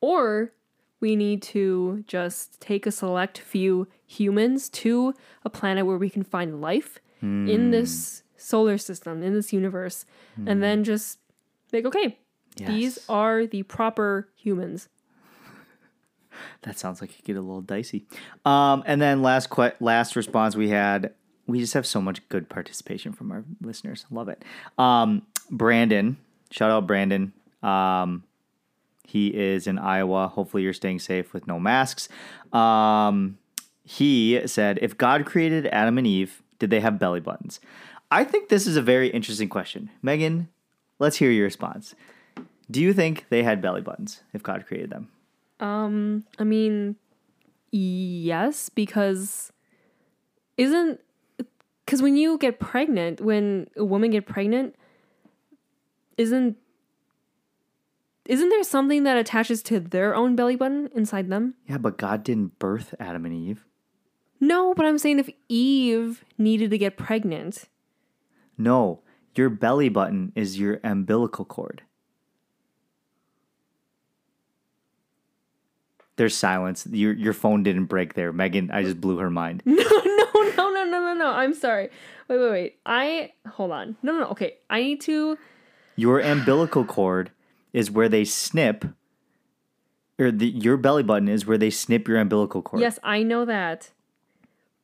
Or 0.00 0.52
we 1.00 1.16
need 1.16 1.42
to 1.42 2.04
just 2.06 2.60
take 2.60 2.86
a 2.86 2.92
select 2.92 3.38
few 3.38 3.88
humans 4.06 4.68
to 4.70 5.14
a 5.44 5.50
planet 5.50 5.86
where 5.86 5.98
we 5.98 6.10
can 6.10 6.22
find 6.22 6.60
life 6.60 6.98
in 7.22 7.70
this 7.70 8.20
hmm. 8.20 8.25
Solar 8.36 8.78
system, 8.78 9.22
in 9.22 9.34
this 9.34 9.52
universe, 9.52 10.04
and 10.46 10.62
then 10.62 10.84
just 10.84 11.18
like, 11.72 11.84
okay, 11.84 12.18
these 12.56 12.98
are 13.08 13.46
the 13.46 13.62
proper 13.64 14.28
humans. 14.36 14.88
That 16.62 16.78
sounds 16.78 17.00
like 17.00 17.18
it 17.18 17.24
get 17.24 17.36
a 17.36 17.40
little 17.40 17.62
dicey. 17.62 18.04
Um, 18.44 18.82
and 18.86 19.00
then 19.00 19.22
last 19.22 19.48
que- 19.48 19.72
last 19.80 20.16
response 20.16 20.54
we 20.54 20.68
had, 20.68 21.14
we 21.46 21.60
just 21.60 21.72
have 21.72 21.86
so 21.86 21.98
much 21.98 22.28
good 22.28 22.50
participation 22.50 23.14
from 23.14 23.32
our 23.32 23.44
listeners. 23.62 24.04
Love 24.10 24.28
it. 24.28 24.44
Um, 24.76 25.22
Brandon, 25.50 26.18
shout 26.50 26.70
out 26.70 26.86
Brandon. 26.86 27.32
Um, 27.62 28.24
he 29.06 29.28
is 29.28 29.66
in 29.66 29.78
Iowa. 29.78 30.28
Hopefully 30.28 30.62
you're 30.62 30.72
staying 30.74 30.98
safe 30.98 31.32
with 31.32 31.46
no 31.46 31.58
masks. 31.58 32.08
Um, 32.52 33.38
he 33.84 34.42
said, 34.46 34.78
if 34.82 34.98
God 34.98 35.24
created 35.24 35.66
Adam 35.68 35.96
and 35.96 36.06
Eve, 36.06 36.42
did 36.58 36.70
they 36.70 36.80
have 36.80 36.98
belly 36.98 37.20
buttons? 37.20 37.60
I 38.10 38.24
think 38.24 38.48
this 38.48 38.66
is 38.66 38.76
a 38.76 38.82
very 38.82 39.08
interesting 39.08 39.48
question. 39.48 39.90
Megan, 40.02 40.48
let's 40.98 41.16
hear 41.16 41.30
your 41.30 41.44
response. 41.44 41.94
Do 42.70 42.80
you 42.80 42.92
think 42.92 43.26
they 43.28 43.42
had 43.42 43.60
belly 43.60 43.80
buttons 43.80 44.22
if 44.32 44.42
God 44.42 44.66
created 44.66 44.90
them? 44.90 45.08
Um, 45.60 46.24
I 46.38 46.44
mean, 46.44 46.96
yes, 47.70 48.68
because 48.68 49.52
isn't 50.56 51.00
because 51.84 52.02
when 52.02 52.16
you 52.16 52.38
get 52.38 52.58
pregnant, 52.58 53.20
when 53.20 53.68
a 53.76 53.84
woman 53.84 54.10
get 54.10 54.26
pregnant, 54.26 54.74
isn't 56.16 56.56
isn't 58.24 58.48
there 58.48 58.64
something 58.64 59.04
that 59.04 59.16
attaches 59.16 59.62
to 59.64 59.78
their 59.78 60.14
own 60.14 60.34
belly 60.34 60.56
button 60.56 60.90
inside 60.94 61.28
them? 61.28 61.54
Yeah, 61.68 61.78
but 61.78 61.96
God 61.96 62.24
didn't 62.24 62.58
birth 62.58 62.94
Adam 62.98 63.24
and 63.24 63.34
Eve. 63.34 63.64
No, 64.40 64.74
but 64.74 64.84
I'm 64.84 64.98
saying 64.98 65.20
if 65.20 65.30
Eve 65.48 66.24
needed 66.36 66.70
to 66.70 66.78
get 66.78 66.96
pregnant, 66.96 67.68
No, 68.58 69.00
your 69.34 69.50
belly 69.50 69.88
button 69.88 70.32
is 70.34 70.58
your 70.58 70.80
umbilical 70.82 71.44
cord. 71.44 71.82
There's 76.16 76.34
silence. 76.34 76.86
Your 76.90 77.12
your 77.12 77.34
phone 77.34 77.62
didn't 77.62 77.86
break 77.86 78.14
there, 78.14 78.32
Megan. 78.32 78.70
I 78.70 78.82
just 78.82 79.00
blew 79.00 79.18
her 79.18 79.28
mind. 79.28 79.62
no, 79.66 79.74
no, 79.74 80.26
no, 80.34 80.70
no, 80.70 80.84
no, 80.84 81.00
no, 81.00 81.14
no. 81.14 81.28
I'm 81.28 81.52
sorry. 81.52 81.90
Wait, 82.28 82.38
wait, 82.38 82.50
wait. 82.50 82.76
I 82.86 83.32
hold 83.46 83.70
on. 83.70 83.96
No, 84.02 84.12
no, 84.12 84.20
no. 84.20 84.26
Okay, 84.28 84.54
I 84.70 84.82
need 84.82 85.02
to. 85.02 85.36
Your 85.94 86.20
umbilical 86.20 86.84
cord 86.84 87.30
is 87.74 87.90
where 87.90 88.08
they 88.08 88.24
snip, 88.24 88.86
or 90.18 90.30
the, 90.30 90.46
your 90.46 90.78
belly 90.78 91.02
button 91.02 91.28
is 91.28 91.46
where 91.46 91.58
they 91.58 91.70
snip 91.70 92.08
your 92.08 92.18
umbilical 92.18 92.62
cord. 92.62 92.80
Yes, 92.80 92.98
I 93.02 93.22
know 93.22 93.44
that. 93.44 93.90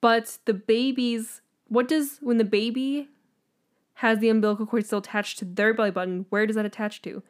But 0.03 0.39
the 0.45 0.55
baby's 0.55 1.41
what 1.69 1.89
does 1.89 2.19
when 2.21 2.37
the 2.37 2.45
baby 2.45 3.09
has 4.03 4.19
the 4.19 4.29
umbilical 4.29 4.67
cord 4.67 4.85
still 4.85 4.99
attached 4.99 5.39
to 5.39 5.45
their 5.45 5.73
belly 5.73 5.93
button, 5.93 6.27
where 6.29 6.45
does 6.45 6.57
that 6.57 6.67
attach 6.67 7.03
to? 7.03 7.23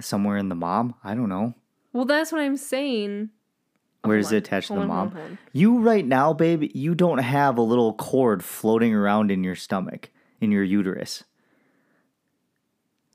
Somewhere 0.00 0.36
in 0.36 0.48
the 0.50 0.54
mom. 0.54 0.94
I 1.02 1.16
don't 1.16 1.28
know. 1.28 1.54
Well, 1.92 2.04
that's 2.04 2.30
what 2.30 2.40
I'm 2.40 2.56
saying. 2.56 3.30
Where 4.02 4.18
does 4.18 4.30
it 4.30 4.36
attach 4.36 4.68
to 4.68 4.74
the 4.74 4.86
mom? 4.86 4.88
hold 4.88 5.00
on, 5.00 5.10
hold 5.16 5.30
on. 5.32 5.38
You 5.52 5.80
right 5.80 6.06
now, 6.06 6.32
babe, 6.32 6.70
you 6.74 6.94
don't 6.94 7.18
have 7.18 7.58
a 7.58 7.62
little 7.62 7.92
cord 7.94 8.44
floating 8.44 8.94
around 8.94 9.32
in 9.32 9.42
your 9.42 9.56
stomach, 9.56 10.10
in 10.40 10.52
your 10.52 10.62
uterus. 10.62 11.24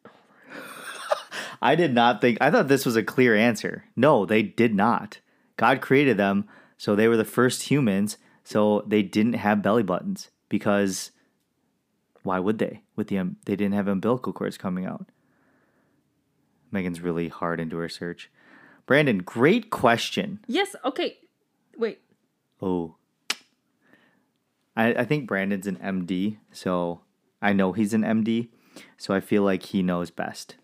I 1.62 1.76
did 1.76 1.94
not 1.94 2.20
think, 2.20 2.40
I 2.42 2.52
thought 2.52 2.68
this 2.68 2.86
was 2.86 2.98
a 2.98 3.04
clear 3.04 3.38
answer. 3.38 3.86
No, 3.96 4.26
they 4.26 4.44
did 4.44 4.76
not. 4.76 5.22
God 5.56 5.80
created 5.80 6.18
them, 6.18 6.44
so 6.78 6.94
they 6.94 7.08
were 7.08 7.16
the 7.16 7.24
first 7.24 7.70
humans, 7.72 8.18
so 8.44 8.84
they 8.86 9.02
didn't 9.02 9.36
have 9.36 9.62
belly 9.62 9.84
buttons 9.84 10.30
because 10.50 11.12
why 12.24 12.40
would 12.40 12.60
they? 12.60 12.84
With 12.96 13.08
the 13.08 13.18
um, 13.18 13.38
they 13.46 13.56
didn't 13.56 13.74
have 13.76 13.88
umbilical 13.88 14.34
cords 14.34 14.58
coming 14.58 14.86
out. 14.86 15.08
Megan's 16.72 17.02
really 17.02 17.28
hard 17.28 17.60
into 17.60 17.78
her 17.78 17.90
search. 17.90 18.30
Brandon, 18.86 19.20
great 19.20 19.70
question. 19.70 20.40
Yes, 20.48 20.76
okay. 20.86 21.18
Wait. 21.78 22.00
Oh. 22.62 22.96
I, 24.76 24.94
I 24.94 25.06
think 25.06 25.28
Brandon's 25.28 25.68
an 25.68 25.76
MD, 25.78 26.38
so 26.52 27.02
I 27.42 27.52
know 27.52 27.74
he's 27.74 27.94
an 27.94 28.04
MD, 28.04 28.48
so 28.98 29.14
I 29.14 29.20
feel 29.20 29.44
like 29.44 29.64
he 29.64 29.84
knows 29.84 30.12
best 30.12 30.56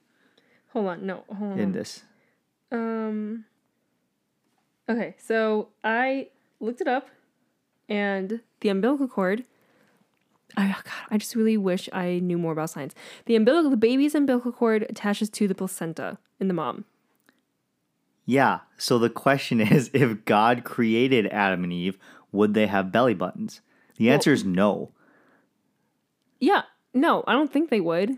Hold 0.73 0.87
on. 0.87 1.05
No, 1.05 1.23
hold 1.27 1.53
on. 1.53 1.59
in 1.59 1.71
this. 1.71 2.03
Um 2.71 3.45
Okay, 4.89 5.15
so 5.17 5.69
I 5.83 6.29
looked 6.59 6.81
it 6.81 6.87
up 6.87 7.09
and 7.89 8.41
the 8.61 8.69
umbilical 8.69 9.07
cord 9.07 9.43
I 10.55 10.69
oh 10.69 10.81
God, 10.83 10.93
I 11.11 11.17
just 11.17 11.35
really 11.35 11.57
wish 11.57 11.89
I 11.91 12.19
knew 12.19 12.37
more 12.37 12.53
about 12.53 12.69
science. 12.69 12.95
The 13.25 13.35
umbilical 13.35 13.69
the 13.69 13.77
baby's 13.77 14.15
umbilical 14.15 14.51
cord 14.51 14.85
attaches 14.89 15.29
to 15.31 15.47
the 15.47 15.55
placenta 15.55 16.17
in 16.39 16.47
the 16.47 16.53
mom. 16.53 16.85
Yeah, 18.25 18.59
so 18.77 18.99
the 18.99 19.09
question 19.09 19.59
is 19.61 19.89
if 19.93 20.25
God 20.25 20.63
created 20.63 21.27
Adam 21.27 21.63
and 21.63 21.73
Eve, 21.73 21.97
would 22.31 22.53
they 22.53 22.67
have 22.67 22.91
belly 22.91 23.13
buttons? 23.13 23.61
The 23.97 24.09
answer 24.09 24.31
is 24.31 24.45
no. 24.45 24.91
Yeah. 26.39 26.63
No, 26.93 27.23
I 27.27 27.33
don't 27.33 27.51
think 27.51 27.69
they 27.69 27.81
would. 27.81 28.17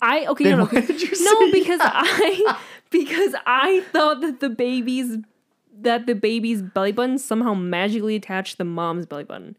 I 0.00 0.26
okay, 0.26 0.44
Then 0.44 0.58
no, 0.58 0.64
no, 0.64 0.70
no, 0.80 1.52
because 1.52 1.80
I 1.82 2.58
because 2.90 3.34
I 3.44 3.80
thought 3.92 4.20
that 4.20 4.40
the 4.40 4.48
baby's 4.48 5.18
that 5.80 6.06
the 6.06 6.14
baby's 6.14 6.62
belly 6.62 6.92
button 6.92 7.18
somehow 7.18 7.54
magically 7.54 8.14
attached 8.14 8.58
the 8.58 8.64
mom's 8.64 9.06
belly 9.06 9.24
button. 9.24 9.56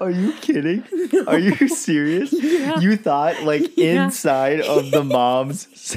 Are 0.00 0.10
you 0.10 0.32
kidding? 0.40 0.84
Are 1.26 1.38
you 1.38 1.68
serious? 1.68 2.32
You 2.32 2.96
thought 2.96 3.42
like 3.42 3.76
Yeah. 3.76 4.04
inside 4.04 4.60
of 4.60 4.90
the 4.90 5.04
mom's 5.04 5.96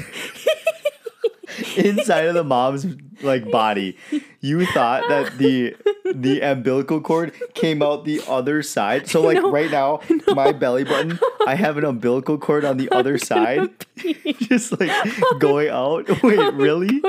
inside 1.76 2.26
of 2.26 2.34
the 2.34 2.44
mom's 2.44 2.86
like 3.22 3.50
body, 3.50 3.96
you 4.40 4.66
thought 4.66 5.08
that 5.08 5.38
the 5.38 5.74
the 6.14 6.40
umbilical 6.40 7.00
cord 7.00 7.32
came 7.54 7.82
out 7.82 8.04
the 8.04 8.20
other 8.28 8.62
side. 8.62 9.08
So 9.08 9.22
like 9.22 9.38
No. 9.38 9.50
right 9.50 9.70
now, 9.70 10.00
my 10.28 10.52
belly 10.52 10.84
button, 10.84 11.18
I 11.46 11.54
have 11.54 11.76
an 11.78 11.84
umbilical 11.84 12.38
cord 12.38 12.64
on 12.64 12.76
the 12.76 12.90
other 12.92 13.18
side, 13.18 13.70
just 14.40 14.78
like 14.78 14.90
going 15.38 15.68
out. 15.68 16.22
Wait, 16.22 16.54
really? 16.54 17.02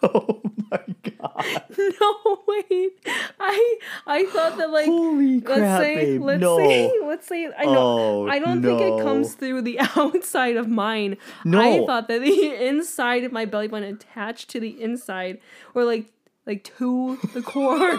Going 0.00 0.12
to 0.12 0.40
pee. 0.40 0.40
Oh 0.40 0.40
my 0.70 0.84
god! 1.18 1.62
No, 2.00 2.38
wait. 2.46 2.92
I 3.38 3.78
I 4.06 4.24
thought 4.26 4.58
that 4.58 4.70
like 4.70 4.86
Holy 4.86 5.40
crap, 5.40 5.58
let's 5.58 5.84
say 5.84 5.94
babe! 5.94 6.22
let's 6.22 6.40
no. 6.40 6.58
say 6.58 6.92
let's 7.04 7.26
say 7.26 7.50
I 7.56 7.64
know 7.64 8.24
Oh, 8.24 8.28
I 8.28 8.38
don't 8.38 8.62
think 8.62 8.80
it 8.80 9.02
comes 9.02 9.34
through 9.34 9.62
the 9.62 9.80
outside 9.96 10.56
of 10.56 10.68
mine. 10.68 11.16
No. 11.44 11.60
I 11.60 11.86
thought 11.86 12.08
that 12.08 12.20
the 12.20 12.54
inside 12.66 13.24
of 13.24 13.32
my 13.32 13.44
belly 13.44 13.68
button 13.68 13.94
attached 13.94 14.50
to 14.50 14.60
the 14.60 14.80
inside 14.80 15.40
or 15.74 15.84
like 15.84 16.06
like 16.46 16.64
to 16.78 17.18
the 17.34 17.42
cord. 17.42 17.98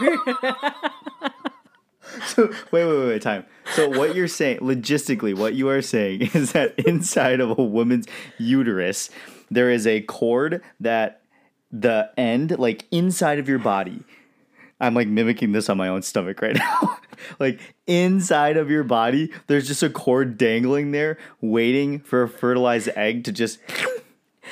So 2.26 2.48
wait, 2.72 2.86
wait, 2.86 2.86
wait, 2.86 3.08
wait, 3.08 3.22
time. 3.22 3.46
So 3.74 3.88
what 3.88 4.16
you're 4.16 4.28
saying, 4.28 4.60
logistically, 4.60 5.36
what 5.36 5.54
you 5.54 5.70
are 5.70 5.82
saying 5.82 6.22
is 6.34 6.52
that 6.52 6.78
inside 6.80 7.40
of 7.40 7.58
a 7.58 7.64
woman's 7.64 8.08
uterus, 8.38 9.10
there 9.50 9.70
is 9.70 9.88
a 9.88 10.02
cord 10.02 10.62
that 10.80 11.21
the 11.72 12.10
end, 12.18 12.58
like 12.60 12.86
inside 12.92 13.40
of 13.40 13.48
your 13.48 13.60
body. 13.60 14.04
I'm 14.80 14.96
like 14.96 15.08
mimicking 15.08 15.52
this 15.52 15.70
on 15.70 15.78
my 15.78 15.88
own 15.88 16.02
stomach 16.02 16.42
right 16.42 16.56
now. 16.82 16.98
like 17.40 17.60
inside 17.86 18.58
of 18.58 18.70
your 18.72 18.84
body, 18.84 19.32
there's 19.48 19.68
just 19.68 19.84
a 19.84 19.90
cord 19.90 20.38
dangling 20.38 20.92
there, 20.92 21.18
waiting 21.40 22.00
for 22.00 22.24
a 22.24 22.30
fertilized 22.30 22.90
egg 22.96 23.24
to 23.26 23.32
just 23.32 23.60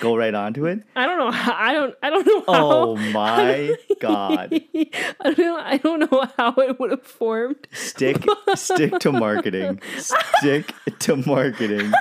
go 0.02 0.16
right 0.16 0.34
onto 0.36 0.66
it. 0.68 0.84
I 0.96 1.08
don't 1.08 1.18
know. 1.18 1.32
How, 1.32 1.54
I 1.54 1.74
don't. 1.74 1.96
I 2.04 2.10
don't 2.12 2.26
know 2.28 2.40
how. 2.42 2.72
Oh 2.72 2.96
my 3.12 3.76
god! 4.00 4.54
I 4.54 5.34
don't. 5.34 5.60
I 5.60 5.78
don't 5.78 6.12
know 6.12 6.26
how 6.38 6.54
it 6.58 6.80
would 6.80 6.92
have 6.92 7.04
formed. 7.04 7.68
Stick 7.74 8.24
stick 8.56 9.00
to 9.00 9.12
marketing. 9.12 9.82
Stick 9.98 10.74
to 11.00 11.16
marketing. 11.18 11.92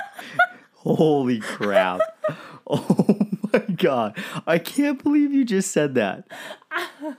Holy 0.75 1.39
crap. 1.39 2.01
Oh 2.67 3.17
god. 3.79 4.17
I 4.45 4.59
can't 4.59 5.01
believe 5.03 5.31
you 5.33 5.43
just 5.45 5.71
said 5.71 5.95
that. 5.95 6.25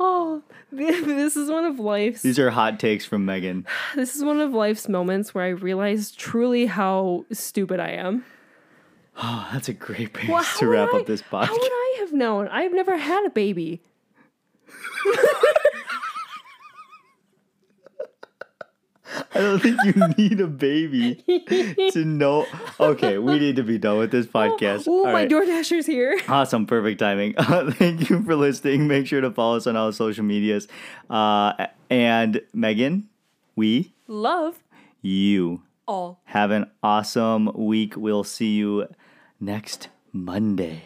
Oh, 0.00 0.42
this 0.72 1.36
is 1.36 1.50
one 1.50 1.64
of 1.64 1.78
life's 1.78 2.22
These 2.22 2.38
are 2.38 2.50
hot 2.50 2.80
takes 2.80 3.04
from 3.04 3.24
Megan. 3.24 3.66
this 3.94 4.16
is 4.16 4.24
one 4.24 4.40
of 4.40 4.52
life's 4.52 4.88
moments 4.88 5.34
where 5.34 5.44
I 5.44 5.48
realize 5.48 6.10
truly 6.12 6.66
how 6.66 7.24
stupid 7.32 7.80
I 7.80 7.90
am. 7.90 8.24
Oh, 9.16 9.48
that's 9.52 9.68
a 9.68 9.72
great 9.72 10.12
place 10.12 10.28
Well, 10.28 10.44
to 10.58 10.66
wrap 10.66 10.88
I- 10.92 10.98
up 10.98 11.06
this 11.06 11.22
box. 11.22 11.46
How 11.46 11.54
would. 11.56 11.70
I 11.70 11.96
have 12.00 12.12
known? 12.12 12.48
I've 12.48 12.72
never 12.72 12.96
had 12.96 13.24
a 13.24 13.30
baby. 13.30 13.80
I 19.34 19.38
don't 19.40 19.58
think 19.60 19.78
you 19.84 19.92
need 20.18 20.40
a 20.40 20.46
baby 20.46 21.16
to 21.92 22.04
know. 22.04 22.46
Okay, 22.80 23.18
we 23.18 23.38
need 23.38 23.56
to 23.56 23.62
be 23.62 23.78
done 23.78 23.98
with 23.98 24.10
this 24.10 24.26
podcast. 24.26 24.84
Oh, 24.88 25.04
my 25.04 25.12
right. 25.12 25.28
DoorDasher's 25.30 25.86
here. 25.86 26.18
Awesome, 26.28 26.66
perfect 26.66 26.98
timing. 27.00 27.34
Uh, 27.36 27.70
thank 27.74 28.08
you 28.10 28.22
for 28.22 28.34
listening. 28.36 28.86
Make 28.88 29.06
sure 29.06 29.20
to 29.20 29.30
follow 29.30 29.56
us 29.56 29.66
on 29.66 29.76
all 29.76 29.86
the 29.88 29.92
social 29.92 30.24
medias. 30.24 30.68
Uh, 31.10 31.66
and 31.90 32.40
Megan, 32.52 33.08
we, 33.56 33.92
Love 34.08 34.62
you, 35.02 35.62
all. 35.86 36.20
have 36.24 36.50
an 36.50 36.70
awesome 36.82 37.50
week. 37.54 37.94
We'll 37.96 38.24
see 38.24 38.54
you 38.54 38.88
next 39.40 39.88
Monday. 40.12 40.82